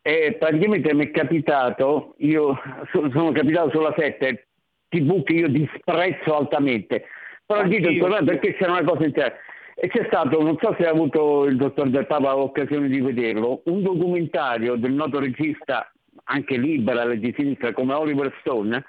e 0.00 0.36
praticamente 0.38 0.94
mi 0.94 1.06
è 1.06 1.10
capitato, 1.10 2.14
io 2.18 2.56
sono 2.92 3.32
capitato 3.32 3.70
sulla 3.70 3.92
7, 3.96 4.46
tv 4.88 5.22
che 5.24 5.32
io 5.32 5.48
disprezzo 5.48 6.36
altamente, 6.36 7.06
però 7.44 7.62
il 7.62 7.98
problema 7.98 8.22
perché 8.24 8.54
c'era 8.54 8.72
una 8.72 8.84
cosa 8.84 9.04
interessante. 9.04 9.44
E 9.78 9.88
c'è 9.88 10.06
stato, 10.06 10.40
non 10.42 10.56
so 10.58 10.74
se 10.78 10.86
ha 10.86 10.90
avuto 10.90 11.44
il 11.44 11.56
dottor 11.56 11.90
Del 11.90 12.06
Papa 12.06 12.32
l'occasione 12.32 12.88
di 12.88 12.98
vederlo, 13.02 13.60
un 13.66 13.82
documentario 13.82 14.76
del 14.76 14.92
noto 14.92 15.18
regista, 15.18 15.92
anche 16.24 16.56
liberale 16.56 17.18
di 17.18 17.34
sinistra 17.36 17.74
come 17.74 17.92
Oliver 17.92 18.34
Stone, 18.40 18.82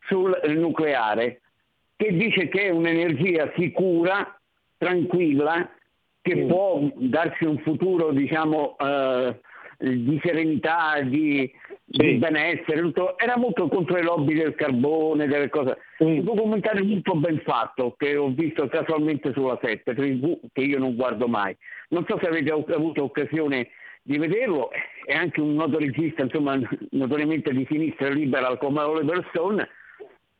sul 0.00 0.38
nucleare, 0.54 1.40
che 1.96 2.12
dice 2.14 2.48
che 2.48 2.64
è 2.64 2.68
un'energia 2.68 3.50
sicura, 3.56 4.38
tranquilla, 4.76 5.70
che 6.20 6.36
mm. 6.36 6.48
può 6.48 6.90
darci 6.96 7.44
un 7.46 7.58
futuro, 7.60 8.12
diciamo, 8.12 8.76
eh, 8.78 9.40
di 9.78 10.20
serenità, 10.22 11.00
di, 11.00 11.50
sì. 11.90 12.02
di 12.02 12.14
benessere, 12.14 12.80
tutto. 12.80 13.18
era 13.18 13.36
molto 13.36 13.68
contro 13.68 13.96
le 13.96 14.02
lobby 14.02 14.34
del 14.34 14.54
carbone, 14.54 15.26
delle 15.26 15.48
cose. 15.48 15.78
Un 15.98 16.22
documentario 16.22 16.84
molto 16.84 17.14
ben 17.16 17.40
fatto 17.44 17.94
che 17.96 18.16
ho 18.16 18.28
visto 18.28 18.66
casualmente 18.68 19.32
sulla 19.32 19.58
7, 19.60 19.94
che 20.52 20.60
io 20.60 20.78
non 20.78 20.94
guardo 20.94 21.26
mai. 21.26 21.56
Non 21.90 22.04
so 22.06 22.18
se 22.20 22.28
avete 22.28 22.50
avuto 22.50 23.02
occasione 23.02 23.68
di 24.02 24.18
vederlo, 24.18 24.70
è 25.04 25.14
anche 25.14 25.40
un 25.40 25.54
noto 25.54 25.78
regista, 25.78 26.22
insomma, 26.22 26.58
notoriamente 26.90 27.52
di 27.52 27.66
sinistra 27.68 28.08
libera 28.08 28.56
come 28.56 28.80
Oliver 28.80 29.26
Stone, 29.30 29.68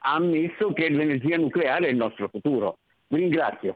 ha 0.01 0.14
ammesso 0.14 0.72
che 0.72 0.88
l'energia 0.88 1.36
nucleare 1.36 1.88
è 1.88 1.90
il 1.90 1.96
nostro 1.96 2.28
futuro. 2.28 2.78
Vi 3.09 3.18
ringrazio. 3.18 3.74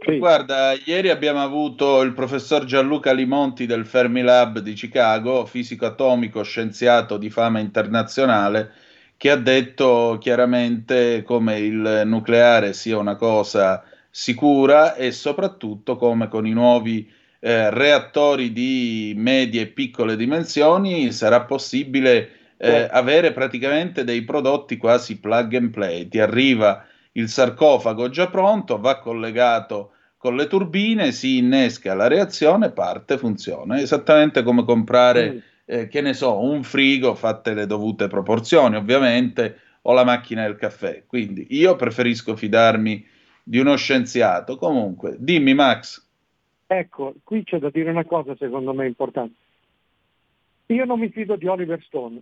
Sì. 0.00 0.18
Guarda, 0.18 0.72
ieri 0.84 1.10
abbiamo 1.10 1.42
avuto 1.42 2.02
il 2.02 2.12
professor 2.12 2.64
Gianluca 2.64 3.12
Limonti 3.12 3.66
del 3.66 3.84
Fermilab 3.84 4.60
di 4.60 4.72
Chicago, 4.72 5.44
fisico 5.44 5.86
atomico, 5.86 6.42
scienziato 6.42 7.18
di 7.18 7.30
fama 7.30 7.58
internazionale, 7.58 8.72
che 9.16 9.30
ha 9.30 9.36
detto 9.36 10.16
chiaramente 10.20 11.22
come 11.24 11.58
il 11.58 12.02
nucleare 12.06 12.72
sia 12.72 12.96
una 12.96 13.16
cosa 13.16 13.84
sicura 14.08 14.94
e 14.94 15.10
soprattutto 15.12 15.96
come 15.96 16.28
con 16.28 16.46
i 16.46 16.52
nuovi 16.52 17.10
eh, 17.40 17.70
reattori 17.70 18.52
di 18.52 19.14
medie 19.16 19.62
e 19.62 19.66
piccole 19.66 20.16
dimensioni 20.16 21.12
sarà 21.12 21.42
possibile 21.44 22.30
eh, 22.56 22.88
avere 22.90 23.32
praticamente 23.32 24.04
dei 24.04 24.22
prodotti 24.22 24.76
quasi 24.76 25.18
plug 25.18 25.54
and 25.54 25.70
play. 25.70 26.08
Ti 26.08 26.18
arriva 26.20 26.84
il 27.18 27.28
sarcofago 27.28 28.08
già 28.08 28.28
pronto, 28.28 28.78
va 28.78 29.00
collegato 29.00 29.92
con 30.16 30.36
le 30.36 30.46
turbine, 30.46 31.12
si 31.12 31.38
innesca 31.38 31.94
la 31.94 32.06
reazione, 32.06 32.70
parte, 32.70 33.18
funziona. 33.18 33.80
Esattamente 33.80 34.42
come 34.42 34.64
comprare, 34.64 35.32
mm. 35.32 35.38
eh, 35.64 35.88
che 35.88 36.00
ne 36.00 36.14
so, 36.14 36.40
un 36.40 36.62
frigo 36.62 37.14
fatte 37.14 37.54
le 37.54 37.66
dovute 37.66 38.08
proporzioni, 38.08 38.76
ovviamente, 38.76 39.58
o 39.82 39.92
la 39.92 40.04
macchina 40.04 40.42
del 40.42 40.56
caffè. 40.56 41.04
Quindi 41.06 41.46
io 41.50 41.76
preferisco 41.76 42.36
fidarmi 42.36 43.04
di 43.42 43.58
uno 43.58 43.76
scienziato. 43.76 44.56
Comunque, 44.56 45.16
dimmi 45.18 45.54
Max. 45.54 46.04
Ecco, 46.66 47.14
qui 47.24 47.44
c'è 47.44 47.58
da 47.58 47.70
dire 47.70 47.90
una 47.90 48.04
cosa 48.04 48.36
secondo 48.36 48.72
me 48.74 48.86
importante. 48.86 49.34
Io 50.66 50.84
non 50.84 50.98
mi 50.98 51.08
fido 51.08 51.36
di 51.36 51.46
Oliver 51.46 51.82
Stone, 51.82 52.20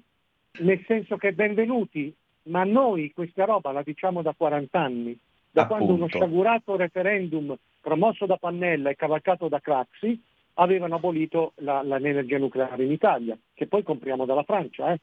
nel 0.61 0.85
senso 0.87 1.17
che 1.17 1.33
benvenuti 1.33 2.15
ma 2.47 2.65
noi 2.65 3.13
questa 3.13 3.45
roba 3.45 3.73
la 3.73 3.83
diciamo 3.83 4.23
da 4.23 4.35
40 4.37 4.79
anni, 4.79 5.19
da 5.51 5.63
Appunto. 5.63 5.85
quando 5.85 5.95
uno 5.95 6.09
sciagurato 6.09 6.77
referendum 6.77 7.57
promosso 7.81 8.27
da 8.27 8.37
Pannella 8.37 8.91
e 8.91 8.97
cavalcato 8.97 9.49
da 9.49 9.61
Craxi 9.61 10.21
avevano 10.55 10.97
abolito 10.97 11.53
la, 11.57 11.83
la, 11.83 11.99
l'energia 11.99 12.39
nucleare 12.39 12.85
in 12.85 12.93
Italia, 12.93 13.37
che 13.55 13.67
poi 13.67 13.83
compriamo 13.83 14.25
dalla 14.25 14.43
Francia. 14.43 14.93
Eh. 14.93 15.01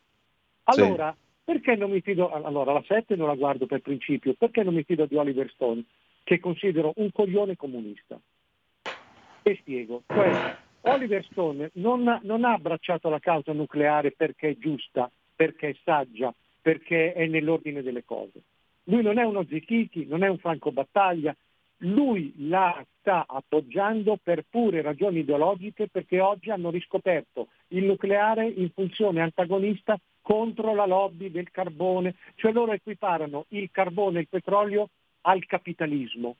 Allora, 0.66 1.12
sì. 1.12 1.41
perché 1.44 1.76
non 1.76 1.91
mi 1.91 2.02
fido, 2.02 2.32
allora 2.32 2.74
la 2.74 2.84
7 2.86 3.16
non 3.16 3.28
la 3.28 3.36
guardo 3.36 3.66
per 3.66 3.82
principio, 3.82 4.34
perché 4.34 4.64
non 4.64 4.74
mi 4.74 4.84
fido 4.84 5.06
di 5.06 5.16
Oliver 5.16 5.50
Stone, 5.52 5.84
che 6.24 6.39
considero 6.39 6.94
un 6.96 7.12
coglione 7.12 7.56
comunista? 7.56 8.20
E 9.46 9.56
spiego, 9.58 10.04
cioè 10.08 10.56
Oliver 10.82 11.24
Stone 11.26 11.72
non, 11.74 12.20
non 12.24 12.44
ha 12.46 12.54
abbracciato 12.54 13.10
la 13.10 13.20
causa 13.20 13.54
nucleare 13.54 14.12
perché 14.12 14.50
è 14.50 14.58
giusta, 14.58 15.10
perché 15.36 15.70
è 15.70 15.76
saggia, 15.84 16.34
perché 16.64 17.11
è 17.11 17.28
nell'ordine 17.28 17.84
delle 17.84 18.05
cose. 18.05 18.41
Lui 18.86 19.03
non 19.03 19.20
è 19.20 19.24
uno 19.24 19.45
Zichichi, 19.47 20.05
non 20.07 20.24
è 20.24 20.30
un 20.30 20.38
Franco 20.38 20.72
Battaglia, 20.72 21.36
lui 21.80 22.34
la 22.38 22.84
sta 22.99 23.26
appoggiando 23.28 24.18
per 24.22 24.45
pure 24.49 24.82
ragioni 24.82 25.20
ideologiche 25.20 25.89
perché 25.89 26.22
oggi 26.22 26.49
hanno 26.49 26.70
riscoperto 26.70 27.49
il 27.70 27.84
nucleare 27.84 28.47
in 28.47 28.70
funzione 28.74 29.22
antagonista 29.22 29.99
contro 30.22 30.74
la 30.74 30.86
lobby 30.86 31.30
del 31.30 31.51
carbone, 31.51 32.16
cioè 32.36 32.53
loro 32.53 32.72
equiparano 32.72 33.45
il 33.49 33.70
carbone 33.72 34.20
e 34.20 34.22
il 34.22 34.28
petrolio 34.30 34.89
al 35.22 35.45
capitalismo. 35.45 36.38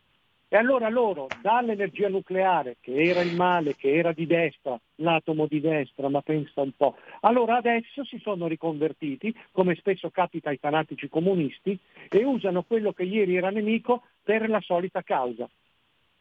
E 0.54 0.58
allora 0.58 0.88
loro, 0.88 1.30
dall'energia 1.41 2.10
nucleare, 2.10 2.78
che 2.80 2.93
era 2.93 3.22
il 3.22 3.36
male, 3.36 3.76
che 3.76 3.91
era 3.95 4.12
di 4.12 4.28
destra, 4.28 4.80
l'atomo 4.97 5.47
di 5.47 5.60
destra, 5.60 6.10
ma 6.10 6.22
pensa 6.22 6.62
un 6.62 6.74
po', 6.78 6.95
allora 7.22 7.58
adesso 7.58 8.04
si 8.04 8.20
sono 8.20 8.45
riconvertiti, 8.45 9.36
come 9.51 9.74
spesso 9.74 10.12
capita 10.12 10.49
ai 10.49 10.58
fanatici 10.58 11.10
comunisti, 11.10 11.76
e 12.08 12.24
usano 12.24 12.62
quello 12.62 12.93
che 12.93 13.01
ieri 13.01 13.36
era 13.36 13.49
nemico 13.49 14.04
per 14.22 14.47
la 14.47 14.62
solita 14.62 15.01
causa. 15.01 15.49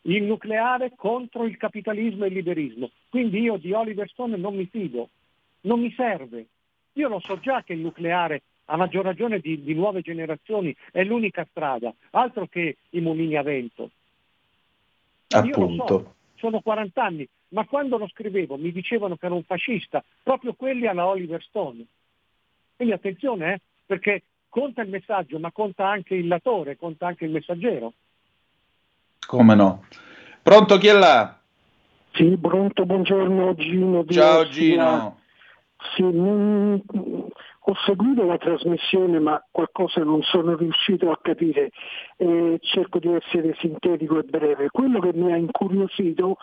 Il 0.05 0.23
nucleare 0.23 0.93
contro 0.97 1.45
il 1.45 1.59
capitalismo 1.59 2.25
e 2.25 2.29
il 2.29 2.33
liberismo. 2.33 2.91
Quindi 3.11 3.39
io 3.39 3.59
di 3.59 3.73
Oliver 3.73 4.09
Stone 4.09 4.39
non 4.39 4.57
mi 4.57 4.65
fido, 4.65 5.11
non 5.65 5.79
mi 5.79 5.93
serve. 5.93 6.47
Io 6.95 7.09
lo 7.09 7.21
so 7.21 7.39
già 7.39 7.63
che 7.63 7.75
il 7.75 7.81
nucleare 7.81 8.41
a 8.65 8.79
maggior 8.79 9.05
ragione 9.05 9.41
di, 9.41 9.63
di, 9.63 9.75
nuove 9.75 10.01
generazioni, 10.01 10.75
è 10.91 11.05
l'unica 11.05 11.47
strada, 11.51 11.93
altro 12.13 12.47
che 12.47 12.79
i 12.89 13.01
mulini 13.01 13.37
a 13.37 13.43
vento. 13.43 13.91
Appunto. 15.39 15.87
So, 15.87 16.15
sono 16.37 16.61
40 16.61 17.03
anni, 17.03 17.29
ma 17.49 17.65
quando 17.67 17.99
lo 17.99 18.09
scrivevo 18.09 18.57
mi 18.57 18.73
dicevano 18.73 19.17
che 19.17 19.27
ero 19.27 19.37
un 19.37 19.45
fascista, 19.45 20.03
proprio 20.23 20.55
quelli 20.55 20.87
alla 20.87 21.07
Oliver 21.07 21.43
Stone. 21.43 21.85
Quindi 22.75 22.95
attenzione, 22.95 23.53
eh, 23.53 23.61
perché 23.87 24.23
conta 24.49 24.83
il 24.83 24.89
messaggio, 24.89 25.39
ma 25.39 25.53
conta 25.53 25.89
anche 25.89 26.15
il 26.15 26.27
latore, 26.27 26.77
conta 26.77 27.07
anche 27.07 27.25
il 27.25 27.31
messaggero. 27.31 27.93
Come 29.27 29.55
no? 29.55 29.85
Pronto 30.43 30.79
chi 30.79 30.89
è 30.89 30.93
là? 30.93 31.39
Sì, 32.13 32.37
pronto, 32.41 32.85
buongiorno 32.85 33.55
Gino. 33.55 34.05
Ciao 34.07 34.49
Gino. 34.49 35.21
Sì, 35.95 36.03
non, 36.03 36.83
ho 37.65 37.75
seguito 37.87 38.25
la 38.25 38.39
trasmissione 38.39 39.21
ma 39.21 39.43
qualcosa 39.51 40.03
non 40.03 40.23
sono 40.23 40.57
riuscito 40.57 41.11
a 41.11 41.19
capire 41.23 41.71
e 42.17 42.59
cerco 42.61 42.99
di 42.99 43.13
essere 43.13 43.55
sintetico 43.59 44.19
e 44.19 44.25
breve. 44.25 44.71
Quello 44.71 44.99
che 44.99 45.13
mi 45.13 45.33
ha 45.33 45.37
incuriosito 45.37 46.39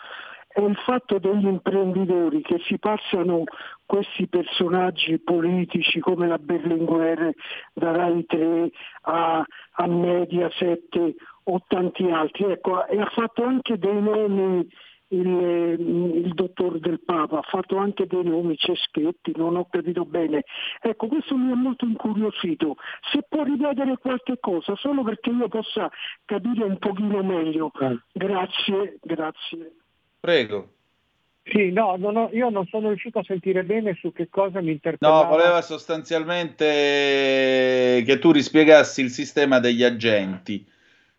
è 0.52 0.60
il 0.60 0.76
fatto 0.84 1.18
degli 1.18 1.46
imprenditori 1.46 2.42
che 2.42 2.58
si 2.64 2.78
passano 2.78 3.44
questi 3.86 4.26
personaggi 4.26 5.20
politici 5.20 6.00
come 6.00 6.26
la 6.26 6.38
Berlinguer 6.38 7.32
da 7.72 7.92
Rai 7.92 8.24
3 8.26 8.70
a, 9.02 9.44
a 9.72 9.86
Mediaset 9.86 11.14
o 11.44 11.62
tanti 11.68 12.10
altri, 12.10 12.44
ecco, 12.50 12.86
e 12.86 13.00
ha 13.00 13.08
fatto 13.14 13.44
anche 13.44 13.78
dei 13.78 14.02
nomi 14.02 14.66
il, 15.10 15.26
il, 16.24 16.32
dottor 16.34 16.78
del 16.78 17.00
Papa, 17.00 17.38
ha 17.38 17.42
fatto 17.42 17.76
anche 17.76 18.06
dei 18.06 18.22
nomi, 18.24 18.56
Ceschetti, 18.56 19.32
non 19.36 19.56
ho 19.56 19.66
capito 19.68 20.04
bene. 20.04 20.44
Ecco, 20.80 21.08
questo 21.08 21.36
mi 21.36 21.50
ha 21.52 21.56
molto 21.56 21.84
incuriosito. 21.84 22.76
Se 23.12 23.24
può 23.28 23.42
ripetere 23.42 23.96
qualche 23.98 24.38
cosa, 24.38 24.74
solo 24.76 25.02
perché 25.02 25.30
io 25.30 25.48
possa 25.48 25.90
capire 26.24 26.64
un 26.64 26.78
pochino 26.78 27.22
meglio. 27.22 27.72
Eh. 27.80 27.98
Grazie, 28.12 28.98
grazie. 29.02 29.72
Prego. 30.20 30.72
Sì, 31.42 31.72
no, 31.72 31.96
non 31.96 32.16
ho, 32.16 32.28
io 32.32 32.50
non 32.50 32.66
sono 32.66 32.88
riuscito 32.88 33.18
a 33.18 33.24
sentire 33.24 33.64
bene 33.64 33.94
su 33.94 34.12
che 34.12 34.28
cosa 34.28 34.60
mi 34.60 34.72
interpellava. 34.72 35.22
No, 35.22 35.28
voleva 35.30 35.62
sostanzialmente 35.62 36.64
che 38.04 38.18
tu 38.20 38.30
rispiegassi 38.30 39.00
il 39.00 39.10
sistema 39.10 39.58
degli 39.58 39.82
agenti 39.82 40.64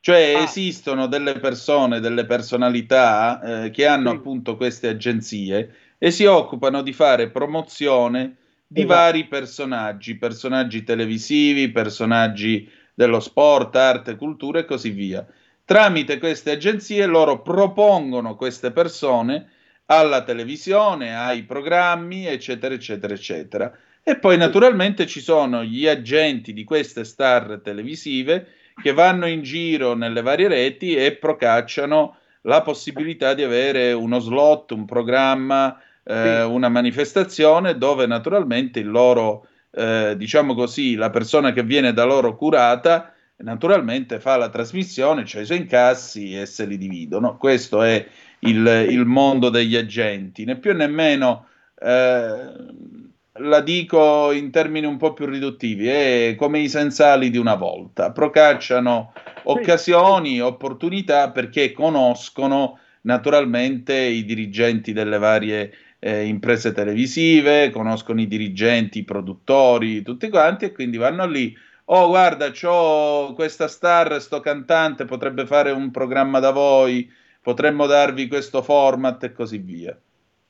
cioè 0.01 0.33
ah. 0.35 0.41
esistono 0.41 1.07
delle 1.07 1.39
persone, 1.39 1.99
delle 1.99 2.25
personalità 2.25 3.65
eh, 3.65 3.69
che 3.69 3.85
hanno 3.85 4.09
sì. 4.09 4.15
appunto 4.17 4.57
queste 4.57 4.87
agenzie 4.89 5.75
e 5.97 6.09
si 6.09 6.25
occupano 6.25 6.81
di 6.81 6.91
fare 6.91 7.29
promozione 7.29 8.35
di 8.65 8.81
esatto. 8.81 8.95
vari 8.95 9.27
personaggi, 9.27 10.17
personaggi 10.17 10.83
televisivi, 10.83 11.69
personaggi 11.69 12.67
dello 12.93 13.19
sport, 13.19 13.75
arte, 13.75 14.15
cultura 14.15 14.59
e 14.59 14.65
così 14.65 14.89
via. 14.89 15.25
Tramite 15.63 16.17
queste 16.17 16.51
agenzie 16.51 17.05
loro 17.05 17.41
propongono 17.43 18.35
queste 18.35 18.71
persone 18.71 19.49
alla 19.85 20.23
televisione, 20.23 21.15
ai 21.15 21.43
programmi, 21.43 22.25
eccetera, 22.25 22.73
eccetera, 22.73 23.13
eccetera. 23.13 23.71
E 24.03 24.17
poi 24.17 24.35
naturalmente 24.35 25.05
ci 25.05 25.19
sono 25.19 25.63
gli 25.63 25.87
agenti 25.87 26.53
di 26.53 26.63
queste 26.63 27.03
star 27.03 27.59
televisive 27.63 28.47
che 28.81 28.93
vanno 28.93 29.27
in 29.27 29.41
giro 29.41 29.93
nelle 29.93 30.21
varie 30.21 30.47
reti 30.47 30.95
e 30.95 31.13
procacciano 31.13 32.17
la 32.41 32.61
possibilità 32.61 33.33
di 33.33 33.43
avere 33.43 33.93
uno 33.93 34.19
slot, 34.19 34.71
un 34.71 34.85
programma, 34.85 35.79
eh, 36.03 36.41
una 36.43 36.69
manifestazione 36.69 37.77
dove 37.77 38.07
naturalmente 38.07 38.79
il 38.79 38.89
loro, 38.89 39.47
eh, 39.71 40.15
diciamo 40.17 40.55
così, 40.55 40.95
la 40.95 41.09
persona 41.09 41.53
che 41.53 41.63
viene 41.63 41.93
da 41.93 42.03
loro 42.03 42.35
curata 42.35 43.13
naturalmente 43.37 44.19
fa 44.19 44.37
la 44.37 44.49
trasmissione, 44.49 45.25
cioè 45.25 45.41
i 45.41 45.45
suoi 45.45 45.59
incassi 45.59 46.39
e 46.39 46.45
se 46.45 46.65
li 46.65 46.77
dividono. 46.77 47.37
Questo 47.37 47.81
è 47.81 48.05
il, 48.39 48.85
il 48.89 49.05
mondo 49.05 49.49
degli 49.49 49.75
agenti, 49.75 50.45
né 50.45 50.57
più 50.57 50.75
né 50.75 50.87
meno. 50.87 51.47
Eh, 51.79 53.00
la 53.41 53.61
dico 53.61 54.31
in 54.31 54.51
termini 54.51 54.85
un 54.85 54.97
po' 54.97 55.13
più 55.13 55.25
riduttivi, 55.25 55.87
è 55.87 56.35
come 56.37 56.59
i 56.59 56.69
sensali 56.69 57.29
di 57.29 57.37
una 57.37 57.55
volta, 57.55 58.11
procacciano 58.11 59.13
occasioni, 59.43 60.39
opportunità 60.39 61.31
perché 61.31 61.71
conoscono 61.71 62.79
naturalmente 63.01 63.95
i 63.95 64.23
dirigenti 64.25 64.93
delle 64.93 65.17
varie 65.17 65.73
eh, 65.99 66.25
imprese 66.25 66.71
televisive, 66.71 67.69
conoscono 67.69 68.21
i 68.21 68.27
dirigenti, 68.27 68.99
i 68.99 69.03
produttori, 69.03 70.01
tutti 70.01 70.29
quanti 70.29 70.65
e 70.65 70.71
quindi 70.71 70.97
vanno 70.97 71.25
lì. 71.27 71.55
Oh, 71.85 72.07
guarda, 72.07 72.51
ho 72.63 73.33
questa 73.33 73.67
star, 73.67 74.21
sto 74.21 74.39
cantante, 74.39 75.05
potrebbe 75.05 75.45
fare 75.45 75.71
un 75.71 75.91
programma 75.91 76.39
da 76.39 76.51
voi, 76.51 77.11
potremmo 77.41 77.85
darvi 77.85 78.27
questo 78.27 78.61
format 78.61 79.23
e 79.23 79.31
così 79.33 79.57
via. 79.57 79.97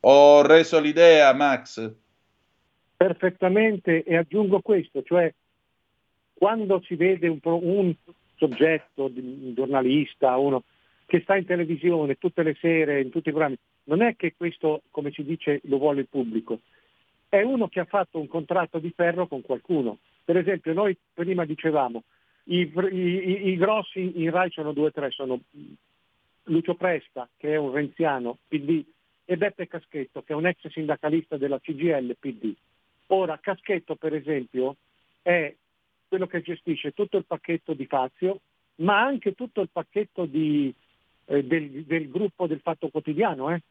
Ho 0.01 0.41
reso 0.41 0.79
l'idea, 0.79 1.33
Max? 1.33 2.00
Perfettamente 3.01 4.03
e 4.03 4.15
aggiungo 4.15 4.61
questo, 4.61 5.01
cioè 5.01 5.33
quando 6.33 6.83
si 6.85 6.93
vede 6.93 7.27
un, 7.27 7.39
un 7.41 7.95
soggetto, 8.35 9.05
un 9.05 9.53
giornalista, 9.55 10.37
uno 10.37 10.61
che 11.07 11.21
sta 11.21 11.35
in 11.35 11.45
televisione 11.45 12.19
tutte 12.19 12.43
le 12.43 12.55
sere, 12.61 13.01
in 13.01 13.09
tutti 13.09 13.29
i 13.29 13.31
programmi, 13.31 13.57
non 13.85 14.03
è 14.03 14.15
che 14.15 14.35
questo, 14.37 14.83
come 14.91 15.09
si 15.09 15.23
dice, 15.23 15.61
lo 15.63 15.79
vuole 15.79 16.01
il 16.01 16.09
pubblico, 16.09 16.59
è 17.27 17.41
uno 17.41 17.69
che 17.69 17.79
ha 17.79 17.85
fatto 17.85 18.19
un 18.19 18.27
contratto 18.27 18.77
di 18.77 18.93
ferro 18.95 19.25
con 19.25 19.41
qualcuno. 19.41 19.97
Per 20.23 20.37
esempio, 20.37 20.71
noi 20.73 20.95
prima 21.11 21.43
dicevamo, 21.43 22.03
i, 22.45 22.71
i, 22.91 23.47
i 23.47 23.57
grossi 23.57 24.21
in 24.21 24.29
Rai 24.29 24.51
sono 24.51 24.73
due 24.73 24.89
o 24.89 24.91
tre, 24.91 25.09
sono 25.09 25.39
Lucio 26.43 26.75
Presta, 26.75 27.27
che 27.35 27.53
è 27.53 27.55
un 27.55 27.71
renziano 27.71 28.37
PD, 28.47 28.83
e 29.25 29.37
Beppe 29.37 29.67
Caschetto, 29.67 30.21
che 30.21 30.33
è 30.33 30.35
un 30.35 30.45
ex 30.45 30.67
sindacalista 30.67 31.37
della 31.37 31.59
CGL 31.59 32.15
PD. 32.19 32.53
Ora, 33.13 33.39
Caschetto, 33.39 33.95
per 33.95 34.13
esempio, 34.13 34.77
è 35.21 35.53
quello 36.07 36.27
che 36.27 36.41
gestisce 36.41 36.91
tutto 36.91 37.17
il 37.17 37.25
pacchetto 37.25 37.73
di 37.73 37.85
Fazio, 37.85 38.39
ma 38.75 39.01
anche 39.01 39.33
tutto 39.33 39.59
il 39.59 39.69
pacchetto 39.69 40.25
di, 40.25 40.73
eh, 41.25 41.43
del, 41.43 41.83
del, 41.83 42.09
gruppo 42.09 42.47
del 42.47 42.61
Fatto 42.61 42.87
Quotidiano, 42.87 43.53
eh, 43.53 43.61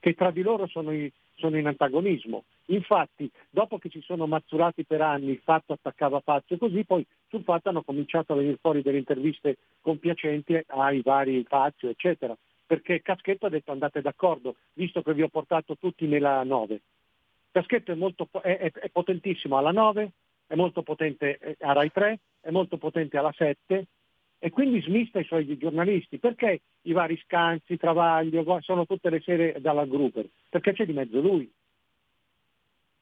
che 0.00 0.14
tra 0.14 0.32
di 0.32 0.42
loro 0.42 0.66
sono, 0.66 0.92
i, 0.92 1.10
sono, 1.36 1.56
in 1.56 1.68
antagonismo. 1.68 2.44
Infatti, 2.66 3.30
dopo 3.48 3.78
che 3.78 3.90
si 3.90 4.00
sono 4.00 4.26
mazzurati 4.26 4.84
per 4.84 5.02
anni, 5.02 5.30
il 5.30 5.40
Fatto 5.44 5.72
attaccava 5.72 6.18
Fazio, 6.18 6.58
così 6.58 6.84
poi 6.84 7.06
sul 7.28 7.44
Fatto 7.44 7.68
hanno 7.68 7.82
cominciato 7.82 8.32
a 8.32 8.36
venire 8.36 8.58
fuori 8.60 8.82
delle 8.82 8.98
interviste 8.98 9.56
compiacenti 9.82 10.60
ai 10.66 11.00
vari 11.00 11.44
Fazio, 11.44 11.90
eccetera. 11.90 12.36
Perché 12.66 13.02
Caschetto 13.02 13.46
ha 13.46 13.50
detto 13.50 13.70
andate 13.70 14.00
d'accordo, 14.00 14.56
visto 14.72 15.00
che 15.00 15.14
vi 15.14 15.22
ho 15.22 15.28
portato 15.28 15.76
tutti 15.78 16.06
nella 16.06 16.42
9. 16.42 16.80
Caschetto 17.54 17.92
è, 17.92 17.94
molto, 17.94 18.28
è, 18.42 18.58
è, 18.58 18.72
è 18.72 18.88
potentissimo 18.88 19.56
alla 19.56 19.70
9, 19.70 20.10
è 20.48 20.56
molto 20.56 20.82
potente 20.82 21.38
eh, 21.38 21.56
a 21.60 21.72
Rai 21.72 21.92
3, 21.92 22.18
è 22.40 22.50
molto 22.50 22.78
potente 22.78 23.16
alla 23.16 23.32
7 23.32 23.86
e 24.40 24.50
quindi 24.50 24.82
smista 24.82 25.20
i 25.20 25.24
suoi 25.24 25.56
giornalisti. 25.56 26.18
Perché 26.18 26.62
i 26.82 26.90
vari 26.92 27.16
scansi, 27.22 27.76
Travaglio, 27.76 28.58
sono 28.60 28.86
tutte 28.86 29.08
le 29.08 29.20
sere 29.20 29.54
dalla 29.60 29.84
Grupper? 29.84 30.26
Perché 30.48 30.72
c'è 30.72 30.84
di 30.84 30.92
mezzo 30.94 31.20
lui. 31.20 31.48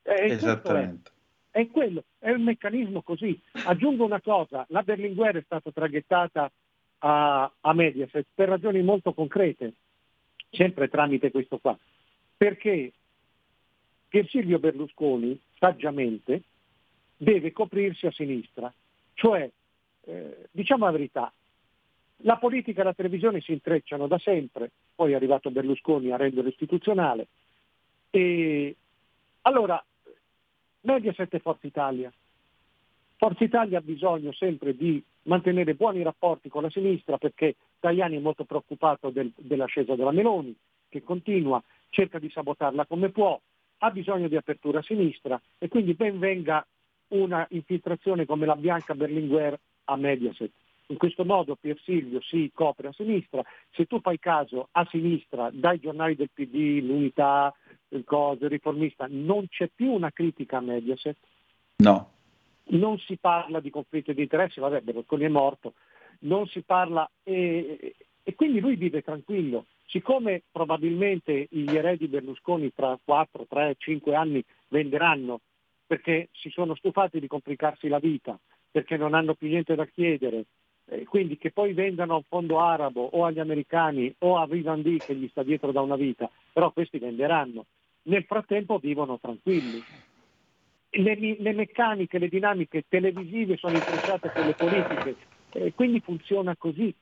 E 0.02 0.24
Esattamente. 0.26 1.10
È, 1.50 1.60
è, 1.60 1.66
quello, 1.68 2.04
è 2.18 2.30
un 2.30 2.42
meccanismo 2.42 3.00
così. 3.00 3.40
Aggiungo 3.64 4.04
una 4.04 4.20
cosa, 4.20 4.66
la 4.68 4.82
Berlinguer 4.82 5.38
è 5.38 5.42
stata 5.46 5.70
traghettata 5.70 6.52
a, 6.98 7.50
a 7.58 7.72
Mediaset 7.72 8.26
per 8.34 8.50
ragioni 8.50 8.82
molto 8.82 9.14
concrete, 9.14 9.72
sempre 10.50 10.88
tramite 10.88 11.30
questo 11.30 11.56
qua. 11.56 11.74
Perché 12.36 12.92
che 14.12 14.26
Silvio 14.28 14.58
Berlusconi, 14.58 15.40
saggiamente, 15.58 16.42
deve 17.16 17.50
coprirsi 17.50 18.06
a 18.06 18.12
sinistra. 18.12 18.70
Cioè, 19.14 19.50
eh, 20.04 20.48
diciamo 20.50 20.84
la 20.84 20.90
verità, 20.90 21.32
la 22.18 22.36
politica 22.36 22.82
e 22.82 22.84
la 22.84 22.92
televisione 22.92 23.40
si 23.40 23.52
intrecciano 23.52 24.06
da 24.08 24.18
sempre, 24.18 24.70
poi 24.94 25.12
è 25.12 25.14
arrivato 25.14 25.50
Berlusconi 25.50 26.10
a 26.10 26.18
renderlo 26.18 26.50
istituzionale. 26.50 27.28
E 28.10 28.76
allora, 29.42 29.82
Mediaset 30.82 31.32
e 31.32 31.38
Forza 31.38 31.66
Italia. 31.66 32.12
Forza 33.16 33.44
Italia 33.44 33.78
ha 33.78 33.82
bisogno 33.82 34.32
sempre 34.32 34.76
di 34.76 35.02
mantenere 35.22 35.72
buoni 35.72 36.02
rapporti 36.02 36.50
con 36.50 36.64
la 36.64 36.70
sinistra 36.70 37.16
perché 37.16 37.56
Tajani 37.80 38.16
è 38.16 38.20
molto 38.20 38.44
preoccupato 38.44 39.08
del, 39.08 39.32
dell'ascesa 39.36 39.94
della 39.94 40.12
Meloni, 40.12 40.54
che 40.90 41.02
continua, 41.02 41.62
cerca 41.88 42.18
di 42.18 42.28
sabotarla 42.28 42.84
come 42.84 43.08
può, 43.08 43.40
ha 43.84 43.90
bisogno 43.90 44.28
di 44.28 44.36
apertura 44.36 44.78
a 44.78 44.82
sinistra 44.82 45.40
e 45.58 45.68
quindi 45.68 45.94
ben 45.94 46.18
venga 46.18 46.64
una 47.08 47.46
infiltrazione 47.50 48.26
come 48.26 48.46
la 48.46 48.56
Bianca 48.56 48.94
Berlinguer 48.94 49.58
a 49.84 49.96
Mediaset. 49.96 50.50
In 50.86 50.96
questo 50.96 51.24
modo 51.24 51.56
Pier 51.56 51.78
Silvio 51.82 52.20
si 52.20 52.50
copre 52.54 52.88
a 52.88 52.92
sinistra, 52.92 53.42
se 53.70 53.86
tu 53.86 54.00
fai 54.00 54.18
caso 54.18 54.68
a 54.72 54.86
sinistra 54.88 55.50
dai 55.52 55.80
giornali 55.80 56.14
del 56.14 56.30
PD, 56.32 56.80
l'Unità, 56.82 57.52
il 57.88 58.04
Cose, 58.04 58.44
il 58.44 58.50
Riformista, 58.50 59.06
non 59.08 59.48
c'è 59.48 59.68
più 59.74 59.90
una 59.90 60.10
critica 60.10 60.58
a 60.58 60.60
Mediaset. 60.60 61.16
No. 61.76 62.10
Non 62.64 62.98
si 62.98 63.16
parla 63.16 63.60
di 63.60 63.70
conflitto 63.70 64.12
di 64.12 64.22
interessi, 64.22 64.60
vabbè 64.60 64.80
Berlusconi 64.80 65.24
è 65.24 65.28
morto, 65.28 65.74
non 66.20 66.46
si 66.46 66.62
parla 66.62 67.08
e, 67.22 67.94
e 68.22 68.34
quindi 68.34 68.60
lui 68.60 68.76
vive 68.76 69.02
tranquillo. 69.02 69.66
Siccome 69.92 70.44
probabilmente 70.50 71.48
gli 71.50 71.76
eredi 71.76 72.08
Berlusconi 72.08 72.72
tra 72.72 72.98
4, 73.04 73.44
3, 73.46 73.74
5 73.76 74.14
anni 74.14 74.42
venderanno 74.68 75.40
perché 75.86 76.30
si 76.32 76.48
sono 76.48 76.74
stufati 76.74 77.20
di 77.20 77.26
complicarsi 77.26 77.88
la 77.88 77.98
vita, 77.98 78.38
perché 78.70 78.96
non 78.96 79.12
hanno 79.12 79.34
più 79.34 79.48
niente 79.48 79.74
da 79.74 79.84
chiedere, 79.84 80.46
eh, 80.86 81.04
quindi 81.04 81.36
che 81.36 81.50
poi 81.50 81.74
vendano 81.74 82.14
a 82.14 82.16
un 82.16 82.22
fondo 82.22 82.58
arabo 82.58 83.04
o 83.04 83.26
agli 83.26 83.38
americani 83.38 84.14
o 84.20 84.38
a 84.38 84.46
Vivendi 84.46 85.02
che 85.04 85.14
gli 85.14 85.28
sta 85.28 85.42
dietro 85.42 85.72
da 85.72 85.82
una 85.82 85.96
vita, 85.96 86.30
però 86.54 86.72
questi 86.72 86.98
venderanno. 86.98 87.66
Nel 88.04 88.24
frattempo 88.24 88.78
vivono 88.78 89.18
tranquilli. 89.20 89.84
Le, 90.88 91.36
le 91.38 91.52
meccaniche, 91.52 92.18
le 92.18 92.28
dinamiche 92.28 92.84
televisive 92.88 93.58
sono 93.58 93.74
intrecciate 93.74 94.30
con 94.32 94.46
le 94.46 94.54
politiche, 94.54 95.16
eh, 95.52 95.74
quindi 95.74 96.00
funziona 96.00 96.56
così. 96.56 96.94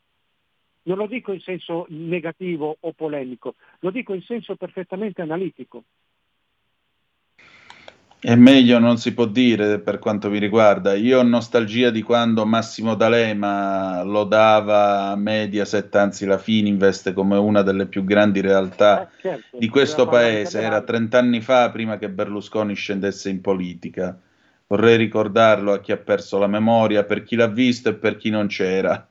Non 0.83 0.97
lo 0.97 1.07
dico 1.07 1.33
in 1.33 1.41
senso 1.41 1.87
negativo 1.91 2.76
o 2.81 2.93
polemico, 2.93 3.55
lo 3.81 3.91
dico 3.91 4.14
in 4.14 4.22
senso 4.22 4.57
perfettamente 4.57 5.22
analitico. 5.22 5.85
È 8.22 8.35
meglio 8.35 8.78
non 8.78 8.99
si 8.99 9.14
può 9.14 9.24
dire 9.24 9.78
per 9.78 9.99
quanto 9.99 10.28
mi 10.28 10.39
riguarda. 10.39 10.95
Io 10.95 11.20
ho 11.20 11.22
nostalgia 11.22 11.89
di 11.89 12.03
quando 12.03 12.45
Massimo 12.45 12.95
D'Alema 12.95 14.03
lo 14.03 14.24
dava 14.24 15.07
a 15.07 15.16
Mediaset, 15.16 15.95
anzi 15.95 16.26
la 16.26 16.37
Fininvest, 16.37 17.14
come 17.14 17.39
una 17.39 17.62
delle 17.62 17.87
più 17.87 18.05
grandi 18.05 18.43
realtà 18.43 19.05
eh, 19.05 19.09
certo, 19.22 19.57
di 19.57 19.68
questo 19.70 20.07
paese. 20.07 20.61
Era 20.61 20.83
30 20.83 21.16
anni 21.18 21.41
fa, 21.41 21.70
prima 21.70 21.97
che 21.97 22.11
Berlusconi 22.11 22.74
scendesse 22.74 23.31
in 23.31 23.41
politica. 23.41 24.20
Vorrei 24.66 24.99
ricordarlo 24.99 25.72
a 25.72 25.81
chi 25.81 25.93
ha 25.93 25.97
perso 25.97 26.37
la 26.37 26.47
memoria, 26.47 27.05
per 27.05 27.22
chi 27.22 27.37
l'ha 27.37 27.49
visto 27.49 27.89
e 27.89 27.95
per 27.95 28.18
chi 28.18 28.28
non 28.28 28.49
c'era. 28.49 29.09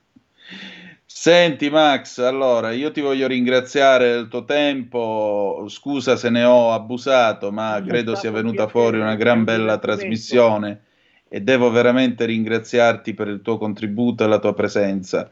Senti 1.22 1.70
Max, 1.70 2.20
allora 2.20 2.72
io 2.72 2.92
ti 2.92 3.02
voglio 3.02 3.28
ringraziare 3.28 4.14
del 4.14 4.30
tuo 4.30 4.46
tempo, 4.46 5.66
scusa 5.68 6.16
se 6.16 6.30
ne 6.30 6.46
ho 6.46 6.72
abusato, 6.72 7.52
ma 7.52 7.84
credo 7.86 8.16
sia 8.16 8.32
venuta 8.32 8.70
fuori 8.70 9.00
una 9.00 9.16
gran 9.16 9.44
bella 9.44 9.80
trasmissione 9.80 10.80
e 11.28 11.42
devo 11.42 11.72
veramente 11.72 12.24
ringraziarti 12.24 13.14
per 13.14 13.28
il 13.28 13.42
tuo 13.42 13.58
contributo 13.58 14.24
e 14.24 14.28
la 14.28 14.40
tua 14.40 14.54
presenza. 14.54 15.30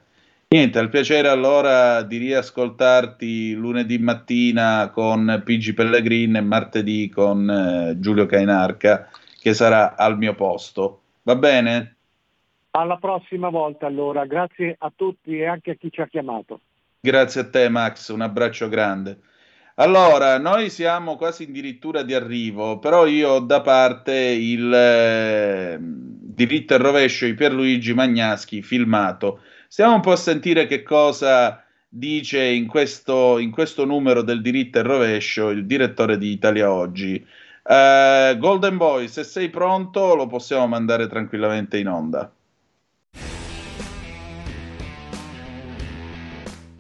Niente, 0.50 0.78
al 0.78 0.90
piacere 0.90 1.30
allora 1.30 2.02
di 2.02 2.18
riascoltarti 2.18 3.54
lunedì 3.54 3.98
mattina 3.98 4.92
con 4.94 5.42
Pigi 5.46 5.74
Pellegrin 5.74 6.36
e 6.36 6.42
martedì 6.42 7.08
con 7.08 7.50
eh, 7.50 7.98
Giulio 7.98 8.26
Cainarca 8.26 9.08
che 9.40 9.54
sarà 9.54 9.96
al 9.96 10.18
mio 10.18 10.36
posto. 10.36 11.04
Va 11.24 11.38
bene? 11.38 11.97
Alla 12.78 12.98
prossima 12.98 13.50
volta 13.50 13.88
allora, 13.88 14.26
grazie 14.26 14.76
a 14.78 14.94
tutti 14.96 15.36
e 15.36 15.48
anche 15.48 15.72
a 15.72 15.74
chi 15.74 15.92
ci 15.92 16.00
ha 16.00 16.08
chiamato. 16.08 16.62
Grazie 17.00 17.42
a 17.42 17.50
te 17.50 17.70
Max, 17.70 18.10
un 18.10 18.22
abbraccio 18.22 18.70
grande. 18.70 19.18
Allora, 19.76 20.38
noi 20.38 20.70
siamo 20.70 21.16
quasi 21.16 21.44
addirittura 21.44 22.04
di 22.04 22.14
arrivo, 22.14 22.78
però 22.78 23.08
io 23.08 23.30
ho 23.30 23.40
da 23.40 23.62
parte 23.62 24.14
il 24.14 24.72
eh, 24.72 25.78
diritto 25.80 26.76
e 26.76 26.78
rovescio 26.78 27.26
di 27.26 27.34
Pierluigi 27.34 27.96
Magnaschi 27.96 28.62
filmato. 28.62 29.42
Stiamo 29.68 29.96
un 29.96 30.02
po' 30.02 30.12
a 30.12 30.16
sentire 30.16 30.68
che 30.68 30.84
cosa 30.84 31.64
dice 31.90 32.44
in 32.44 32.68
questo, 32.68 33.40
in 33.40 33.50
questo 33.50 33.86
numero 33.86 34.22
del 34.22 34.44
diritto 34.44 34.78
e 34.78 34.84
rovescio 34.84 35.50
il 35.50 35.66
direttore 35.66 36.20
di 36.20 36.30
Italia 36.30 36.72
Oggi. 36.72 37.26
Uh, 37.64 38.38
Golden 38.38 38.78
Boy, 38.78 39.08
se 39.08 39.24
sei 39.24 39.50
pronto 39.50 40.14
lo 40.14 40.28
possiamo 40.28 40.68
mandare 40.68 41.08
tranquillamente 41.08 41.80
in 41.80 41.88
onda. 41.88 42.32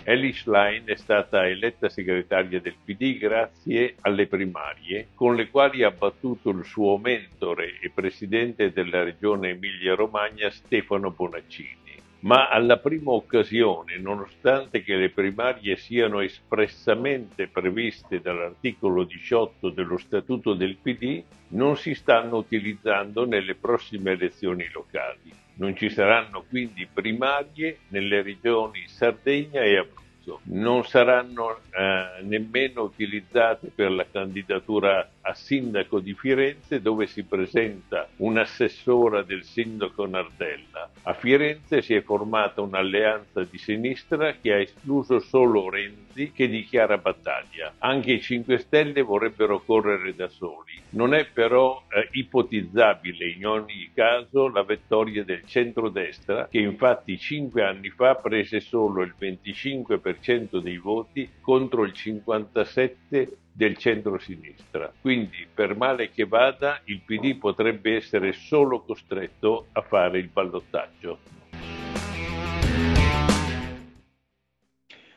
Ellis 0.09 0.45
Line 0.45 0.85
è 0.85 0.95
stata 0.95 1.45
eletta 1.45 1.89
segretaria 1.89 2.61
del 2.61 2.77
PD 2.81 3.17
grazie 3.17 3.95
alle 3.99 4.25
primarie, 4.25 5.09
con 5.13 5.35
le 5.35 5.49
quali 5.49 5.83
ha 5.83 5.91
battuto 5.91 6.49
il 6.51 6.63
suo 6.63 6.97
mentore 6.97 7.77
e 7.81 7.91
presidente 7.93 8.71
della 8.71 9.03
regione 9.03 9.49
Emilia-Romagna 9.49 10.49
Stefano 10.49 11.11
Bonaccini. 11.11 11.99
Ma 12.19 12.47
alla 12.47 12.77
prima 12.77 13.11
occasione, 13.11 13.97
nonostante 13.97 14.81
che 14.81 14.95
le 14.95 15.09
primarie 15.09 15.75
siano 15.75 16.21
espressamente 16.21 17.49
previste 17.49 18.21
dall'articolo 18.21 19.03
18 19.03 19.71
dello 19.71 19.97
Statuto 19.97 20.53
del 20.53 20.77
PD, 20.77 21.21
non 21.49 21.75
si 21.75 21.93
stanno 21.93 22.37
utilizzando 22.37 23.25
nelle 23.25 23.55
prossime 23.55 24.11
elezioni 24.11 24.69
locali. 24.71 25.46
Non 25.57 25.75
ci 25.75 25.89
saranno 25.89 26.43
quindi 26.47 26.87
primarie 26.91 27.79
nelle 27.89 28.21
regioni 28.21 28.87
Sardegna 28.87 29.61
e 29.61 29.77
Abruzzo. 29.77 30.41
Non 30.43 30.83
saranno 30.85 31.61
eh, 31.71 32.23
nemmeno 32.23 32.83
utilizzate 32.83 33.71
per 33.73 33.91
la 33.91 34.05
candidatura 34.09 35.09
a 35.27 35.33
sindaco 35.33 35.99
di 35.99 36.13
Firenze 36.13 36.81
dove 36.81 37.05
si 37.05 37.23
presenta 37.23 38.07
un'assessora 38.17 39.23
del 39.23 39.43
sindaco 39.43 40.07
Nardella. 40.07 40.89
A 41.03 41.13
Firenze 41.13 41.81
si 41.81 41.93
è 41.93 42.01
formata 42.01 42.61
un'alleanza 42.61 43.43
di 43.43 43.57
sinistra 43.57 44.35
che 44.41 44.53
ha 44.53 44.59
escluso 44.59 45.19
solo 45.19 45.69
Renzi 45.69 46.31
che 46.31 46.47
dichiara 46.47 46.97
battaglia. 46.97 47.73
Anche 47.79 48.13
i 48.13 48.21
5 48.21 48.57
Stelle 48.59 49.01
vorrebbero 49.01 49.59
correre 49.59 50.15
da 50.15 50.29
soli. 50.29 50.79
Non 50.91 51.13
è 51.13 51.25
però 51.25 51.83
eh, 51.89 52.07
ipotizzabile 52.11 53.29
in 53.29 53.45
ogni 53.45 53.91
caso 53.93 54.47
la 54.47 54.63
vittoria 54.63 55.25
del 55.25 55.43
centrodestra 55.45 56.47
che 56.47 56.59
infatti 56.59 57.19
5 57.19 57.61
anni 57.63 57.89
fa 57.89 58.15
prese 58.15 58.61
solo 58.61 59.01
il 59.01 59.13
25% 59.19 60.59
dei 60.59 60.77
voti 60.77 61.29
contro 61.41 61.83
il 61.83 61.91
57% 61.93 63.27
del 63.57 63.75
centro-sinistra. 63.75 64.93
Quindi, 65.01 65.47
per 65.51 65.75
male 65.75 66.11
che 66.11 66.25
vada, 66.25 66.79
il 66.83 67.01
PD 67.03 67.37
potrebbe 67.37 67.95
essere 67.95 68.31
solo 68.31 68.81
costretto 68.81 69.69
a 69.71 69.81
fare 69.81 70.19
il 70.19 70.29
ballottaggio. 70.31 71.17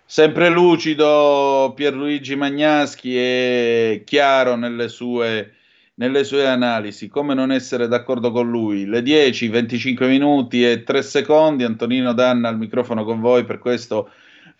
Sempre 0.06 0.48
lucido 0.48 1.74
Pierluigi 1.76 2.34
Magnaschi 2.34 3.14
e 3.14 4.02
chiaro 4.06 4.56
nelle 4.56 4.88
sue, 4.88 5.56
nelle 5.96 6.24
sue 6.24 6.48
analisi. 6.48 7.08
Come 7.08 7.34
non 7.34 7.52
essere 7.52 7.88
d'accordo 7.88 8.32
con 8.32 8.48
lui? 8.48 8.86
Le 8.86 9.02
10, 9.02 9.48
25 9.48 10.08
minuti 10.08 10.64
e 10.66 10.82
3 10.82 11.02
secondi. 11.02 11.62
Antonino 11.62 12.14
Danna 12.14 12.48
al 12.48 12.56
microfono 12.56 13.04
con 13.04 13.20
voi 13.20 13.44
per 13.44 13.58
questo 13.58 14.10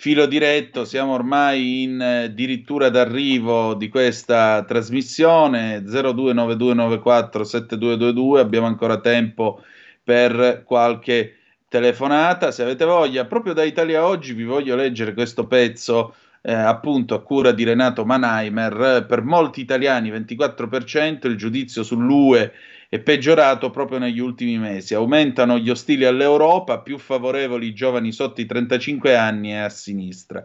filo 0.01 0.24
diretto, 0.24 0.86
siamo 0.86 1.12
ormai 1.12 1.82
in 1.82 2.01
eh, 2.01 2.22
addirittura 2.22 2.88
d'arrivo 2.88 3.74
di 3.74 3.90
questa 3.90 4.64
trasmissione 4.66 5.80
0292947222, 5.80 8.38
abbiamo 8.38 8.66
ancora 8.66 8.98
tempo 8.98 9.62
per 10.03 10.62
qualche 10.64 11.34
telefonata, 11.68 12.51
se 12.51 12.62
avete 12.62 12.86
voglia, 12.86 13.26
proprio 13.26 13.53
da 13.53 13.62
Italia 13.62 14.07
Oggi 14.07 14.32
vi 14.32 14.44
voglio 14.44 14.74
leggere 14.74 15.12
questo 15.12 15.46
pezzo 15.46 16.14
eh, 16.40 16.51
appunto 16.51 17.14
a 17.14 17.20
cura 17.20 17.53
di 17.53 17.64
Renato 17.64 18.07
Manheimer, 18.07 19.05
per 19.07 19.22
molti 19.22 19.61
italiani 19.61 20.11
24% 20.11 21.26
il 21.26 21.36
giudizio 21.36 21.82
sull'UE 21.82 22.53
è 22.91 22.99
peggiorato 22.99 23.70
proprio 23.70 23.99
negli 23.99 24.18
ultimi 24.18 24.59
mesi. 24.59 24.95
Aumentano 24.95 25.57
gli 25.59 25.70
ostili 25.70 26.05
all'Europa, 26.05 26.80
più 26.80 26.99
favorevoli 26.99 27.68
i 27.68 27.72
giovani 27.72 28.11
sotto 28.11 28.41
i 28.41 28.47
35 28.47 29.14
anni 29.14 29.53
e 29.53 29.59
a 29.59 29.68
sinistra. 29.68 30.45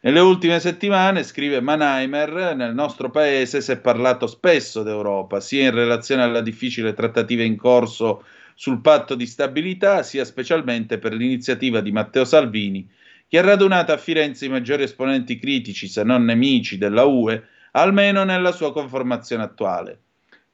Nelle 0.00 0.20
ultime 0.20 0.60
settimane, 0.60 1.22
scrive 1.22 1.60
Mannheimer, 1.60 2.56
nel 2.56 2.72
nostro 2.72 3.10
paese 3.10 3.60
si 3.60 3.70
è 3.70 3.78
parlato 3.78 4.26
spesso 4.26 4.82
d'Europa, 4.82 5.40
sia 5.40 5.64
in 5.64 5.74
relazione 5.74 6.22
alla 6.22 6.40
difficile 6.40 6.94
trattativa 6.94 7.42
in 7.42 7.56
corso 7.56 8.24
sul 8.54 8.80
patto 8.80 9.14
di 9.14 9.26
stabilità, 9.26 10.02
sia 10.02 10.24
specialmente 10.24 10.96
per 10.96 11.12
l'iniziativa 11.12 11.82
di 11.82 11.92
Matteo 11.92 12.24
Salvini, 12.24 12.88
che 13.28 13.38
ha 13.38 13.42
radunato 13.42 13.92
a 13.92 13.98
Firenze 13.98 14.46
i 14.46 14.48
maggiori 14.48 14.84
esponenti 14.84 15.38
critici, 15.38 15.86
se 15.86 16.02
non 16.02 16.24
nemici, 16.24 16.78
della 16.78 17.04
UE, 17.04 17.42
almeno 17.72 18.24
nella 18.24 18.52
sua 18.52 18.72
conformazione 18.72 19.42
attuale. 19.42 19.98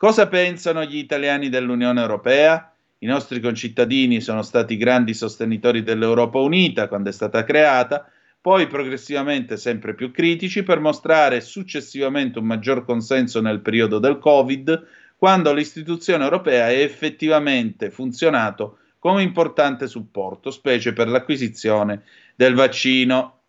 Cosa 0.01 0.28
pensano 0.28 0.82
gli 0.84 0.96
italiani 0.96 1.51
dell'Unione 1.51 2.01
Europea? 2.01 2.72
I 3.01 3.07
nostri 3.07 3.38
concittadini 3.38 4.22
sono 4.22 4.40
stati 4.40 4.78
grandi 4.78 5.12
sostenitori 5.12 5.82
dell'Europa 5.82 6.38
Unita 6.38 6.88
quando 6.88 7.11
è 7.11 7.12
stata 7.12 7.44
creata, 7.44 8.11
poi 8.40 8.66
progressivamente 8.66 9.59
sempre 9.59 9.94
più 9.94 10.11
critici 10.11 10.62
per 10.62 10.80
mostrare 10.80 11.42
successivamente 11.42 12.38
un 12.38 12.46
maggior 12.46 12.86
consenso 12.86 13.42
nel 13.42 13.61
periodo 13.61 13.98
del 13.98 14.16
Covid, 14.16 14.86
quando 15.18 15.53
l'istituzione 15.53 16.24
europea 16.24 16.64
ha 16.64 16.70
effettivamente 16.70 17.90
funzionato 17.90 18.78
come 18.98 19.20
importante 19.20 19.86
supporto, 19.86 20.51
specie 20.51 20.94
per 20.94 21.09
l'acquisizione 21.09 22.05
del 22.34 22.55
vaccino. 22.55 23.40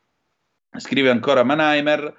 Scrive 0.77 1.11
ancora 1.11 1.43
Mannheimer, 1.43 2.13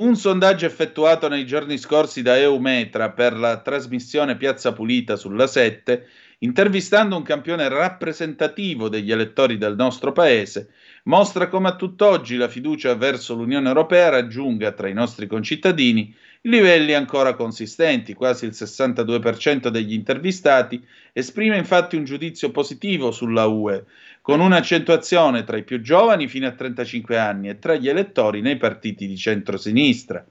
un 0.00 0.16
sondaggio 0.16 0.64
effettuato 0.64 1.28
nei 1.28 1.44
giorni 1.44 1.76
scorsi 1.76 2.22
da 2.22 2.38
Eumetra 2.38 3.10
per 3.10 3.34
la 3.34 3.60
trasmissione 3.60 4.36
Piazza 4.36 4.72
Pulita 4.72 5.16
sulla 5.16 5.46
7, 5.46 6.06
intervistando 6.38 7.16
un 7.16 7.22
campione 7.22 7.68
rappresentativo 7.68 8.88
degli 8.88 9.12
elettori 9.12 9.58
del 9.58 9.76
nostro 9.76 10.12
paese, 10.12 10.70
mostra 11.04 11.48
come 11.48 11.68
a 11.68 11.76
tutt'oggi 11.76 12.36
la 12.36 12.48
fiducia 12.48 12.94
verso 12.94 13.34
l'Unione 13.34 13.68
Europea 13.68 14.08
raggiunga 14.08 14.72
tra 14.72 14.88
i 14.88 14.94
nostri 14.94 15.26
concittadini 15.26 16.14
livelli 16.42 16.94
ancora 16.94 17.34
consistenti. 17.34 18.14
Quasi 18.14 18.46
il 18.46 18.52
62% 18.52 19.68
degli 19.68 19.92
intervistati 19.92 20.84
esprime 21.12 21.56
infatti 21.56 21.96
un 21.96 22.04
giudizio 22.04 22.50
positivo 22.50 23.10
sulla 23.10 23.46
UE, 23.46 23.84
con 24.22 24.38
un'accentuazione 24.38 25.42
tra 25.42 25.56
i 25.56 25.64
più 25.64 25.80
giovani 25.80 26.28
fino 26.28 26.46
a 26.46 26.52
35 26.52 27.18
anni 27.18 27.48
e 27.48 27.58
tra 27.58 27.74
gli 27.74 27.88
elettori 27.88 28.40
nei 28.40 28.56
partiti 28.56 29.08
di 29.08 29.16
centrosinistra. 29.16 30.24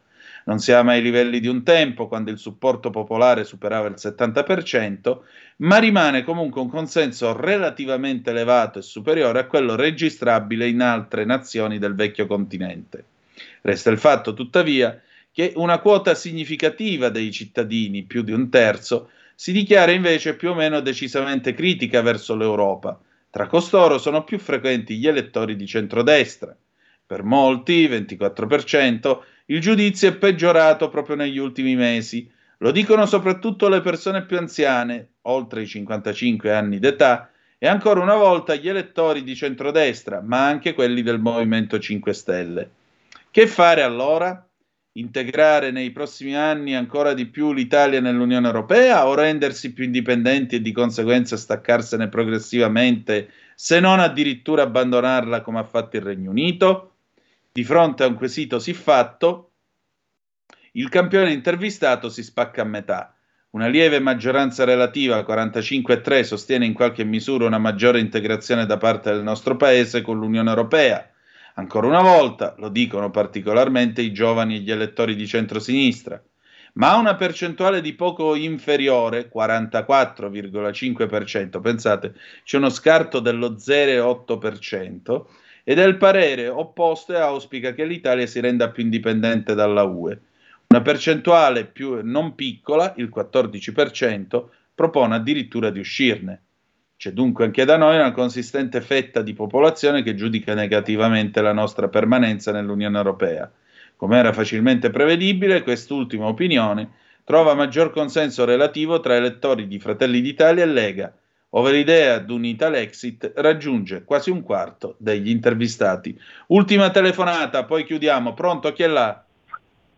Non 0.46 0.60
siamo 0.60 0.92
ai 0.92 1.02
livelli 1.02 1.42
di 1.42 1.48
un 1.48 1.62
tempo, 1.62 2.08
quando 2.08 2.32
il 2.32 2.40
supporto 2.40 2.90
popolare 2.90 3.44
superava 3.44 3.88
il 3.88 3.96
70%, 3.98 5.20
ma 5.58 5.78
rimane 5.78 6.24
comunque 6.24 6.62
un 6.62 6.70
consenso 6.70 7.36
relativamente 7.36 8.32
elevato 8.32 8.80
e 8.80 8.82
superiore 8.82 9.40
a 9.40 9.46
quello 9.46 9.76
registrabile 9.76 10.68
in 10.68 10.82
altre 10.82 11.26
nazioni 11.26 11.78
del 11.78 11.94
vecchio 11.94 12.26
continente. 12.26 13.04
Resta 13.62 13.92
il 13.92 14.00
fatto, 14.00 14.34
tuttavia, 14.34 15.00
che 15.32 15.52
una 15.58 15.80
quota 15.80 16.16
significativa 16.16 17.10
dei 17.10 17.32
cittadini, 17.32 18.04
più 18.04 18.24
di 18.24 18.32
un 18.32 18.50
terzo, 18.50 19.10
si 19.36 19.52
dichiara 19.52 19.92
invece 19.92 20.36
più 20.36 20.52
o 20.52 20.56
meno 20.56 20.80
decisamente 20.80 21.54
critica 21.54 22.02
verso 22.02 22.36
l'Europa, 22.36 23.00
tra 23.32 23.48
costoro 23.48 23.98
sono 23.98 24.26
più 24.26 24.38
frequenti 24.40 24.98
gli 24.98 25.08
elettori 25.08 25.56
di 25.56 25.66
centrodestra. 25.66 26.54
Per 27.06 27.24
molti, 27.24 27.88
24%, 27.88 29.20
il 29.46 29.62
giudizio 29.62 30.10
è 30.10 30.16
peggiorato 30.16 30.90
proprio 30.90 31.16
negli 31.16 31.38
ultimi 31.38 31.76
mesi. 31.76 32.30
Lo 32.58 32.72
dicono 32.72 33.06
soprattutto 33.06 33.70
le 33.70 33.80
persone 33.80 34.26
più 34.26 34.38
anziane, 34.38 35.14
oltre 35.24 35.62
i 35.62 35.68
55 35.68 36.54
anni 36.54 36.78
d'età, 36.78 37.32
e 37.58 37.68
ancora 37.68 38.02
una 38.02 38.16
volta 38.16 38.56
gli 38.56 38.68
elettori 38.68 39.24
di 39.24 39.34
centrodestra, 39.34 40.22
ma 40.22 40.46
anche 40.46 40.74
quelli 40.74 41.02
del 41.02 41.20
Movimento 41.20 41.80
5 41.80 42.14
Stelle. 42.14 42.70
Che 43.32 43.48
fare 43.48 43.82
allora? 43.82 44.46
Integrare 44.94 45.72
nei 45.72 45.92
prossimi 45.92 46.36
anni 46.36 46.76
ancora 46.76 47.14
di 47.14 47.26
più 47.28 47.54
l'Italia 47.54 48.02
nell'Unione 48.02 48.48
Europea 48.48 49.08
o 49.08 49.14
rendersi 49.14 49.72
più 49.72 49.86
indipendenti 49.86 50.56
e 50.56 50.62
di 50.62 50.72
conseguenza 50.72 51.38
staccarsene 51.38 52.10
progressivamente, 52.10 53.30
se 53.56 53.80
non 53.80 54.00
addirittura 54.00 54.64
abbandonarla 54.64 55.42
come 55.42 55.60
ha 55.60 55.64
fatto 55.64 55.96
il 55.96 56.02
Regno 56.02 56.32
Unito? 56.32 56.96
Di 57.52 57.64
fronte 57.64 58.04
a 58.04 58.08
un 58.08 58.16
quesito 58.16 58.60
siffatto, 58.60 59.52
il 60.74 60.90
campione 60.90 61.32
intervistato 61.32 62.10
si 62.10 62.24
spacca 62.24 62.62
a 62.62 62.66
metà. 62.66 63.16
Una 63.52 63.68
lieve 63.68 64.00
maggioranza 64.00 64.64
relativa, 64.64 65.20
45,3, 65.20 66.22
sostiene 66.22 66.66
in 66.66 66.74
qualche 66.74 67.04
misura 67.04 67.46
una 67.46 67.58
maggiore 67.58 68.00
integrazione 68.00 68.66
da 68.66 68.78
parte 68.78 69.12
del 69.12 69.24
nostro 69.24 69.58
Paese 69.58 70.02
con 70.02 70.18
l'Unione 70.18 70.48
Europea. 70.48 71.11
Ancora 71.56 71.88
una 71.88 72.02
volta, 72.02 72.56
lo 72.58 72.70
dicono 72.70 73.12
particolarmente 73.12 74.02
i 74.02 74.14
giovani 74.14 74.56
e 74.56 74.60
gli 74.60 74.72
elettori 74.72 75.16
di 75.16 75.28
centrosinistra, 75.28 76.24
ma 76.74 76.96
una 76.96 77.16
percentuale 77.16 77.82
di 77.82 77.94
poco 77.94 78.36
inferiore, 78.36 79.30
44,5%, 79.34 81.60
pensate, 81.60 82.14
c'è 82.44 82.58
uno 82.58 82.70
scarto 82.70 83.20
dello 83.20 83.56
0,8%, 83.56 85.26
ed 85.64 85.80
è 85.80 85.86
il 85.86 85.98
parere 85.98 86.48
opposto 86.48 87.14
e 87.14 87.20
auspica 87.20 87.74
che 87.74 87.86
l'Italia 87.86 88.26
si 88.26 88.40
renda 88.40 88.70
più 88.70 88.84
indipendente 88.84 89.54
dalla 89.54 89.84
UE. 89.84 90.20
Una 90.68 90.82
percentuale 90.82 91.66
più 91.66 92.00
non 92.02 92.34
piccola, 92.34 92.94
il 92.96 93.12
14%, 93.14 94.46
propone 94.74 95.16
addirittura 95.16 95.70
di 95.70 95.80
uscirne. 95.80 96.44
C'è 97.02 97.14
dunque 97.14 97.46
anche 97.46 97.66
da 97.66 97.78
noi 97.78 97.96
una 97.96 98.12
consistente 98.12 98.80
fetta 98.80 99.24
di 99.24 99.34
popolazione 99.34 100.04
che 100.04 100.14
giudica 100.14 100.54
negativamente 100.54 101.42
la 101.42 101.52
nostra 101.52 101.88
permanenza 101.88 102.52
nell'Unione 102.52 102.96
Europea. 102.96 103.50
Come 103.96 104.20
era 104.20 104.32
facilmente 104.34 104.92
prevedibile, 104.92 105.64
quest'ultima 105.64 106.28
opinione 106.28 106.92
trova 107.24 107.56
maggior 107.56 107.90
consenso 107.90 108.46
relativo 108.46 109.00
tra 109.00 109.16
elettori 109.16 109.68
di 109.68 109.80
Fratelli 109.80 110.22
d'Italia 110.22 110.62
e 110.62 110.68
Lega, 110.68 111.12
ove 111.50 111.72
l'idea 111.72 112.20
di 112.20 112.34
un 112.34 112.46
Italexit 112.46 113.32
raggiunge 113.38 114.04
quasi 114.04 114.30
un 114.30 114.44
quarto 114.44 114.94
degli 115.00 115.32
intervistati. 115.32 116.16
Ultima 116.50 116.92
telefonata, 116.92 117.66
poi 117.66 117.84
chiudiamo. 117.84 118.36
Pronto, 118.36 118.72
chi 118.74 118.84
è 118.84 118.88
là? 118.88 119.26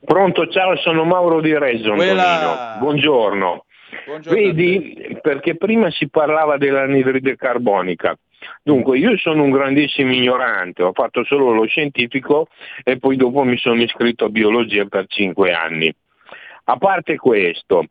Pronto, 0.05 0.47
ciao, 0.47 0.77
sono 0.77 1.03
Mauro 1.03 1.41
di 1.41 1.53
Reggio. 1.57 1.95
Quella... 1.95 2.77
Buongiorno. 2.79 3.65
Buongiorno. 4.05 4.39
Vedi, 4.39 5.17
perché 5.21 5.55
prima 5.55 5.89
si 5.91 6.09
parlava 6.09 6.57
dell'anidride 6.57 7.35
carbonica. 7.35 8.17
Dunque, 8.61 8.97
io 8.97 9.17
sono 9.17 9.43
un 9.43 9.51
grandissimo 9.51 10.11
ignorante, 10.11 10.83
ho 10.83 10.91
fatto 10.91 11.23
solo 11.23 11.51
lo 11.51 11.65
scientifico 11.65 12.47
e 12.83 12.97
poi 12.97 13.15
dopo 13.15 13.43
mi 13.43 13.57
sono 13.57 13.81
iscritto 13.81 14.25
a 14.25 14.29
biologia 14.29 14.85
per 14.85 15.05
cinque 15.07 15.53
anni. 15.53 15.93
A 16.65 16.77
parte 16.77 17.17
questo, 17.17 17.85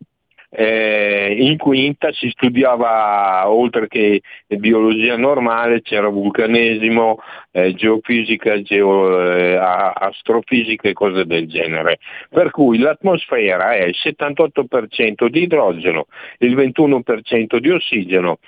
eh, 0.55 1.35
in 1.39 1.57
quinta 1.57 2.13
si 2.13 2.29
studiava, 2.29 3.49
oltre 3.49 3.89
che 3.89 4.21
biologia 4.49 5.17
normale, 5.17 5.81
c'era 5.81 6.09
vulcanesimo, 6.09 7.19
eh, 7.53 7.73
geofisica, 7.73 8.61
geo, 8.61 9.33
eh, 9.33 9.55
astrofisica 9.57 10.91
e 10.91 10.93
cose 10.93 11.25
del 11.25 11.49
genere. 11.49 11.99
Per 12.29 12.51
cui 12.51 12.79
l'atmosfera 12.79 13.75
è 13.75 13.85
il 13.85 13.97
78% 13.97 15.27
di 15.29 15.43
idrogeno, 15.43 16.07
il 16.39 16.55
21% 16.55 17.57
di 17.57 17.71
ossigeno, 17.71 18.39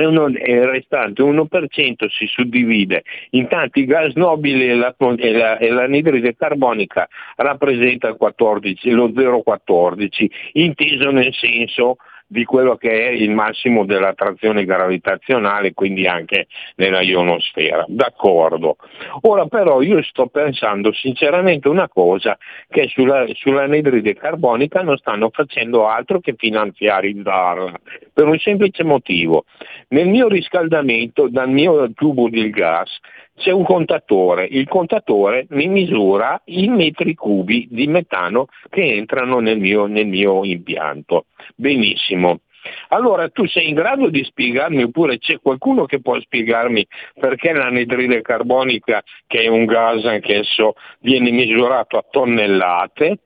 il 0.00 0.66
restante 0.66 1.22
1% 1.22 2.08
si 2.08 2.26
suddivide. 2.26 3.04
In 3.30 3.48
tanti 3.48 3.84
gas 3.84 4.14
nobili 4.14 4.68
e, 4.68 4.74
la, 4.74 4.94
e, 4.98 5.32
la, 5.32 5.58
e 5.58 5.70
l'anidride 5.70 6.36
carbonica 6.36 7.08
rappresenta 7.36 8.08
il 8.08 8.16
14, 8.16 8.90
lo 8.90 9.08
0,14, 9.08 10.26
inteso 10.52 11.10
nel 11.10 11.32
senso 11.34 11.96
di 12.26 12.44
quello 12.44 12.76
che 12.76 12.90
è 12.90 13.10
il 13.10 13.30
massimo 13.30 13.84
dell'attrazione 13.84 14.64
gravitazionale, 14.64 15.72
quindi 15.72 16.06
anche 16.06 16.46
nella 16.76 17.00
ionosfera. 17.00 17.84
D'accordo. 17.86 18.76
Ora 19.22 19.46
però 19.46 19.82
io 19.82 20.02
sto 20.02 20.26
pensando 20.26 20.92
sinceramente 20.92 21.68
una 21.68 21.88
cosa, 21.88 22.36
che 22.68 22.88
sulla, 22.88 23.24
sull'anidride 23.32 24.14
carbonica 24.14 24.82
non 24.82 24.96
stanno 24.96 25.30
facendo 25.30 25.86
altro 25.86 26.20
che 26.20 26.34
finanziarizzarla, 26.36 27.72
per 28.12 28.26
un 28.26 28.38
semplice 28.38 28.84
motivo. 28.84 29.44
Nel 29.88 30.08
mio 30.08 30.28
riscaldamento, 30.28 31.28
dal 31.28 31.50
mio 31.50 31.92
tubo 31.92 32.28
di 32.28 32.50
gas, 32.50 32.98
c'è 33.36 33.50
un 33.50 33.64
contatore, 33.64 34.46
il 34.48 34.68
contatore 34.68 35.46
mi 35.50 35.66
misura 35.66 36.40
i 36.46 36.68
metri 36.68 37.14
cubi 37.14 37.66
di 37.70 37.86
metano 37.86 38.46
che 38.70 38.94
entrano 38.94 39.40
nel 39.40 39.58
mio, 39.58 39.86
nel 39.86 40.06
mio 40.06 40.44
impianto. 40.44 41.26
Benissimo. 41.56 42.40
Allora 42.88 43.28
tu 43.28 43.46
sei 43.46 43.68
in 43.68 43.74
grado 43.74 44.08
di 44.08 44.24
spiegarmi, 44.24 44.84
oppure 44.84 45.18
c'è 45.18 45.38
qualcuno 45.40 45.84
che 45.84 46.00
può 46.00 46.18
spiegarmi 46.18 46.86
perché 47.18 47.52
l'anidride 47.52 48.22
carbonica, 48.22 49.02
che 49.26 49.42
è 49.42 49.48
un 49.48 49.66
gas 49.66 50.04
anch'esso, 50.04 50.74
viene 51.00 51.30
misurato 51.30 51.98
a 51.98 52.04
tonnellate, 52.08 53.18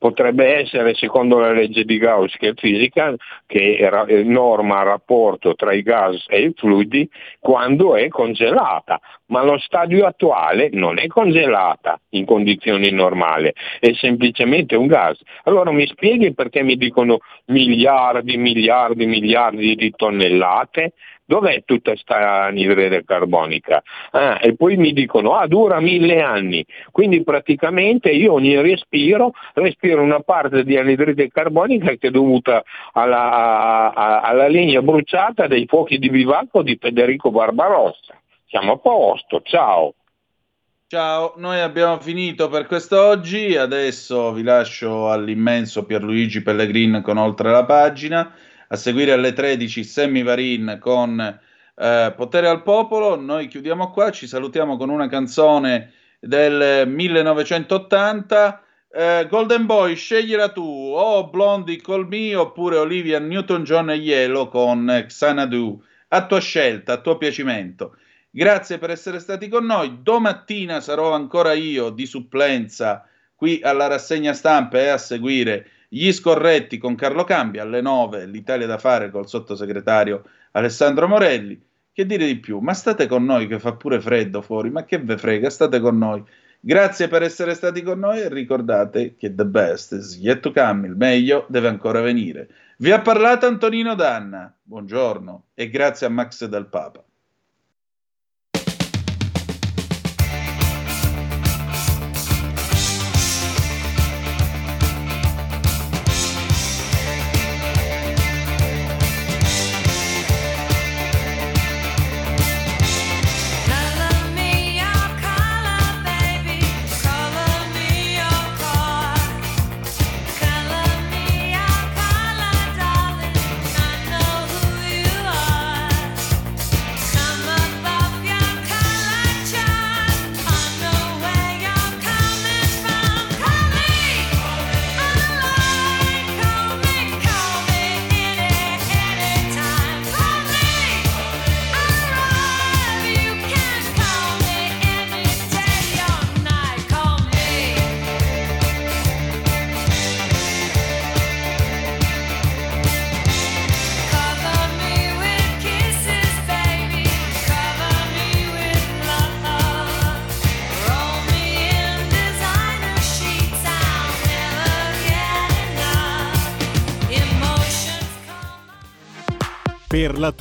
potrebbe 0.00 0.56
essere, 0.56 0.94
secondo 0.94 1.38
la 1.38 1.52
legge 1.52 1.84
di 1.84 1.98
Gauss 1.98 2.34
che 2.36 2.48
è 2.48 2.54
fisica, 2.54 3.14
che 3.46 3.76
eh, 3.76 4.22
norma 4.22 4.78
il 4.78 4.86
rapporto 4.86 5.54
tra 5.54 5.74
i 5.74 5.82
gas 5.82 6.24
e 6.26 6.40
i 6.40 6.54
fluidi 6.56 7.06
quando 7.38 7.94
è 7.94 8.08
congelata, 8.08 8.98
ma 9.30 9.42
lo 9.42 9.58
stadio 9.58 10.06
attuale 10.06 10.68
non 10.72 10.98
è 10.98 11.06
congelata 11.06 11.98
in 12.10 12.24
condizioni 12.24 12.90
normali, 12.90 13.52
è 13.78 13.92
semplicemente 13.94 14.76
un 14.76 14.86
gas. 14.86 15.20
Allora 15.44 15.72
mi 15.72 15.86
spieghi 15.86 16.34
perché 16.34 16.62
mi 16.62 16.76
dicono 16.76 17.18
miliardi, 17.46 18.36
miliardi, 18.36 19.06
miliardi 19.06 19.74
di 19.74 19.92
tonnellate? 19.96 20.92
Dov'è 21.30 21.62
tutta 21.64 21.92
questa 21.92 22.46
anidride 22.46 23.04
carbonica? 23.04 23.80
Ah, 24.10 24.40
e 24.42 24.56
poi 24.56 24.76
mi 24.76 24.92
dicono, 24.92 25.36
ah, 25.36 25.46
dura 25.46 25.78
mille 25.78 26.20
anni. 26.20 26.66
Quindi 26.90 27.22
praticamente 27.22 28.10
io 28.10 28.32
ogni 28.32 28.60
respiro 28.60 29.30
respiro 29.54 30.02
una 30.02 30.18
parte 30.18 30.64
di 30.64 30.76
anidride 30.76 31.28
carbonica 31.28 31.94
che 31.94 32.08
è 32.08 32.10
dovuta 32.10 32.64
alla, 32.94 33.92
alla 33.94 34.48
legna 34.48 34.82
bruciata 34.82 35.46
dei 35.46 35.66
fuochi 35.68 35.98
di 35.98 36.10
bivacco 36.10 36.62
di 36.62 36.76
Federico 36.80 37.30
Barbarossa. 37.30 38.19
Siamo 38.50 38.72
a 38.72 38.78
posto, 38.78 39.42
ciao. 39.44 39.94
Ciao, 40.88 41.34
noi 41.36 41.60
abbiamo 41.60 42.00
finito 42.00 42.48
per 42.48 42.66
quest'oggi, 42.66 43.56
adesso 43.56 44.32
vi 44.32 44.42
lascio 44.42 45.08
all'immenso 45.08 45.84
Pierluigi 45.84 46.42
Pellegrin 46.42 47.00
con 47.00 47.16
oltre 47.16 47.52
la 47.52 47.64
pagina 47.64 48.34
a 48.66 48.74
seguire 48.74 49.12
alle 49.12 49.32
13 49.34 49.84
Sammy 49.84 50.24
Varin 50.24 50.78
con 50.80 51.20
eh, 51.20 52.12
Potere 52.16 52.48
al 52.48 52.64
Popolo. 52.64 53.14
Noi 53.14 53.46
chiudiamo 53.46 53.92
qua, 53.92 54.10
ci 54.10 54.26
salutiamo 54.26 54.76
con 54.76 54.88
una 54.88 55.06
canzone 55.06 55.92
del 56.18 56.88
1980. 56.88 58.64
Eh, 58.92 59.26
Golden 59.30 59.66
Boy, 59.66 59.94
scegliela 59.94 60.48
tu, 60.48 60.92
o 60.92 61.28
Blondie 61.28 61.80
Call 61.80 62.08
Me 62.08 62.34
oppure 62.34 62.78
Olivia 62.78 63.20
Newton-John 63.20 63.90
e 63.90 63.94
Yellow 63.94 64.48
con 64.48 65.04
Xanadu. 65.06 65.80
A 66.08 66.26
tua 66.26 66.40
scelta, 66.40 66.94
a 66.94 67.00
tuo 67.00 67.16
piacimento. 67.16 67.94
Grazie 68.32 68.78
per 68.78 68.90
essere 68.90 69.18
stati 69.18 69.48
con 69.48 69.66
noi. 69.66 70.02
Domattina 70.02 70.80
sarò 70.80 71.12
ancora 71.14 71.52
io 71.52 71.90
di 71.90 72.06
supplenza 72.06 73.04
qui 73.34 73.60
alla 73.60 73.88
rassegna 73.88 74.32
stampa 74.34 74.78
e 74.78 74.86
a 74.86 74.98
seguire 74.98 75.66
gli 75.88 76.12
scorretti 76.12 76.78
con 76.78 76.94
Carlo 76.94 77.24
Cambi 77.24 77.58
alle 77.58 77.80
9, 77.80 78.26
l'Italia 78.26 78.68
da 78.68 78.78
fare 78.78 79.10
col 79.10 79.28
sottosegretario 79.28 80.22
Alessandro 80.52 81.08
Morelli. 81.08 81.60
Che 81.92 82.06
dire 82.06 82.24
di 82.26 82.38
più? 82.38 82.60
Ma 82.60 82.72
state 82.72 83.08
con 83.08 83.24
noi 83.24 83.48
che 83.48 83.58
fa 83.58 83.74
pure 83.74 84.00
freddo 84.00 84.42
fuori, 84.42 84.70
ma 84.70 84.84
che 84.84 84.98
ve 84.98 85.18
frega, 85.18 85.50
state 85.50 85.80
con 85.80 85.98
noi. 85.98 86.22
Grazie 86.60 87.08
per 87.08 87.24
essere 87.24 87.54
stati 87.54 87.82
con 87.82 87.98
noi 87.98 88.20
e 88.20 88.28
ricordate 88.28 89.16
che 89.16 89.34
the 89.34 89.44
best 89.44 89.90
is 89.90 90.16
yet 90.20 90.38
to 90.38 90.52
come, 90.52 90.86
il 90.86 90.94
meglio 90.94 91.46
deve 91.48 91.66
ancora 91.66 92.00
venire. 92.00 92.48
Vi 92.76 92.92
ha 92.92 93.00
parlato 93.00 93.46
Antonino 93.46 93.96
Danna, 93.96 94.56
buongiorno 94.62 95.46
e 95.54 95.68
grazie 95.68 96.06
a 96.06 96.10
Max 96.10 96.44
del 96.44 96.66
Papa. 96.66 97.02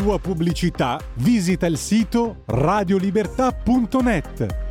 Tua 0.10 0.18
pubblicità 0.18 1.00
visita 1.18 1.68
il 1.68 1.78
sito 1.78 2.42
radiolibertà.net. 2.46 4.69